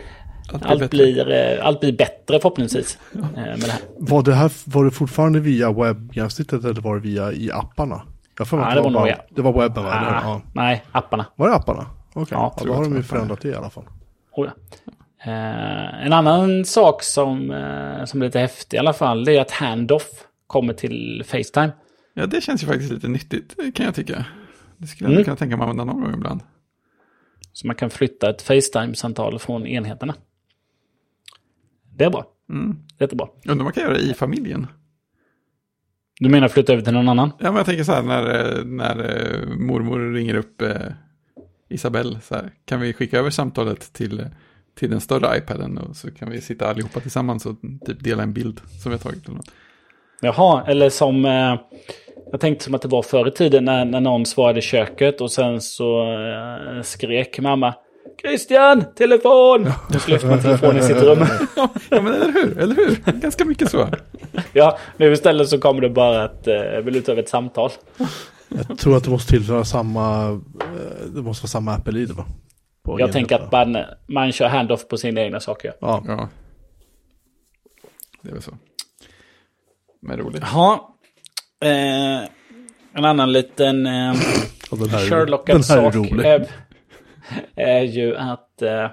[0.52, 0.88] Allt blir allt bättre.
[0.96, 2.98] blir, eh, allt blir bättre förhoppningsvis.
[3.14, 3.80] eh, Med det här.
[3.98, 8.02] Var det här var det fortfarande via webbgränssnittet eller var det via i apparna?
[8.38, 9.90] Jag får Ja, att det var bara, det var webben va?
[10.00, 10.08] Eller?
[10.10, 10.42] Ah, Ja.
[10.52, 11.26] Nej, apparna.
[11.36, 11.86] Var det apparna?
[12.12, 13.84] Okej, Ja, ja, tror då har de ju förändrat det i alla fall.
[14.32, 14.92] Oh, ja.
[15.32, 19.40] eh, en annan sak som, eh, som är lite häftig i alla fall, det är
[19.40, 20.08] att handoff
[20.46, 21.70] kommer till Facetime.
[22.14, 24.24] Ja, det känns ju faktiskt lite nyttigt, kan jag tycka.
[24.76, 25.24] Det skulle jag Mm.
[25.24, 26.40] kunna tänka mig att använda någon gång ibland.
[27.52, 30.14] Så man kan flytta ett Facetime-samtal från enheterna.
[31.98, 32.26] Det är bra.
[32.50, 32.76] Mm.
[32.98, 33.28] Jättebra.
[33.44, 34.66] Undrar om man kan göra det i familjen.
[36.20, 37.32] Du menar flytta över till någon annan?
[37.38, 40.70] Ja, men jag tänker så här när, när eh, mormor ringer upp eh,
[41.68, 44.26] Isabelle, så här, kan vi skicka över samtalet till,
[44.74, 47.56] till den större iPaden och så kan vi sitta allihopa tillsammans och
[47.86, 49.26] typ dela en bild som vi har tagit.
[49.26, 49.50] Eller något.
[50.20, 51.24] Jaha, eller som...
[51.24, 51.60] Eh,
[52.32, 55.20] jag tänkte som att det var förr i tiden när, när någon svarade i köket
[55.20, 57.74] och sen så eh, skrek mamma.
[58.20, 59.66] Christian, telefon!
[59.94, 61.18] Och så lyfter man telefonen i sitt rum.
[61.90, 63.12] ja, men eller hur, eller hur?
[63.12, 63.88] Ganska mycket så.
[64.52, 66.54] ja, nu istället så kommer det bara att eh,
[66.84, 67.70] vill du ta över ett samtal.
[68.48, 72.24] Jag tror att det måste tillhöra samma, eh, det måste vara samma Apple-id va?
[72.82, 75.72] På Jag tänker att man, man kör handoff på sina egna saker.
[75.80, 76.28] Ja, Ja.
[78.22, 78.52] Det är väl så.
[80.02, 80.42] Men roligt.
[80.52, 80.80] Jaha.
[81.60, 82.28] Eh,
[82.92, 84.14] en annan liten eh,
[84.70, 86.26] och den här, är- Sherlockad den här är sak rolig.
[86.26, 86.46] är,
[87.56, 88.84] är ju att, eh,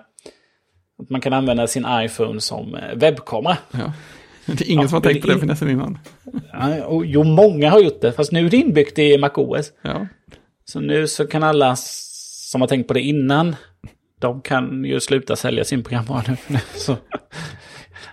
[1.01, 3.57] att man kan använda sin iPhone som eh, webbkamera.
[3.71, 3.93] Ja.
[4.45, 5.97] Det är ingen Ja, som har tänkt på det är- finessen innan.
[6.53, 9.71] Ja, och, jo, många har gjort det, fast nu är det inbyggt i MacOS.
[9.81, 10.07] Ja.
[10.65, 13.55] Så nu så kan alla som har tänkt på det innan,
[14.19, 16.57] de kan ju sluta sälja sin programvara nu.
[16.75, 16.97] Så,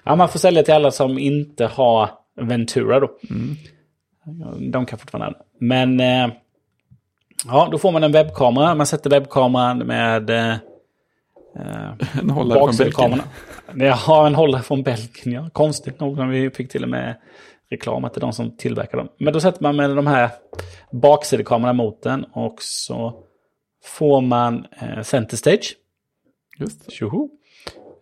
[0.05, 3.11] ja, man får sälja till alla som inte har Ventura då.
[4.25, 5.39] Ja, De kan fortfarande.
[5.61, 6.29] Men eh,
[7.47, 8.75] ja, då får man en webbkamera.
[8.75, 10.55] Man sätter webbkameran med eh,
[12.21, 13.93] En hållare från Belgien.
[13.93, 15.51] har en hållare från Belgien, ja.
[15.53, 16.29] Konstigt nog.
[16.29, 17.17] Vi fick till och med
[17.71, 19.09] reklam till de som tillverkar dem.
[19.19, 20.31] Men då sätter man med de här
[20.93, 23.15] baksidekamerorna mot den och så
[23.85, 25.77] får man eh, center stage.
[26.59, 26.93] Just.
[26.93, 27.29] Tjoho!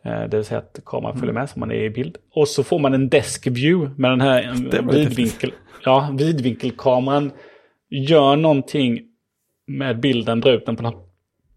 [0.04, 2.16] Eh, det vill säga att kameran följer med så man är i bild.
[2.34, 5.52] Och så får man en desk view med den här Det eh, vidvinkel,
[5.84, 7.32] ja, vidvinkelkameran.
[7.88, 9.00] Gör någonting
[9.70, 11.08] med bilden, drar ut den på något,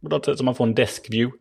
[0.01, 1.37] på något sätt så man får en desk view.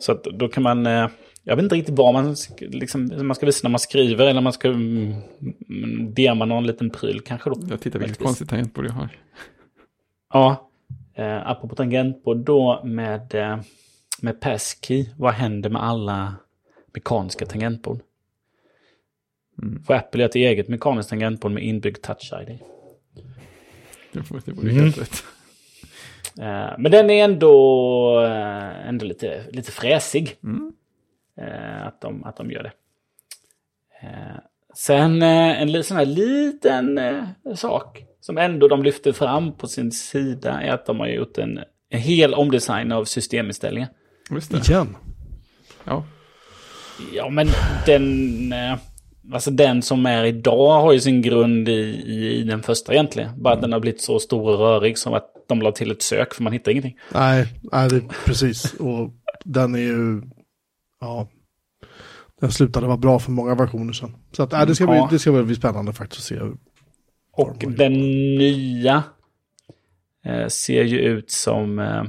[0.00, 1.08] Så att då kan man, eh,
[1.44, 4.52] jag vet inte riktigt vad man, liksom, man ska visa när man skriver eller man
[4.52, 5.14] ska mm,
[5.68, 7.60] mm, dema någon liten pryl kanske då.
[7.70, 9.08] Jag tittar vilket konstigt tangentbord jag har.
[10.32, 10.70] Ja,
[11.14, 13.60] eh, apropå tangentbord då med, eh,
[14.20, 15.06] med passkey.
[15.16, 16.34] Vad händer med alla
[16.94, 18.00] mekaniska tangentbord?
[19.62, 19.82] Mm.
[19.82, 22.58] Får Apple göra ett eget mekaniskt tangentbord med inbyggd touch-ID?
[24.12, 24.76] Det vore Mm.
[24.84, 25.24] helt rätt.
[26.38, 30.36] Eh, men den är ändå, eh, ändå lite, lite fräsig.
[30.44, 30.72] Mm.
[31.40, 32.72] Eh, att, de, att de gör det.
[34.74, 37.00] Sen en sån här liten
[37.56, 41.60] sak som ändå de lyfter fram på sin sida är att de har gjort en,
[41.88, 43.88] en hel omdesign av systeminställningar.
[44.30, 44.58] Just det.
[44.58, 44.96] Igen.
[45.84, 46.04] Ja.
[47.12, 47.48] Ja, men
[47.86, 48.54] den...
[49.32, 51.72] Alltså den som är idag har ju sin grund i,
[52.06, 53.42] i, i den första egentligen.
[53.42, 56.02] Bara att den har blivit så stor och rörig som att de la till ett
[56.02, 56.96] sök för man hittar ingenting.
[57.14, 58.74] Nej, nej det, precis.
[58.74, 59.10] Och
[59.44, 60.22] den är ju,
[61.00, 61.28] ja,
[62.40, 64.16] den slutade vara bra för många versioner sedan.
[64.32, 65.08] Så att, nej, det, ska bli, Ja.
[65.10, 66.34] det ska bli spännande faktiskt att se.
[66.34, 66.56] hur-
[67.32, 67.92] Och de den
[68.38, 69.02] nya
[70.24, 72.02] eh, ser ju ut som, eh,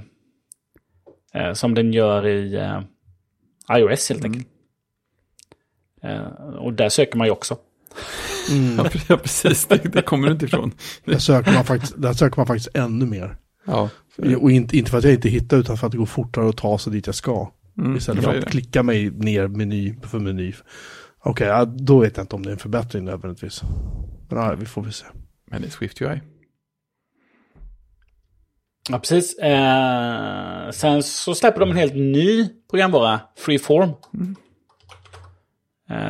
[1.33, 2.81] eh, som den gör i eh,
[3.77, 4.47] iOS helt enkelt.
[6.03, 6.21] Eh,
[6.55, 7.57] och där söker man ju också.
[8.77, 9.65] Ja, pre- ja, precis.
[9.67, 10.71] Det, det kommer du inte ifrån.
[11.05, 13.37] Där söker man faktiskt, där söker man faktiskt ännu mer.
[13.65, 13.89] Ja.
[14.39, 16.57] Och inte, inte för att jag inte hittar utan för att det går fortare att
[16.57, 17.51] ta sig dit jag ska.
[17.77, 20.53] Mm, Istället för att klicka mig ner meny för meny.
[21.23, 23.61] Okej, ja, då vet jag inte om det är en förbättring nödvändigtvis.
[24.29, 25.05] Men ja, vi får väl se.
[25.51, 26.21] Men det är Swift UI.
[28.89, 29.37] Ja, precis.
[29.37, 33.89] Eh, sen så släpper de en helt ny programvara, Freeform.
[33.89, 33.95] Eh,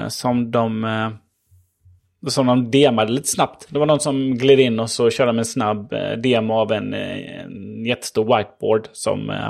[0.08, 0.84] som de...
[0.84, 1.10] Eh,
[2.28, 3.68] som de demade lite snabbt.
[3.70, 6.72] Det var någon som gled in och så körde de en snabb eh, demo av
[6.72, 9.50] en, eh, en jättestor whiteboard som, eh,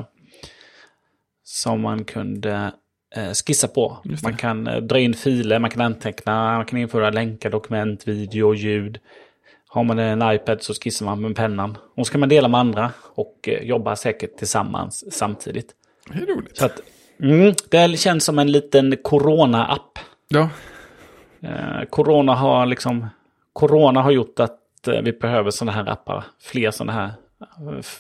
[1.44, 2.72] som man kunde
[3.16, 3.98] eh, skissa på.
[4.24, 8.54] Man kan eh, dra in filer, man kan anteckna, man kan införa länkar, dokument, video,
[8.54, 9.00] ljud.
[9.68, 11.78] Har man en iPad så skissar man med pennan.
[11.96, 15.72] Och så kan man dela med andra och eh, jobba säkert tillsammans samtidigt.
[16.14, 16.58] Det är roligt.
[16.58, 16.82] Så att,
[17.20, 20.00] mm, det känns som en liten corona-app.
[20.32, 20.50] Ja,
[21.44, 23.08] Eh, corona har liksom...
[23.54, 26.24] Corona har gjort att eh, vi behöver sådana här appar.
[26.40, 27.12] Fler sådana här.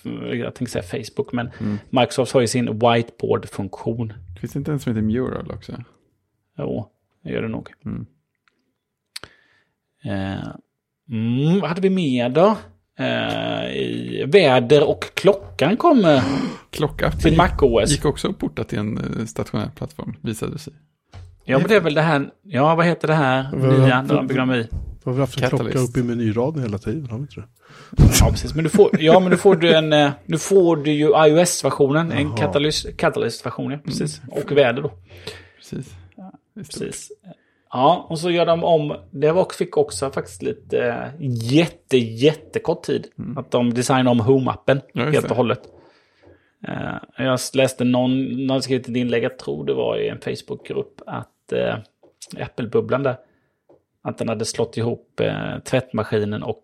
[0.05, 1.49] eh, Jag tänkte säga Facebook, men
[1.89, 4.13] Microsoft har ju sin whiteboard-funktion.
[4.41, 5.83] finns det inte en som heter Mural också?
[6.57, 6.89] Jo,
[7.23, 7.69] det gör det nog.
[7.85, 8.05] Mm.
[10.03, 10.47] Eh,
[11.09, 12.57] mm, vad hade vi mer då?
[12.97, 16.21] Eh, väder och klockan kommer
[16.69, 17.91] Klockapp till MacOS.
[17.91, 20.73] gick också att porta till en stationär plattform, visade det sig.
[21.43, 22.29] Ja, men det är väl det här.
[22.43, 24.05] Ja, vad heter det här nya?
[24.07, 24.57] de bygger dem i.
[24.57, 24.69] Vi
[25.05, 25.71] har väl haft en Catalyst.
[25.77, 27.47] klocka uppe i menyraden hela tiden, har vi inte det?
[28.21, 28.55] Ja, precis.
[28.55, 29.93] Men du får, ja, men du får du en...
[29.93, 32.11] eh, Nu får du ju iOS-versionen.
[32.11, 32.37] En Jaha.
[32.37, 33.77] Catalyst- Catalyst-version, ja.
[33.85, 34.21] Precis.
[34.31, 34.91] Och väder då.
[35.57, 35.85] Precis.
[35.85, 36.55] Stort.
[36.55, 37.11] Precis.
[37.73, 38.95] Ja, och så gör de om.
[39.11, 41.07] Det var, fick också faktiskt lite eh,
[41.53, 43.07] jätte, jättekort tid.
[43.35, 45.61] Att de designade om Home-appen Ja, helt och hållet.
[46.67, 51.01] Eh, jag läste någon, någon skrev ett inlägg, jag tror det var i en Facebookgrupp,
[51.05, 51.75] att eh,
[52.37, 53.15] Apple-bubblan där,
[54.01, 56.63] att den hade slått ihop eh, tvättmaskinen och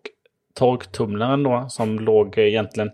[0.54, 2.90] torktumlaren då, som låg egentligen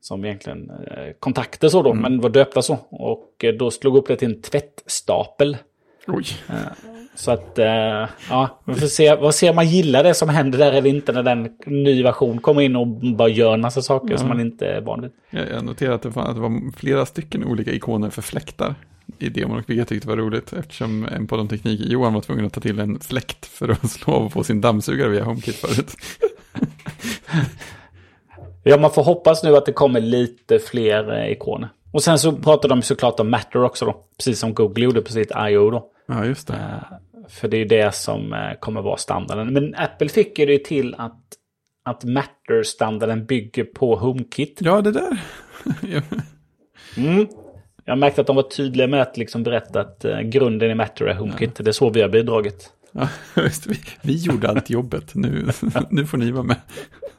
[0.00, 2.78] som egentligen eh, kontakter så då, men var döpta så.
[2.90, 5.56] Och eh, då slog upp det till en tvättstapel.
[6.06, 6.24] Oj,
[7.20, 10.58] Så att, eh, ja, vi får se, vad se om man gillar det som händer
[10.58, 14.16] där eller inte när den ny version kommer in och bara gör en massa saker
[14.16, 15.10] som man inte är van vid.
[15.30, 18.74] Jag, noterade att det, var, att det var flera stycken olika ikoner för fläktar
[19.18, 22.46] i demon, vilket jag tyckte var roligt eftersom en på de tekniker Johan var tvungen
[22.46, 25.96] att ta till en fläkt för att slå av på sin dammsugare via HomeKit förut.
[28.62, 31.68] Ja, man får hoppas nu att det kommer lite fler eh, ikoner.
[31.92, 34.04] Och sen så pratar de såklart om Matter också då.
[34.16, 35.70] Precis som Google gjorde på sitt I.O.
[35.70, 35.90] då.
[36.06, 36.84] Ja, just det.
[37.30, 39.52] För det är det som eh, kommer vara standarden.
[39.52, 41.22] Men Apple fick ju det till att,
[41.82, 44.58] att Matter-standarden bygger på HomeKit.
[44.60, 45.20] Ja, det där.
[45.82, 46.02] Ja.
[46.96, 47.26] Mm.
[47.84, 51.04] Jag märkte att de var tydliga med att liksom berätta att eh, grunden i Matter
[51.04, 51.54] är HomeKit.
[51.54, 52.72] Det är så vi har bidragit.
[52.92, 53.08] Ja,
[53.42, 55.48] just, vi, vi gjorde allt jobbet, nu,
[55.90, 56.56] nu får ni vara med.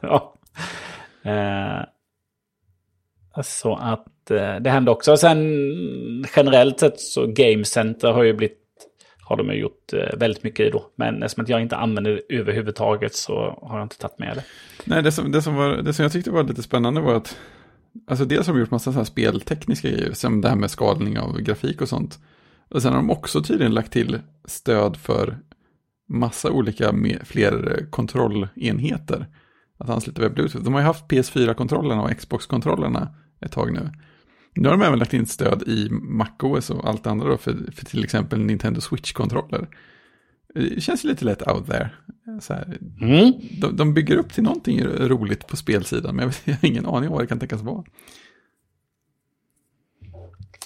[0.00, 0.34] Ja.
[1.24, 1.82] Eh,
[3.42, 5.16] så att eh, det hände också.
[5.16, 5.38] Sen
[6.36, 8.61] generellt sett så Game Center har ju blivit
[9.32, 10.86] har de ju gjort eh, väldigt mycket i då.
[10.96, 14.44] Men eftersom jag inte använder det överhuvudtaget så har jag inte tagit med det.
[14.84, 17.36] Nej, det som, det, som var, det som jag tyckte var lite spännande var att
[18.06, 21.18] Alltså dels har de gjort massa så här speltekniska grejer, som det här med skalning
[21.18, 22.18] av grafik och sånt.
[22.68, 25.38] Och sen har de också tydligen lagt till stöd för
[26.08, 29.26] massa olika med, fler eh, kontrollenheter.
[29.78, 30.64] Att ansluta via Bluetooth.
[30.64, 33.90] De har ju haft PS4-kontrollerna och Xbox-kontrollerna ett tag nu.
[34.54, 37.84] Nu har de även lagt in stöd i MacOS och allt andra då för, för
[37.84, 39.68] till exempel Nintendo Switch-kontroller.
[40.54, 41.90] Det känns lite lätt out there.
[42.40, 42.54] Så
[43.00, 43.32] Mm.
[43.60, 46.86] de, de bygger upp till någonting roligt på spelsidan, men jag, vet, jag har ingen
[46.86, 47.84] aning om vad det kan tänkas vara.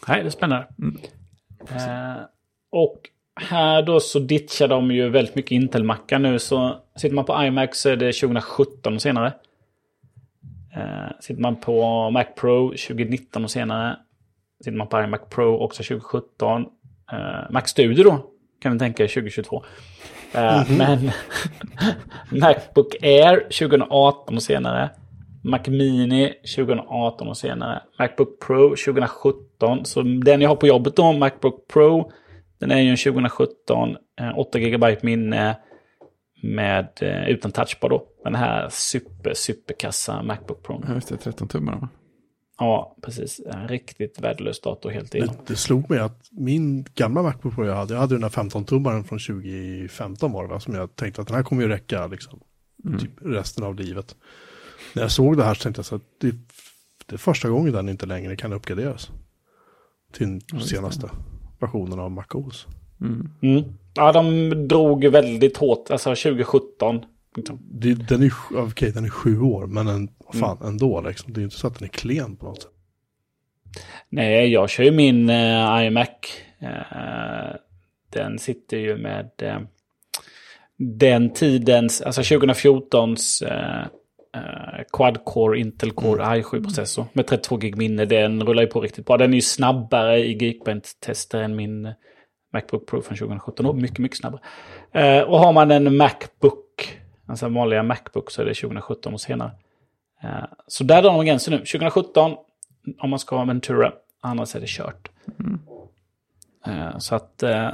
[0.08, 0.68] Nej, det är spännande.
[0.78, 0.96] Mm.
[1.70, 2.22] Eh,
[2.70, 3.00] och
[3.40, 6.38] här då så ditchar de ju väldigt mycket Intel-mackar nu.
[6.38, 9.32] Så sitter man på iMac så är det 2017 och senare.
[10.76, 13.96] Eh, sitter man på Mac Pro 2019 och senare.
[14.64, 16.66] Sitter man på iMac Pro också 2017.
[17.12, 18.18] Eh, Mac Studio då
[18.60, 19.64] kan vi tänka 2022.
[20.34, 21.10] Eh, Men
[22.40, 24.90] Macbook Air 2018 och senare.
[25.44, 27.82] Mac Mini 2018 och senare.
[27.98, 29.84] Macbook Pro 2017.
[29.84, 32.12] Så den jag har på jobbet då, Macbook Pro,
[32.60, 33.96] den är ju en 2017.
[34.20, 35.56] eh, 8 GB minne
[36.42, 38.06] med, eh, utan touchbar då.
[38.24, 40.84] Den här super, superkassa Macbook Pro.
[40.88, 41.88] Ja, just det, 13 tummar va?
[42.58, 43.40] Ja, precis.
[43.46, 45.34] En riktigt värdelös dator helt igenom.
[45.34, 48.28] Det, det slog mig att min gamla Macbook Pro jag hade, jag hade den där
[48.28, 52.06] 15-tummaren från 2015 var det va, som jag tänkte att den här kommer ju räcka
[52.06, 52.40] liksom,
[53.00, 54.16] typ resten av livet.
[54.94, 56.34] När jag såg det här så tänkte jag så att det,
[57.06, 59.10] det är första gången den inte längre kan uppgraderas.
[60.12, 61.10] Till den senaste
[61.60, 62.66] versionen av MacOS.
[63.00, 63.64] Mm.
[63.94, 67.04] Ja, de drog väldigt hårt, alltså 2017.
[67.36, 67.58] liksom.
[67.70, 71.32] Det, den, är, okej, den är sju år, men en, vad fan, ändå liksom.
[71.32, 72.72] Det är ju inte så att den är klen på något sätt.
[74.08, 76.08] Nej, jag kör ju min eh, iMac.
[76.58, 77.56] Eh,
[78.10, 79.60] den sitter ju med eh,
[80.76, 83.82] den tidens, alltså 2014s eh,
[84.40, 88.04] eh, Quad-core Intel Core i7-processor med 32 gig minne.
[88.04, 89.16] Den rullar ju på riktigt bra.
[89.16, 91.92] Den är ju snabbare i Geekbench-tester än min
[92.52, 93.66] Macbook Pro från 2017.
[93.66, 94.40] Och mycket, mycket snabbare.
[94.92, 99.20] Eh, och har man en Macbook, alltså en vanliga Macbook, så är det 2017 och
[99.20, 99.50] senare.
[100.22, 101.58] Eh, så där drar de gränsen nu.
[101.58, 102.36] 2017
[102.98, 103.92] om man ska ha Ventura.
[104.20, 105.08] Annars är det kört.
[106.66, 107.70] Eh, så att eh,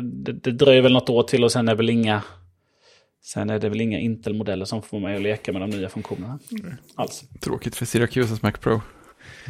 [0.00, 2.22] det, det dröjer väl något år till och sen är väl inga
[3.24, 6.38] Sen är det väl inga Intel-modeller som får mig att leka med de nya funktionerna.
[6.94, 7.24] Alls.
[7.40, 8.80] Tråkigt för Syracuses Mac Pro.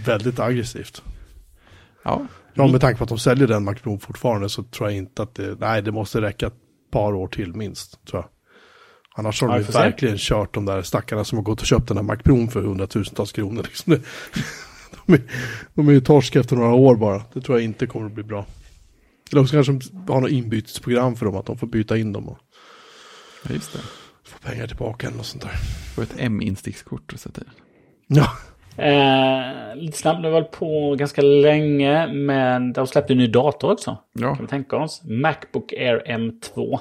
[0.07, 1.03] Väldigt aggressivt.
[2.03, 4.97] Ja, Ja, med tanke på att de säljer den Mac Pro fortfarande så tror jag
[4.99, 6.55] inte att det, nej, det måste räcka ett
[6.91, 8.31] par år till minst, tror jag.
[9.17, 11.89] Annars har de ju får verkligen kört de där stackarna som har gått och köpt
[11.89, 13.63] den här Mac Pro för hundratusentals kronor.
[13.63, 13.93] Liksom.
[13.93, 14.03] Det-
[15.07, 15.21] De är,
[15.75, 17.23] de är ju torsk efter några år bara.
[17.33, 18.47] Det tror jag inte kommer att bli bra.
[19.33, 22.29] Eller också kanske de har något inbytesprogram för dem, att de får byta in dem
[22.29, 22.39] och
[23.49, 23.79] ja, just det.
[24.27, 25.53] få pengar tillbaka eller något sånt där.
[25.97, 27.45] Och ett M-instickskort att sätta i.
[28.07, 28.31] Ja,
[28.77, 33.73] Eh, lite snabbt, nu har vi på ganska länge, men de släppte en ny dator
[33.73, 33.97] också.
[34.13, 35.03] Ja, Kan vi tänka oss.
[35.05, 36.79] Macbook Air M2.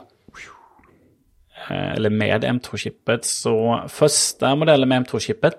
[1.70, 3.26] Eh, Eller med M2-chippet.
[3.26, 5.54] Så första modellen med M2-chippet.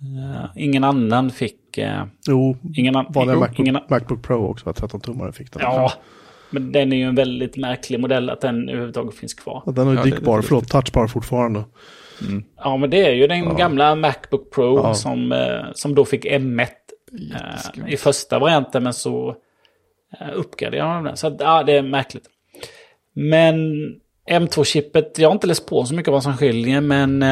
[0.00, 1.78] Eh, ingen annan fick...
[1.78, 5.62] eh, jo, Ingen, an, vanliga jo, Macbook, ingen, Macbook Pro också, 13-tummare fick den.
[5.62, 5.92] Ja,
[6.50, 9.62] men den är ju en väldigt märklig modell att den överhuvudtaget finns kvar.
[9.66, 11.64] Ja, Den har ju Ja, det är dickbar, förlåt, touchbar fortfarande.
[12.56, 14.94] Ja, men det är ju den gamla Macbook Pro Ja.
[14.94, 16.66] som, eh, som då fick M1
[17.12, 17.84] jätteskumt.
[17.88, 19.36] eh, i första varianten, men så
[20.20, 21.16] eh, uppgraderade de den.
[21.16, 22.24] Så ja, det är märkligt.
[23.14, 23.54] Men
[24.30, 27.24] M2-chippet, jag har inte läst på så mycket vad som skiljer, men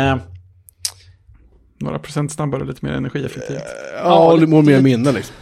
[1.81, 3.62] Några procent snabbare och lite mer energieffektivt.
[4.05, 5.37] Ja, och lite- lite mer minne liksom.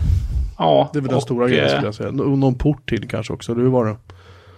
[0.59, 0.91] ja.
[0.93, 2.09] Det är väl den och, stora grejen skulle jag säga.
[2.09, 3.97] Och någon port till kanske också, hur var det?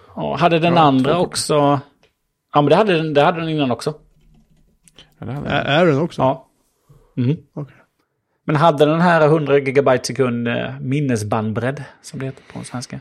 [0.08, 1.54] Och hade den Ja, andra också...
[2.54, 3.94] Ja, men det hade, den, det hade den innan också.
[5.20, 5.46] Hade jag.
[5.46, 6.22] Är den också?
[6.22, 6.46] Ja.
[7.16, 7.36] Mhm.
[7.54, 7.76] Okej.
[8.44, 13.00] Men hade den här 100 GB sekund eh, minnesbandbredd, som det heter på svenska?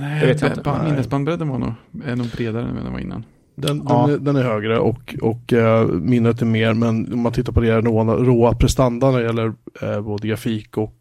[0.00, 0.80] Nej, Det vet jag inte.
[0.84, 1.72] Minnesbandbredden var nog,
[2.04, 3.24] är nog bredare än vad den var innan.
[3.54, 4.06] Den, Ja.
[4.06, 7.52] den, är, den är högre och, och eh, minnet är mer, men om man tittar
[7.52, 9.52] på det råa, råa prestanda när det gäller
[9.82, 10.94] eh, både grafik och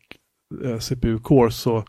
[0.66, 1.84] eh, CPU-core så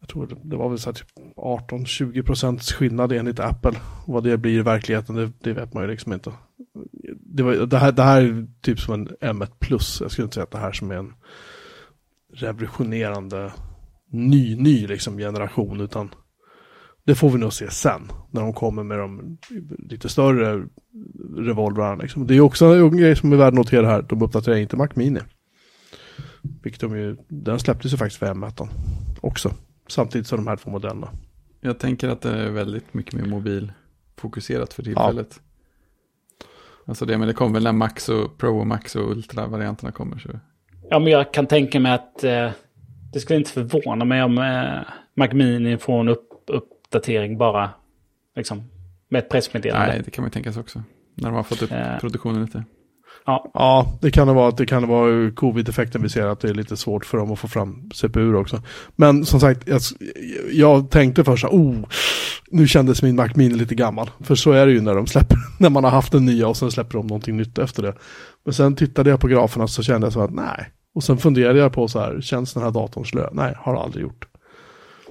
[0.00, 3.72] jag tror det, det var väl så här typ 18-20 procents skillnad enligt Apple.
[4.06, 6.32] Vad det blir i verkligheten, det, det vet man ju liksom inte.
[7.36, 10.00] Det, var, det, här, det här är typ som en M1 plus.
[10.00, 11.12] Jag skulle inte säga att det här som är en
[12.34, 13.52] revolutionerande
[14.10, 16.14] ny, ny liksom generation, utan
[17.04, 19.38] det får vi nog se sen, när de kommer med de
[19.78, 20.66] lite större
[21.36, 22.02] revolvrarna.
[22.02, 22.26] Liksom.
[22.26, 24.88] Det är också en grej som är värd att notera här, de uppdaterar inte Mac
[24.94, 25.20] Mini.
[26.62, 28.68] Vilket de ju, den släpptes ju faktiskt för M1
[29.20, 29.54] också.
[29.88, 31.08] Samtidigt som de här två modellerna.
[31.60, 35.40] Jag tänker att det är väldigt mycket mer mobilfokuserat för tillfället.
[36.86, 40.18] Alltså det, men det kommer väl när Max och Pro och Max och Ultra-varianterna kommer.
[40.18, 40.28] Så.
[40.90, 42.50] Ja, men jag kan tänka mig att eh,
[43.12, 47.70] det skulle inte förvåna mig om eh, Mac Mini får en upp, uppdatering bara
[48.36, 48.62] liksom
[49.08, 49.86] med ett pressmeddelande.
[49.88, 50.82] Nej, det kan man ju tänka sig också.
[51.14, 51.98] När de har fått upp Eh.
[52.00, 52.64] produktionen lite.
[53.26, 56.48] Ja, Ja, det kan det vara att det kan vara covid-effekten vi ser att det
[56.48, 58.62] är lite svårt för dem att få fram CPU också.
[58.96, 59.80] Men som sagt, jag,
[60.52, 61.76] jag tänkte först så oh,
[62.50, 64.10] nu kändes min Mac Mini lite gammal.
[64.20, 66.56] För så är det ju när de släpper, när man har haft den nya och
[66.56, 67.94] sen släpper de någonting nytt efter det.
[68.44, 70.70] Men sen tittade jag på graferna så kände jag så att nej.
[70.94, 73.28] Och sen funderade jag på så här, känns den här datorn slö?
[73.32, 74.26] Nej, har aldrig gjort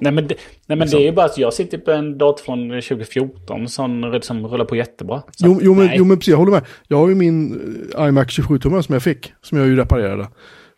[0.04, 1.00] nej men, det, nej, men Liksom.
[1.00, 4.66] det är ju bara att jag sitter på en dator från 2014 som, som rullar
[4.66, 5.24] på jättebra.
[5.32, 5.96] Så Jo, jo, men, nej.
[5.98, 6.66] jo men precis, jag håller med.
[6.88, 7.60] Jag har ju min
[7.98, 10.28] eh, iMac 27-tummare som jag fick, som jag ju reparerade.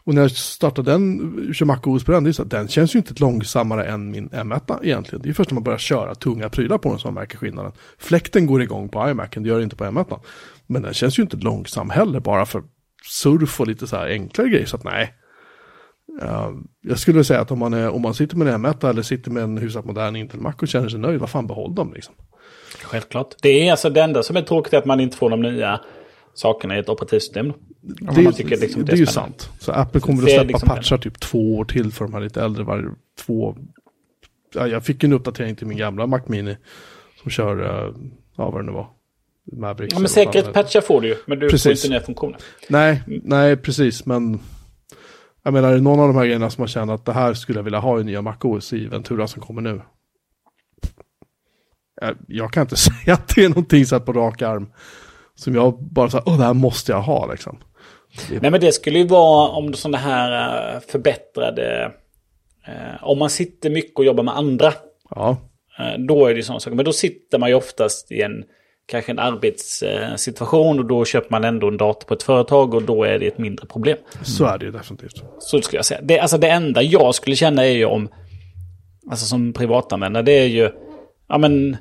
[0.06, 2.96] Och när jag startade den, kör MacOS på den, det är så att den känns
[2.96, 5.22] ju inte långsammare än min M1 egentligen.
[5.24, 7.72] Det är först när man börjar köra tunga prylar på den som man märker skillnaden.
[7.98, 10.20] Fläkten går igång på iMacen, det gör det inte på M1.
[10.68, 12.64] Men den känns ju inte långsam heller, bara för
[13.12, 14.66] surf och lite så här enklare grejer.
[14.66, 15.14] Så att nej.
[16.22, 19.02] Ja, jag skulle säga att om man, är, om man sitter med en M1 eller
[19.02, 21.94] sitter med en hyfsat modern Intel Mac och känner sig nöjd, vad fan behåll dem
[21.94, 22.16] liksom.
[22.84, 23.36] Självklart.
[23.42, 25.82] Det är alltså det enda som är tråkigt är att man inte får de nya
[26.34, 27.54] sakerna i ett operativsystem.
[27.82, 29.50] Det, man tycker liksom det är ju sant.
[29.60, 32.22] Så Apple kommer att Det släppa liksom patchar typ två år till för de här
[32.22, 32.64] lite äldre.
[32.64, 32.96] Var,
[33.26, 33.58] två,
[34.54, 36.58] ja, jag fick en uppdatering till min gamla Mac Mini
[37.22, 37.94] som kör, eh,
[38.38, 38.88] ja vad det nu var,
[39.52, 39.94] Mavericks.
[39.94, 41.86] Ja, men det säkerhetspatchar får du ju, men du får Precis.
[41.86, 42.38] inte nya funktioner.
[42.70, 44.40] Nej, nej precis, men
[45.46, 47.34] jag menar, är det någon av de här grejerna som man känner att det här
[47.34, 49.82] skulle jag vilja ha i nya MacOS i Ventura som kommer nu?
[52.02, 54.68] Jag, jag kan inte säga att det är någonting så här på rak arm
[55.36, 57.58] som jag bara säger, åh det här måste jag ha liksom.
[58.30, 61.92] Nej men det skulle ju vara om sådana här eh, förbättrade...
[62.68, 64.74] eh, om man sitter mycket och jobbar med andra.
[65.10, 65.38] Ja,
[65.80, 66.76] eh, då är det ju sådana saker.
[66.76, 68.44] Men då sitter man ju oftast i en
[68.86, 73.04] kanske en arbetssituation och då köper man ändå en dator på ett företag och då
[73.04, 73.98] är det ett mindre problem.
[74.24, 75.24] så är det ju definitivt.
[75.40, 76.02] Så skulle jag säga.
[76.04, 78.10] Det, alltså det enda jag skulle känna är ju om,
[79.10, 80.72] alltså som privatanvändare, det är ju,
[81.28, 81.78] ja men,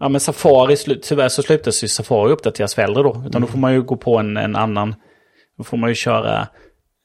[0.00, 3.22] ja men Safari, tyvärr så slutas ju Safari uppdateras äldre då.
[3.26, 4.94] Utan då får man ju gå på en, en annan,
[5.58, 6.48] då får man ju köra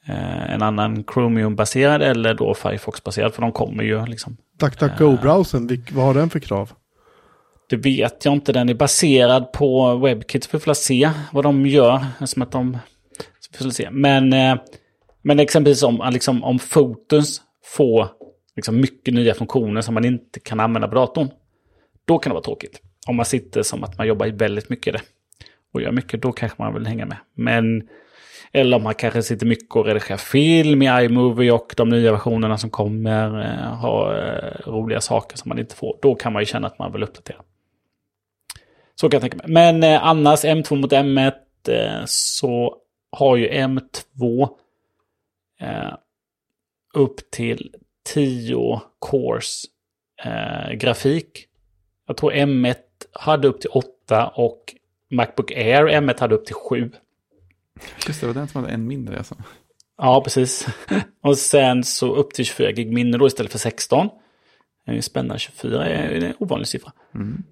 [0.08, 3.34] eh, en annan Chromium-baserad eller då Firefox-baserad.
[3.34, 6.72] För de kommer ju liksom, DuckDuckGo-browsern, vad har den för krav?
[7.72, 10.54] Det vet jag inte, den är baserad på WebKit.
[10.54, 12.06] Vi får se vad de gör.
[12.26, 12.78] Som att de,
[13.40, 13.90] så vi får se.
[13.92, 14.56] Men, eh,
[15.22, 18.08] men exempelvis om, liksom, om Fotos får
[18.56, 21.30] liksom, mycket nya funktioner som man inte kan använda på datorn.
[22.06, 22.82] Då kan det vara tråkigt.
[23.08, 25.02] Om man sitter som att man jobbar väldigt mycket i det.
[25.74, 27.18] Och gör mycket, då kanske man vill hänga med.
[27.36, 27.88] Men,
[28.52, 32.58] eller om man kanske sitter mycket och redigerar film i iMovie och de nya versionerna
[32.58, 36.00] som kommer eh, har eh, roliga saker som man inte får.
[36.02, 37.38] Då kan man ju känna att man vill uppdatera.
[39.02, 39.54] Så kan jag tänka mig.
[39.54, 41.32] Men eh, annars M2 mot M1
[41.68, 42.78] eh, så
[43.12, 44.50] har ju M2
[45.62, 45.94] eh,
[46.94, 47.76] upp till
[48.14, 49.64] 10 cores
[50.24, 51.48] eh, grafik.
[52.08, 52.76] Jag tror M1
[53.14, 54.76] hade upp till 8 och
[55.12, 56.92] Macbook Air M1 hade upp till 7.
[58.08, 59.36] Just det, det var den som hade en mindre alltså.
[59.98, 60.68] Ja, precis.
[61.22, 64.10] och sen så upp till 24 gig minne då istället för 16.
[64.86, 66.92] Det är ju spännande, 24 är en ovanlig siffra.
[67.16, 67.44] Mm.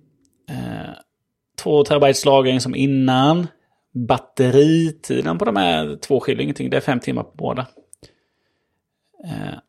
[0.50, 0.90] Eh,
[1.60, 3.48] 2 terabytes lagring som innan.
[3.92, 6.70] Batteritiden på de här två skiljer ingenting.
[6.70, 7.68] Det är fem timmar på båda.
[9.26, 9.60] Eh,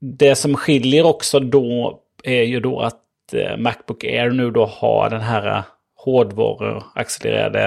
[0.00, 5.10] det som skiljer också då är ju då att eh, Macbook Air nu då har
[5.10, 5.64] den här eh,
[5.94, 7.60] hårdvaruaccelererade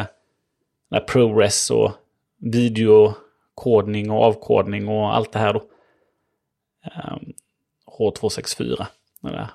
[0.90, 1.92] den här ProRes och
[2.38, 5.64] videokodning och avkodning och allt det här då.
[6.84, 7.34] Ehm,
[8.00, 8.86] H264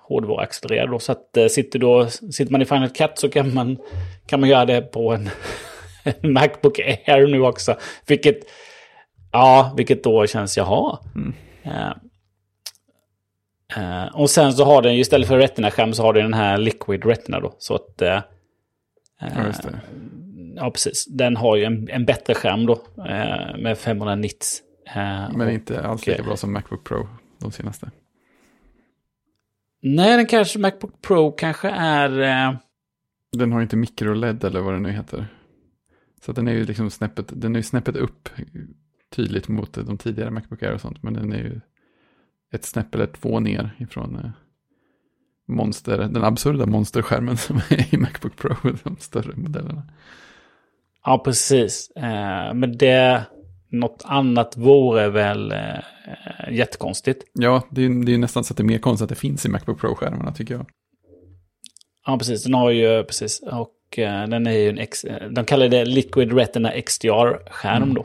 [0.03, 0.90] hårdvaruaccelererad.
[0.90, 0.99] Då.
[0.99, 3.78] Så att eh, sitter, då, sitter man i Final Cut så kan man,
[4.27, 5.31] kan man göra det på en,
[6.05, 7.77] en Macbook Air nu också.
[8.07, 8.39] Vilket,
[9.32, 10.99] ja, vilket då känns, jaha.
[11.15, 11.35] Mm.
[11.66, 11.93] Uh,
[13.77, 17.05] uh, och sen så har den, istället för Retina-skärm så har den den här Liquid
[17.05, 17.55] Retina då.
[17.59, 18.03] Så att...
[18.03, 18.23] Uh, ja.
[20.57, 21.05] Ja, precis.
[21.05, 22.78] Den har ju en, en bättre skärm då,
[23.59, 24.62] med 500 nits.
[25.35, 27.09] Men inte alls lika bra som Macbook Pro,
[27.39, 27.90] de senaste.
[29.80, 32.20] Nej, den kanske, Macbook Pro kanske är...
[32.20, 32.59] Eh...
[33.32, 35.26] Den har inte micro-LED eller vad det nu heter.
[36.20, 38.28] Så den är ju liksom snäppet, den är ju snäppet upp
[39.10, 41.02] tydligt mot de tidigare Macbook Air och sånt.
[41.02, 41.60] Men den är ju
[42.52, 44.30] ett snäpp eller två ner ifrån eh,
[45.48, 49.82] monster, den absurda monsterskärmen som är i Macbook Pro, de större modellerna.
[51.05, 51.90] Ja, precis.
[51.90, 53.26] Eh, men det,
[53.70, 55.78] något annat vore väl eh,
[56.51, 57.24] jättekonstigt.
[57.32, 59.47] Ja, det är, det är nästan så att det är mer konstigt att det finns
[59.47, 60.66] i Macbook Pro-skärmarna tycker jag.
[62.07, 62.45] Ja, precis.
[62.45, 63.43] Den har ju, precis.
[63.43, 67.95] Och eh, den är ju en, X, eh, de kallar det Liquid Retina XDR-skärm mm.
[67.95, 68.05] då.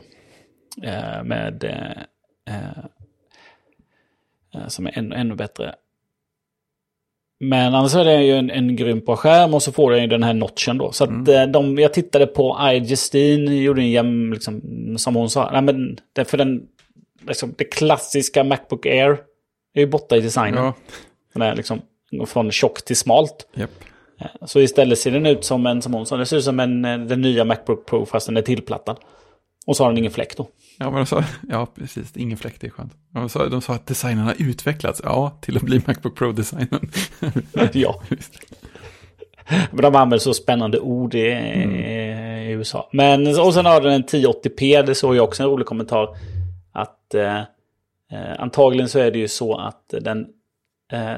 [0.82, 2.54] Eh, med, eh,
[4.54, 5.74] eh, som är ännu, ännu bättre.
[7.48, 10.06] Men annars är det ju en, en grym på skärm och så får den ju
[10.06, 10.92] den här notchen då.
[10.92, 11.34] Så att mm.
[11.34, 14.62] Eh, de, jag tittade på I Justine, gjorde en jäm, liksom,
[14.98, 15.50] som hon sa.
[15.52, 16.62] Nej, men det, för den,
[17.28, 19.18] liksom, det klassiska Macbook Air
[19.74, 20.64] är ju borta i designen.
[20.64, 20.74] Ja.
[21.32, 21.80] Den är liksom
[22.26, 23.48] från tjock till smalt.
[23.56, 23.70] Yep.
[24.20, 26.60] Eh, så istället ser den ut som en, som hon sa, det ser ut som
[26.60, 28.96] en, eh, den nya Macbook Pro fast den är tillplattad.
[29.66, 30.48] Och så har den ingen fläkt då.
[30.78, 32.92] Ja, men de sa, ja, precis, ingen fläkt är skönt.
[33.10, 36.90] De sa, de sa att designen har utvecklats, ja, till att bli Macbook Pro-designen.
[37.72, 38.02] ja.
[39.70, 41.74] Men de använder så spännande ord i, mm.
[41.74, 42.88] i, USA.
[42.92, 46.08] Men, och sen har den en 1080p, det såg jag också en rolig kommentar.
[46.72, 47.38] Att eh,
[48.12, 50.26] eh, antagligen så är det ju så att den
[50.92, 51.16] eh,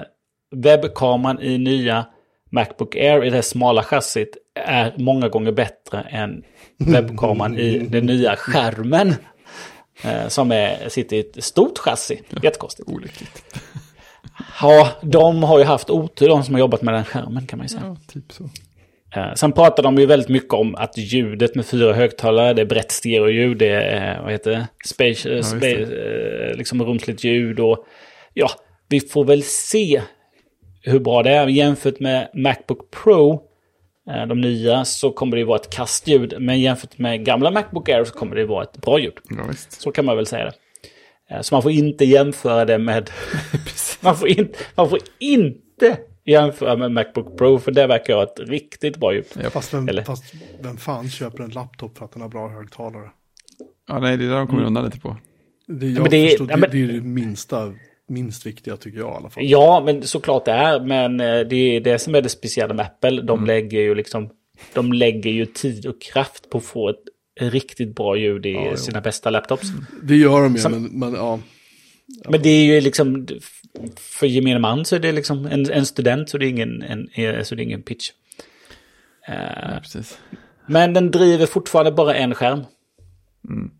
[0.57, 2.07] webbkameran i nya
[2.51, 6.45] Macbook Air i det smala chassit är många gånger bättre än
[6.79, 9.15] webbkameran i den nya skärmen.
[10.05, 12.23] Eh, som är, sitter i ett stort chassi.
[12.43, 12.89] Jättekonstigt.
[12.89, 13.45] Olyckligt.
[14.61, 17.65] Ja, de har ju haft otur de som har jobbat med den skärmen kan man
[17.65, 17.83] ju säga.
[17.85, 18.45] Ja, typ så.
[19.15, 22.67] Eh, sen pratar de ju väldigt mycket om att ljudet med fyra högtalare, det är
[22.67, 27.87] brett stereoljud, det är, vad heter det, space, ja, space liksom rumsligt ljud och
[28.35, 28.51] ja,
[28.89, 30.03] vi får väl se
[30.83, 33.56] hur bra det är jämfört med Macbook Pro Eh,
[34.07, 36.35] de nya så kommer det vara ett kastljud.
[36.41, 39.19] Men jämfört med gamla Macbook Air så kommer det vara ett bra ljud.
[39.29, 40.53] Ja, så kan man väl säga det.
[41.35, 43.11] Eh, så man får inte jämföra det med...
[44.01, 48.41] man, får in, man får inte jämföra med Macbook Pro för det verkar ha ett
[48.41, 49.25] riktigt bra ljud.
[49.43, 50.05] Ja, fast, vem, Eller?
[50.05, 53.11] fast vem fan köper en laptop för att den har bra högtalare?
[53.89, 54.67] Ja, nej, det är där de kommer mm.
[54.67, 55.17] undan lite på.
[55.67, 57.75] Det, jag det, förstår, ja, men, det, det är det minsta
[58.09, 59.45] minst viktiga tycker jag i alla fall.
[59.47, 60.81] Ja, men såklart det är.
[60.81, 63.23] Men eh, det är det som är det speciella med Apple.
[63.23, 63.47] De mm.
[63.47, 64.31] lägger ju liksom,
[64.73, 67.03] de lägger ju tid och kraft på att få ett
[67.41, 69.03] riktigt bra ljud i ja, sina jo.
[69.03, 69.67] bästa laptops.
[70.03, 71.41] Det gör de ju, som, men, men ja.
[72.29, 73.27] Men det är ju liksom,
[73.97, 77.45] för gemene man så är det liksom en, en student så det är ingen, en,
[77.45, 78.11] så det är ingen pitch.
[79.27, 80.19] Ja, precis.
[80.67, 82.65] Men den driver fortfarande bara en skärm.
[83.49, 83.71] Mm.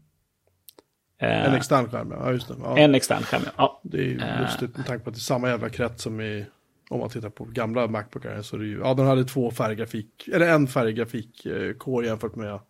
[1.19, 2.55] En extern skärm, ja just det.
[2.63, 2.79] Ja.
[2.79, 3.81] En extern skärm, ja.
[3.83, 6.21] Det är ju uh, lustigt med tanke på att det är samma jävla krets som
[6.21, 6.47] i,
[6.91, 10.29] om man tittar på gamla Macbookar, så är det ju, ja den hade två färggrafik,
[10.29, 12.61] eller en färggrafik-core jämfört med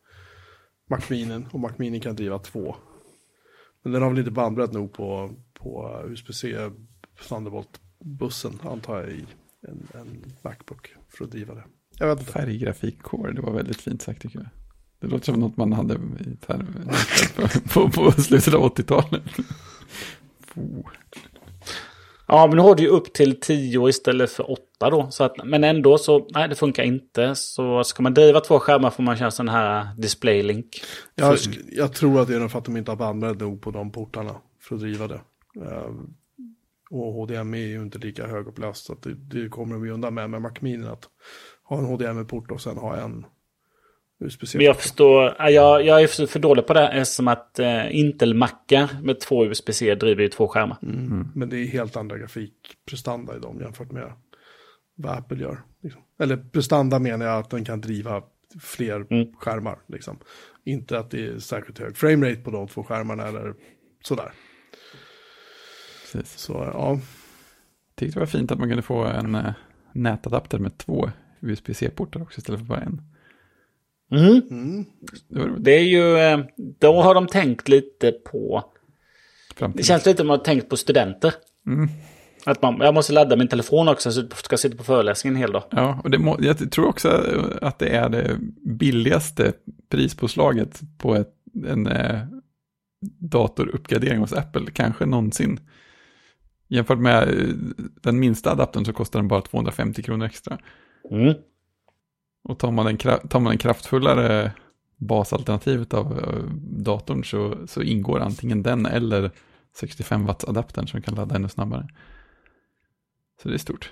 [0.91, 2.77] Mac Mini, och Mac Mini kan driva två.
[3.83, 6.71] Men den har väl inte bandbredd nog på, på USB-C
[7.29, 9.25] Thunderbolt-bussen, antar jag, i
[9.69, 11.65] en, en Macbook för att driva det.
[11.99, 12.33] Jag vet inte.
[12.33, 14.49] Färggrafik-core, det var väldigt fint sagt tycker jag.
[15.01, 19.23] Det låter som något man hade i på, på, på slutet av 80-talet.
[22.29, 25.11] Ja, men nu har du ju upp till 10 istället för 8 då.
[25.11, 27.35] Så att, men ändå så, nej det funkar inte.
[27.35, 30.67] Så ska man driva två skärmar får man köra sån här display link.
[31.15, 31.39] Jag,
[31.73, 34.35] jag tror att det är för att de inte har bandbredd nog på de portarna
[34.61, 35.21] för att driva det.
[35.61, 35.91] Uh,
[36.91, 40.15] och HDMI är ju inte lika högupplöst så att det, det kommer de ju undan
[40.15, 41.09] med med Mac Mini att
[41.65, 43.27] ha en HDMI-port och sen ha en
[44.19, 49.21] Men jag förstår, jag, jag är för dålig på det eftersom att eh, Intel-mackar med
[49.21, 50.77] två USB-C driver ju två skärmar.
[50.83, 51.07] Mm.
[51.07, 51.29] Mm.
[51.35, 54.13] Men det är helt andra grafikprestanda i dem jämfört med
[54.97, 55.63] vad Apple gör.
[55.83, 56.03] Liksom.
[56.19, 58.23] Eller prestanda menar jag att den kan driva
[58.61, 59.37] fler mm.
[59.37, 59.79] skärmar.
[59.87, 60.19] Liksom.
[60.65, 63.55] Inte att det är särskilt hög framerate på de två skärmarna eller
[64.03, 64.33] sådär.
[66.13, 66.39] Precis.
[66.39, 67.01] Så ja.
[67.95, 69.53] Tyckte det var fint att man kunde få en äh,
[69.93, 71.11] nätadapter med två
[71.41, 73.03] USB-C-portar också istället för bara en.
[74.11, 74.43] Mm.
[74.51, 74.85] Mm.
[75.59, 78.65] Det är ju, eh, då har de tänkt lite på...
[79.57, 79.77] Framtiden.
[79.77, 81.35] Det känns lite som att de har tänkt på studenter.
[81.67, 81.89] Mm.
[82.47, 85.41] Att man, jag måste ladda min telefon också så jag ska sitta på föreläsningen en
[85.41, 85.63] hel dag.
[85.71, 87.09] Ja, och det må, jag tror också
[87.63, 88.39] att det är det
[88.79, 89.53] billigaste
[89.89, 91.35] prispåslaget på ett,
[91.67, 92.21] en eh,
[93.19, 95.61] datoruppgradering hos Apple, kanske någonsin.
[96.69, 97.55] Jämfört med eh,
[98.01, 100.59] den minsta adaptern så kostar den bara 250 kronor extra.
[101.11, 101.35] Mm.
[102.49, 104.53] Och tar man en, tar man en kraftfullare
[104.97, 109.31] basalternativet av eh, datorn så, så ingår antingen den eller
[109.77, 111.89] 65 watts adaptern som kan ladda ännu snabbare.
[113.43, 113.91] Så det är stort.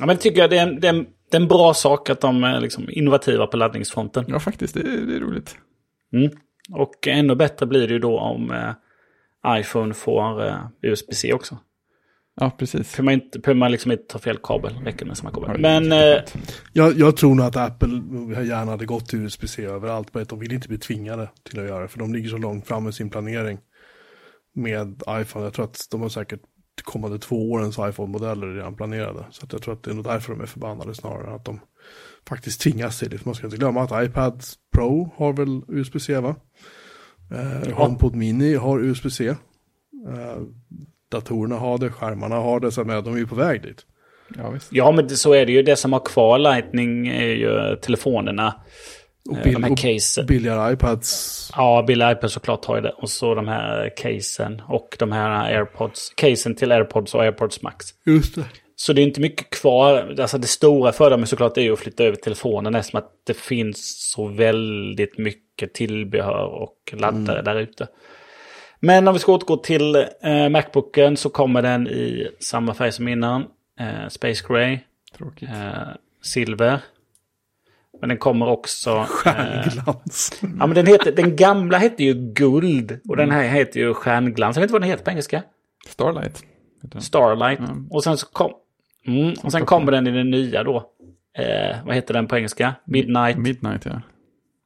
[0.00, 1.74] Ja, men det tycker jag det är, en, det, är en, det är en bra
[1.74, 4.24] sak att de är liksom innovativa på laddningsfronten.
[4.28, 5.56] Ja, faktiskt, det är, det är roligt.
[6.12, 6.30] Mm.
[6.72, 11.58] Och ännu bättre blir det ju då om eh, iPhone får eh, USB-C också.
[12.40, 12.88] Ja, precis.
[12.94, 15.60] För man, inte, behöver man liksom inte ta fel kabel, räcker med samma kabel.
[15.60, 16.22] Men eh,
[16.72, 17.88] Jag, jag tror nog att Apple
[18.44, 21.82] gärna hade gått till USB-C överallt, men de vill inte bli tvingade till att göra
[21.82, 23.58] det, för de ligger så långt fram med sin planering
[24.54, 25.44] med iPhone.
[25.46, 26.40] Jag tror att de har säkert
[26.74, 29.26] de kommande två årens iPhone-modeller redan planerade.
[29.30, 31.44] Så att jag tror att det är nog därför de är förbannade snarare än att
[31.44, 31.60] de
[32.28, 33.24] faktiskt tvingas till det.
[33.24, 34.42] Man ska inte glömma att iPad
[34.74, 36.36] Pro har väl USB-C va?
[37.30, 39.28] Eh, HomePod Mini har USB-C.
[39.28, 39.36] Eh,
[41.08, 43.86] datorerna har det, skärmarna har det, så att de är ju på väg dit.
[44.36, 44.68] Ja, visst.
[44.72, 45.62] ja, men det, så är det ju.
[45.62, 48.54] Det som har kvar Lightning är ju telefonerna.
[49.30, 50.26] Och, Eh, bill- de här och casen.
[50.26, 51.50] billigare iPads.
[51.56, 52.90] Ja, Bill iPad såklart har ju det.
[52.96, 56.12] Och så de här casen och de här AirPods.
[56.14, 57.86] Casen till AirPods och AirPods Max.
[58.06, 58.44] Just det.
[58.76, 60.14] Så det är inte mycket kvar.
[60.20, 63.10] Alltså det stora för dem är såklart är ju att flytta över telefonen eftersom att
[63.26, 67.86] det finns så väldigt mycket tillbehör och laddare där ute.
[68.80, 73.08] Men om vi ska återgå till eh, Macbooken så kommer den i samma färg som
[73.08, 73.44] innan.
[73.80, 74.78] Eh, Space Gray,
[75.18, 75.48] Tråkigt.
[75.48, 75.88] eh,
[76.22, 76.80] silver.
[78.00, 78.90] Men den kommer också...
[78.90, 80.38] Eh, Stjärnglans.
[80.40, 84.56] ja, men den, heter, den gamla hette ju guld och den här heter ju stjärnglans.
[84.56, 85.42] Jag vet inte vad den heter på engelska.
[85.88, 86.44] Starlight.
[86.98, 87.58] Starlight.
[87.58, 87.88] Mm.
[87.90, 88.52] Och sen så kom...
[89.06, 90.76] Mm, och sen kommer den i den nya då.
[91.38, 92.74] Eh, vad heter den på engelska?
[92.84, 93.38] Midnight.
[93.38, 94.00] Midnight, ja.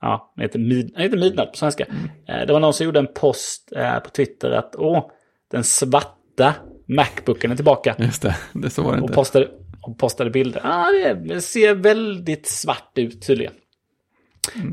[0.03, 1.87] Ja, heter, mid, heter Midnight på svenska.
[2.29, 5.11] Eh, det var någon som gjorde en post eh, på Twitter att åh,
[5.51, 6.55] den svarta
[6.89, 7.95] Macbooken är tillbaka.
[7.99, 9.15] Just det, det så var det Och inte.
[9.15, 9.49] postade,
[9.83, 10.61] och postade bilder.
[10.65, 10.87] Ah,
[11.25, 13.53] det, ser väldigt svart ut tydligen.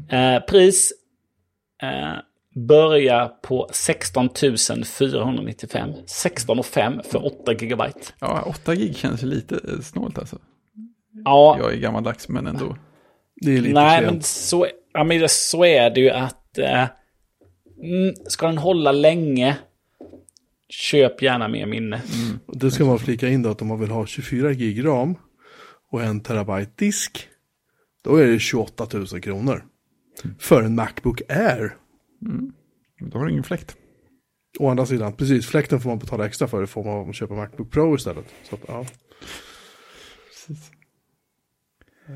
[0.10, 0.94] Eh, pris
[1.82, 2.20] eh,
[2.68, 4.30] börjar på 16
[4.86, 5.90] 495.
[6.06, 8.00] 16 5 för 8 gigabyte.
[8.20, 10.38] Ja, 8 gig känns lite snålt alltså.
[11.26, 12.78] Ja, Jag är gammaldags, men ändå.
[13.36, 14.14] Det är lite nej klent.
[14.14, 16.88] men så, ja, men så är det ju att eh,
[17.84, 19.58] mm, ska den hålla länge,
[20.70, 22.02] köp gärna mer minne.
[22.48, 25.16] Det ska man flika in då att om man vill ha 24 gig ram
[25.92, 27.28] och en terabyte disk,
[28.04, 29.66] då är det 28 000 kronor.
[30.40, 31.76] För en Macbook Air.
[33.00, 33.76] Då har du ingen fläkt.
[34.60, 37.14] Å andra sidan, precis, fläkten får man betala extra för, det får man om man
[37.14, 38.26] köper Macbook Pro istället.
[38.44, 38.86] Så att, ja.
[40.30, 40.72] Precis.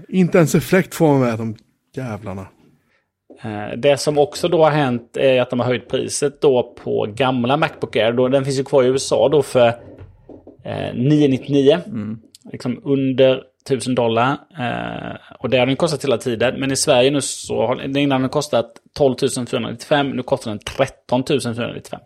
[0.08, 1.56] Inte ens en fläkt får man med de
[1.94, 2.48] jävlarna.
[3.42, 7.08] Eh, Det som också då har hänt är att de har höjt priset då på
[7.16, 8.14] gamla Macbook Air.
[8.14, 9.68] Då, den finns ju kvar i USA då för
[10.64, 11.80] eh, 999.
[12.52, 14.32] Liksom under 1000 dollar.
[14.60, 16.60] Eh, och det har den kostat hela tiden.
[16.60, 19.16] Men i Sverige nu så har den innan den kostat 12
[19.50, 20.10] 495.
[20.10, 22.00] Nu kostar den 13 495.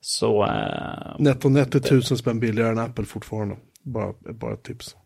[0.00, 3.56] Så eh, Netto net är tusen spänn billigare än Apple fortfarande.
[3.82, 4.96] Bara, bara ett tips.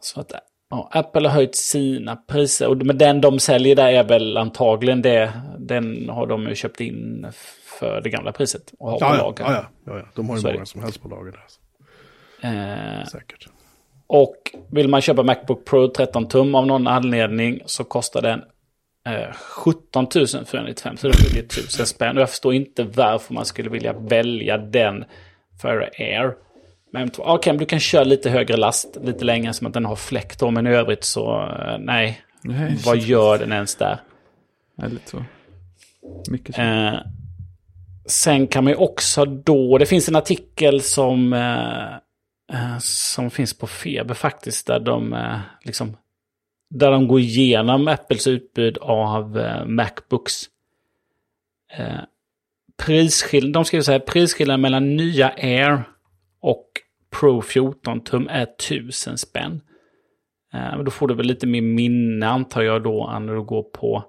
[0.00, 0.32] Så att
[0.72, 2.68] ja, Apple har höjt sina priser.
[2.68, 5.32] Och men den de säljer där är väl antagligen det.
[5.58, 7.26] Den har de ju köpt in
[7.78, 8.72] för det gamla priset.
[8.78, 9.44] Och har på Ja, ja, lager.
[9.44, 10.04] ja, ja, ja, ja.
[10.14, 11.40] De har ju Så många som helst på lager där.
[13.00, 13.46] Eh, Säkert.
[14.06, 14.36] och
[14.70, 18.42] vill man köpa Macbook Pro 13 tum av någon anledning så kostar den
[19.06, 20.06] eh, 17
[20.46, 20.96] 495.
[20.96, 22.16] Så det skiljer 1000 spänn.
[22.16, 25.04] Och jag förstår inte varför man skulle vilja välja den
[25.62, 26.34] för Air.
[26.92, 27.10] Men
[27.46, 30.50] men du kan köra lite högre last lite längre som att den har fläkt då.
[30.50, 32.22] Men i övrigt så eh, nej.
[32.42, 34.00] Nej, Vad gör den ens där?
[34.82, 35.24] Lite så.
[36.30, 36.60] Mycket så.
[36.62, 36.94] Eh,
[38.06, 41.92] sen kan man ju också då, det finns en artikel som, eh,
[42.58, 45.96] eh, som finns på Feber faktiskt, där de eh, liksom,
[46.70, 50.42] där de går igenom Apples utbud av eh, Macbooks.
[51.78, 52.00] Eh,
[52.82, 55.82] prisskill- de skriver så här, prisskillnaden mellan nya Air
[56.40, 56.66] och
[57.20, 59.60] Pro 14 tum är 1000 spänn.
[60.54, 64.04] Eh, då får du väl lite mer minne antar jag då, när du går på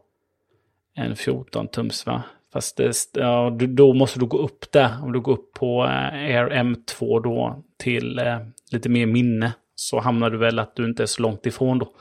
[0.95, 2.23] en 14 tums va?
[2.53, 5.03] Fast det, ja, då måste du gå upp där.
[5.03, 8.37] Om du går upp på eh, Air M2 då till eh,
[8.71, 9.53] lite mer minne.
[9.75, 11.91] Så hamnar du väl att du inte är så långt ifrån då.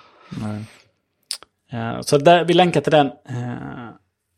[1.72, 3.06] Eh, så där, vi länkar till den.
[3.06, 3.88] Eh,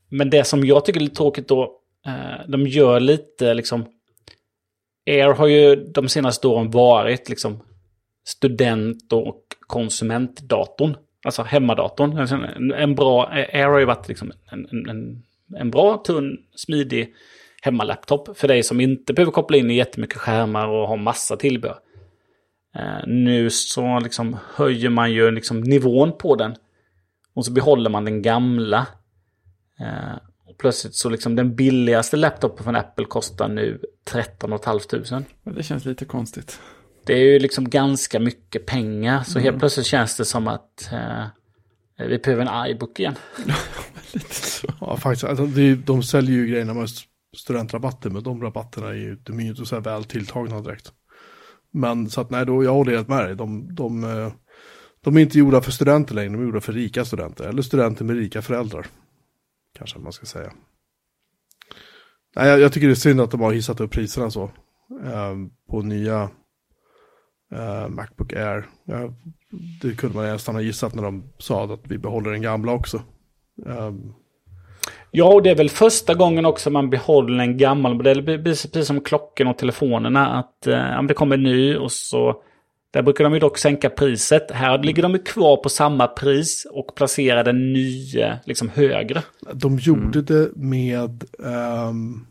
[0.08, 1.80] men det som jag tycker är lite tråkigt då.
[2.06, 3.84] Eh, de gör lite liksom.
[5.06, 7.62] Air har ju de senaste åren varit liksom
[8.26, 10.96] student och konsumentdatorn.
[11.24, 12.18] Alltså hemmadatorn.
[12.18, 15.22] Alltså, en, en bra, Air har ju varit liksom en, en,
[15.56, 17.14] en, bra, tunn, smidig
[17.62, 21.78] hemmalaptop för dig som inte behöver koppla in i jättemycket skärmar och ha massa tillbehör.
[22.76, 26.54] Eh, nu så liksom höjer man ju liksom nivån på den.
[27.34, 28.86] Och så behåller man den gamla.
[29.80, 30.16] Eh,
[30.64, 35.24] plötsligt så liksom den billigaste laptopen från Apple kostar nu 13 500.
[35.44, 36.60] Det känns lite konstigt.
[37.06, 39.22] Det är ju liksom ganska mycket pengar.
[39.22, 39.44] Så mm.
[39.44, 41.26] helt plötsligt känns det som att eh,
[42.08, 43.14] vi behöver en iBook igen.
[44.12, 44.66] lite så.
[44.80, 45.24] Ja, faktiskt.
[45.24, 46.88] Alltså, det, de säljer ju grejerna med
[47.36, 50.92] studentrabatter, men de rabatterna är ju, de är ju inte så här väl tilltagna direkt.
[51.72, 53.36] Men så att nej, då, jag håller helt med dig.
[53.36, 54.32] De, de, eh,
[55.00, 57.44] de är inte gjorda för studenter längre, de är gjorda för rika studenter.
[57.44, 58.86] Eller studenter med rika föräldrar.
[59.78, 60.52] Kanske man ska säga.
[62.36, 64.42] Nej, jag, jag tycker det är synd att de har hissat upp priserna så.
[65.04, 65.34] Eh,
[65.70, 66.30] på nya
[67.52, 68.66] eh, Macbook Air.
[68.84, 69.14] Ja,
[69.82, 73.02] det kunde man nästan ha gissat när de sa att vi behåller den gamla också.
[73.66, 73.92] Eh,
[75.16, 78.22] Ja, och det är väl första gången också man behåller en gammal modell.
[78.22, 80.38] Precis som klockan och telefonerna.
[80.38, 82.42] Att eh, det kommer en ny och så...
[82.94, 84.50] Där brukar de ju dock sänka priset.
[84.50, 89.22] Här ligger de ju kvar på samma pris och placerar den nya liksom högre.
[89.52, 90.24] De gjorde mm.
[90.24, 92.26] det med um,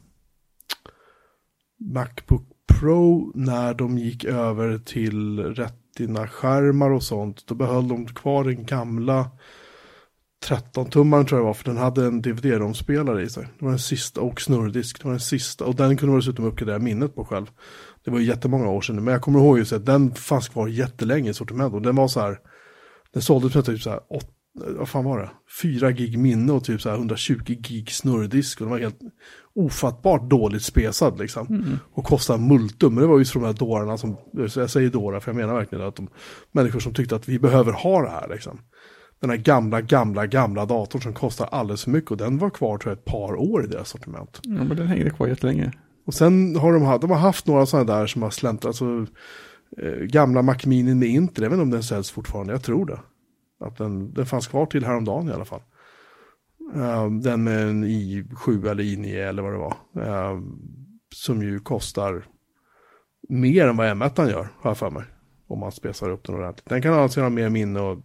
[1.80, 2.48] Macbook
[2.80, 7.48] Pro när de gick över till Retina-skärmar och sånt.
[7.48, 9.30] Då behöll de kvar den gamla
[10.44, 13.48] 13-tummaren tror jag var, för den hade en DVD-romspelare i sig.
[13.60, 15.00] Det var den sista, och snurrdisk.
[15.00, 17.46] Det var den sista, och den kunde man dessutom uppgradera minnet på själv.
[18.06, 21.30] Det var jättemånga år sedan, men jag kommer ihåg just att den fanns kvar jättelänge
[21.30, 21.74] i sortiment.
[21.74, 22.40] Och den var så här,
[23.14, 24.30] den såldes med typ så här, åt,
[24.78, 25.30] vad fan var det?
[25.62, 28.62] 4 gig minne och typ så här 120 gig snurrdisk.
[28.62, 29.00] Och den var helt
[29.56, 31.48] ofattbart dåligt spesad liksom.
[31.48, 31.80] Mm.
[31.94, 32.94] Och kostade multum.
[32.94, 35.54] Men det var ju så de här dårarna som, jag säger dårar för jag menar
[35.54, 36.10] verkligen att de
[36.52, 38.60] människor som tyckte att vi behöver ha det här liksom
[39.24, 42.12] den här gamla, gamla, gamla datorn som kostar alldeles för mycket.
[42.12, 44.40] Och den var kvar tror jag ett par år i deras sortiment.
[44.44, 45.72] Ja, men den hängde kvar jättelänge.
[46.06, 48.66] Och sen har de, de har haft några sådana där som har släntrat.
[48.66, 49.06] Alltså,
[49.78, 52.86] eh, gamla Mac Mini med Intel, jag vet inte om den säljs fortfarande, jag tror
[52.86, 53.00] det.
[53.60, 55.62] Att den, den fanns kvar till häromdagen i alla fall.
[56.76, 59.76] Uh, den med en i7 eller i9 eller vad det var.
[59.98, 60.42] Uh,
[61.16, 62.26] som ju kostar
[63.30, 65.04] mer än vad M1 gör, har jag för mig.
[65.48, 66.70] Om man spesar upp den ordentligt.
[66.70, 68.00] Den kan alltså ha mer minne och eh,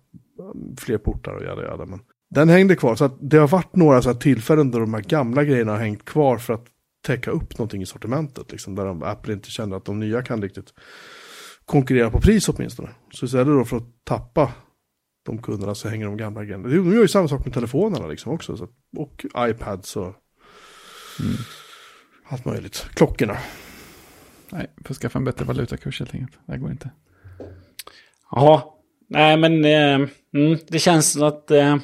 [0.79, 1.87] fler portar och jada jada.
[1.87, 2.01] Men
[2.31, 2.95] den hängde kvar.
[2.95, 5.79] Så att det har varit några så här tillfällen där de här gamla grejerna har
[5.79, 6.67] hängt kvar för att
[7.09, 8.53] täcka upp någonting i sortimentet.
[8.53, 10.75] Liksom, där de, Apple inte känner att de nya kan riktigt
[11.65, 12.89] konkurrera på pris åtminstone.
[13.13, 14.53] Så istället då för att tappa
[15.25, 16.69] de kunderna så hänger de gamla grejerna.
[16.69, 18.57] De gör ju samma sak med telefonerna liksom också.
[18.57, 20.15] Så, och iPads och
[21.21, 21.37] mm.
[22.29, 22.87] allt möjligt.
[22.95, 23.37] Klockorna.
[24.51, 26.39] Nej, får skaffa en bättre valutakurs helt enkelt.
[26.47, 26.91] Det går inte.
[28.31, 28.79] Ja,
[29.11, 31.51] Nej, men eh, mm, det känns som att...
[31.51, 31.77] Eh,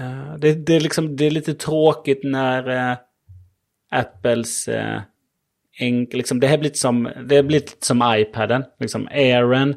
[0.00, 2.96] uh, det, det, är liksom, det är lite tråkigt när uh,
[3.90, 4.68] Apples...
[4.68, 5.00] Uh,
[5.80, 8.64] enk, liksom, det har blivit som, det har blivit som iPaden.
[8.78, 9.74] Liksom Airen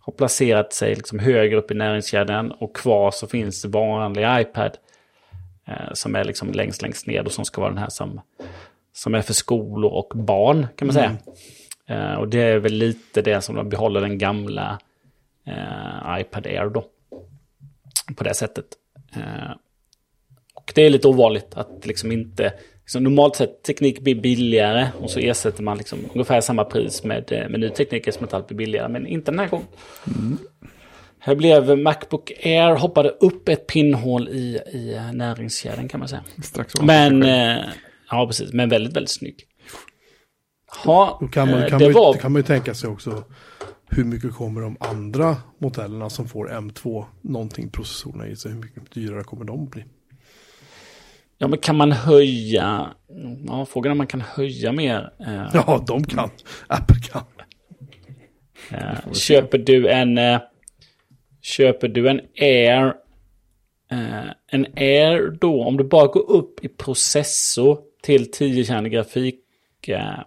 [0.00, 4.76] har placerat sig liksom högre upp i näringskedjan och kvar så finns det vanlig iPad.
[5.92, 8.20] som är liksom längst, längst ned och som ska vara den här som,
[8.92, 11.06] som är för skolor och barn kan man säga.
[11.06, 11.22] Mm.
[11.92, 14.78] Uh, och det är väl lite det som de behåller den gamla
[15.48, 16.84] uh, iPad Air då.
[18.16, 18.66] På det sättet.
[19.16, 19.52] Uh,
[20.54, 22.52] och det är lite ovanligt att liksom inte...
[22.82, 27.46] Liksom normalt sett teknik blir billigare och så ersätter man liksom ungefär samma pris med,
[27.50, 28.88] med ny teknik som att allt blir billigare.
[28.88, 29.66] Men inte den här gången.
[30.06, 30.38] Mm.
[31.18, 36.24] Här blev Macbook Air hoppade upp ett pinnhål i, i näringskedjan kan man säga.
[36.42, 37.22] Strax men,
[38.10, 39.46] ja precis, men väldigt, väldigt snygg.
[40.84, 42.14] Då kan man, eh, kan, man, var...
[42.14, 43.24] kan man ju tänka sig också
[43.96, 48.90] hur mycket kommer de andra modellerna som får M2 någonting processorerna i sig, hur mycket
[48.90, 49.84] dyrare kommer de bli?
[51.38, 52.90] Ja, men kan man höja?
[53.46, 55.12] Ja, frågan är om man kan höja mer.
[55.20, 56.30] Eh, ja, de kan.
[56.66, 57.22] Apple kan.
[58.70, 60.18] Eh, köper du en...
[60.18, 60.40] Eh,
[61.40, 62.94] köper du en Air...
[64.46, 69.38] En Air då, om du bara går upp i processor till 10-kärnig grafik
[69.88, 70.18] eh,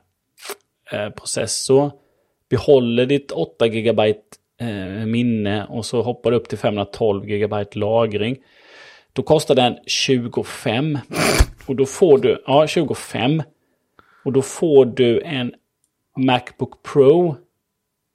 [0.92, 1.92] Eh, processor.
[2.50, 4.14] Behåller ditt 8 GB
[4.62, 8.38] eh, minne och så hoppar du upp till 512 GB lagring.
[9.14, 11.00] Då kostar den 25.
[11.68, 13.44] Och då får du, ja 25.
[14.26, 15.54] Och då får du en
[16.18, 17.36] Macbook Pro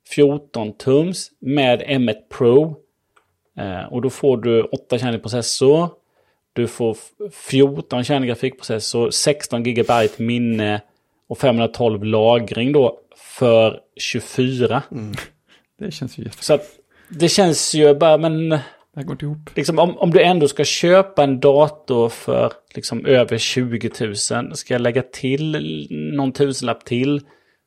[0.09, 2.77] 14 tums med M1 Pro.
[3.59, 5.89] Eh, och då får du 8 kärnig processor.
[6.53, 6.97] Du får
[7.33, 10.81] 14 kärnig grafikprocessor, 16 GB minne
[11.29, 13.01] Och 512 lagring då
[13.41, 14.83] för 24.
[15.79, 16.45] Det känns ju jätte...
[16.45, 16.67] Så att
[17.09, 19.57] det känns ju bara, men Det går inte ihop.
[19.57, 24.75] liksom, om, om du ändå ska köpa en dator för liksom, över 20 000, ska
[24.75, 25.87] jag lägga till
[26.17, 27.21] någon tusenlapp till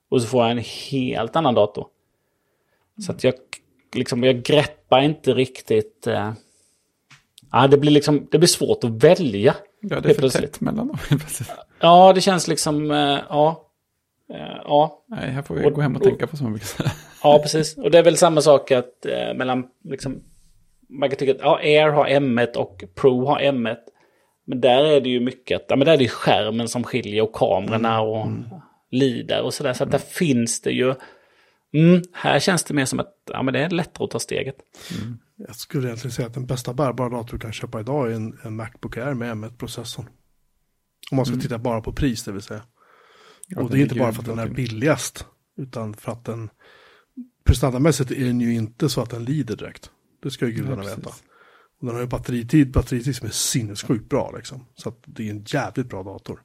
[0.09, 1.87] och så får jag en helt annan dator.
[3.05, 3.33] Så att jag,
[3.95, 6.07] liksom, jag greppar inte riktigt...
[6.07, 6.33] Eh,
[7.51, 9.55] ja, det, blir liksom, det blir svårt att välja.
[9.81, 10.53] Ja, det är för plötsligt.
[10.53, 10.97] tätt mellan dem.
[11.79, 12.91] Ja, det känns liksom...
[12.91, 13.69] Eh, ja.
[14.33, 16.53] Eh, ja, Nej, här får vi Och- gå hem och och- tänka på som man
[16.53, 16.91] brukar säga.
[17.23, 17.77] Ja, precis.
[17.77, 20.23] Och det är väl samma sak att eh, mellan, liksom,
[20.89, 23.77] man kan tycka att ja, Air har M1 och Pro har M1.
[24.45, 26.83] Men där är det ju mycket att, ja men där är det ju skärmen som
[26.83, 28.27] skiljer och kamerorna och
[28.91, 29.73] lider och sådär.
[29.73, 30.93] Så att där finns det ju,
[31.73, 34.55] mm, här känns det mer som att, ja men det är lättare att ta steget.
[35.37, 38.39] Jag skulle egentligen säga att den bästa bärbara dator du kan köpa idag är en,
[38.43, 40.05] en Macbook Air med M1-processorn.
[41.11, 42.61] Om man ska titta bara på pris, det vill säga.
[43.47, 45.25] Ja, och det är inte bara för att den är billigast,
[45.57, 46.49] utan för att den
[47.43, 49.91] prestandamässigt är den ju inte så att den lider direkt.
[50.23, 51.09] Det ska ju gudarna Ja, veta.
[51.79, 54.65] Och den har ju batteritid, batteritid som är sinnessjukt bra liksom.
[54.75, 56.41] Så att det är en jävligt bra dator.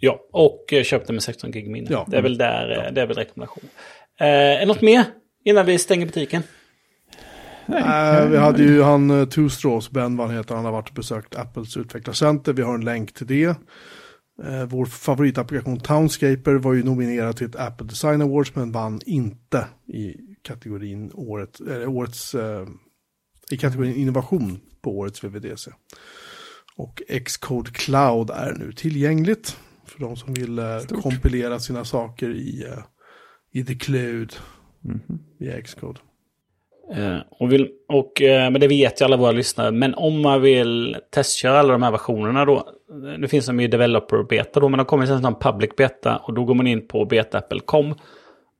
[0.00, 1.88] Ja, och eh, köpte med 16 gig minne.
[1.90, 2.06] Ja.
[2.10, 3.64] Det är väl där, eh, det är väl rekommendation.
[4.20, 5.04] Eh, något mer
[5.44, 6.42] innan vi stänger butiken?
[7.68, 10.88] Eh, vi hade ju han uh, Two Straws, Ben vad han heter, han har varit
[10.88, 12.52] och besökt Apples utvecklarcenter.
[12.52, 13.56] Vi har en länk till det.
[14.44, 19.66] Eh, vår favoritapplikation Townscaper var ju nominerad till ett Apple Design Awards men vann inte
[19.86, 22.66] i kategorin året, eller årets, eh,
[23.50, 25.70] i kategorin innovation på årets VVDC.
[26.76, 32.64] Och Xcode Cloud är nu tillgängligt för de som vill eh, kompilera sina saker i,
[32.64, 32.78] eh,
[33.52, 34.34] i the cloud
[34.80, 35.18] Mhm.
[35.38, 36.00] via Xcode.
[36.94, 39.70] Eh, och vill, och, eh, men det vet ju alla våra lyssnare.
[39.70, 42.56] Men om man vill testköra alla de här versionerna då.
[42.56, 44.68] Eh, nu finns de i developer beta då.
[44.68, 46.16] Men de kommer sen som public beta.
[46.16, 47.94] Och då går man in på betaapple.com.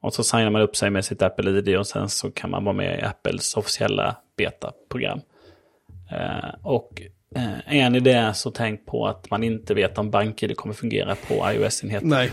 [0.03, 1.79] Och så signar man upp sig med sitt Apple-ID.
[1.79, 5.21] Och sen så kan man vara med i Apples officiella beta-program.
[6.11, 7.03] Eh, och
[7.37, 11.15] eh, är ni det så tänk på att man inte vet om BankID kommer fungera
[11.29, 12.09] på iOS-enheten.
[12.09, 12.31] Nej,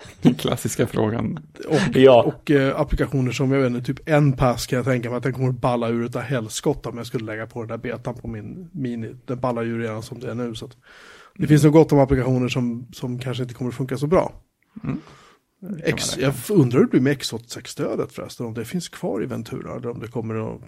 [0.22, 1.38] Den klassiska frågan.
[1.68, 5.10] och Ja, Och eh, applikationer som jag vet inte, typ en pass kan jag tänka
[5.10, 7.78] mig att den kommer balla ur utav helskotta om jag skulle lägga på den där
[7.78, 9.14] betan på min mini.
[9.24, 10.54] Den ballar ju redan som det är nu.
[10.54, 10.76] Så att
[11.36, 14.32] det finns nog gott om applikationer som, som kanske inte kommer funka så bra.
[14.84, 15.00] Mm.
[15.84, 19.76] X, jag undrar hur det blir med X86-stödet förresten, om det finns kvar i Ventura
[19.76, 20.60] eller om det kommer att...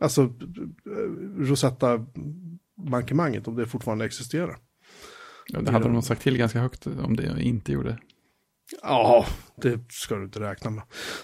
[0.00, 0.28] Alltså, eh,
[1.38, 4.56] Rosetta-mankemanget, om det fortfarande existerar.
[5.46, 7.98] Ja, det hade de nog sagt till ganska högt om det inte gjorde.
[8.82, 9.26] Ja,
[9.62, 10.82] det ska du inte räkna med.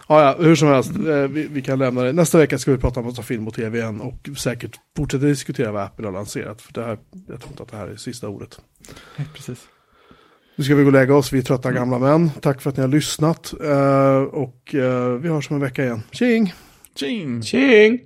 [0.08, 2.12] Ja, ja hur som helst, eh, vi, vi kan lämna det.
[2.12, 5.72] Nästa vecka ska vi prata om massa film och tv igen och säkert fortsätta diskutera
[5.72, 6.62] vad Apple har lanserat.
[6.62, 6.98] För det här,
[7.28, 8.60] jag tror inte att det här är sista ordet.
[9.16, 9.68] Nej, precis.
[10.56, 12.30] Nu ska vi gå och lägga oss, vi är trötta gamla män.
[12.40, 16.02] Tack för att ni har lyssnat eh, och eh, vi hörs om en vecka igen.
[16.10, 16.54] Tjing!
[16.94, 17.42] Tjing!
[17.42, 17.98] tjing!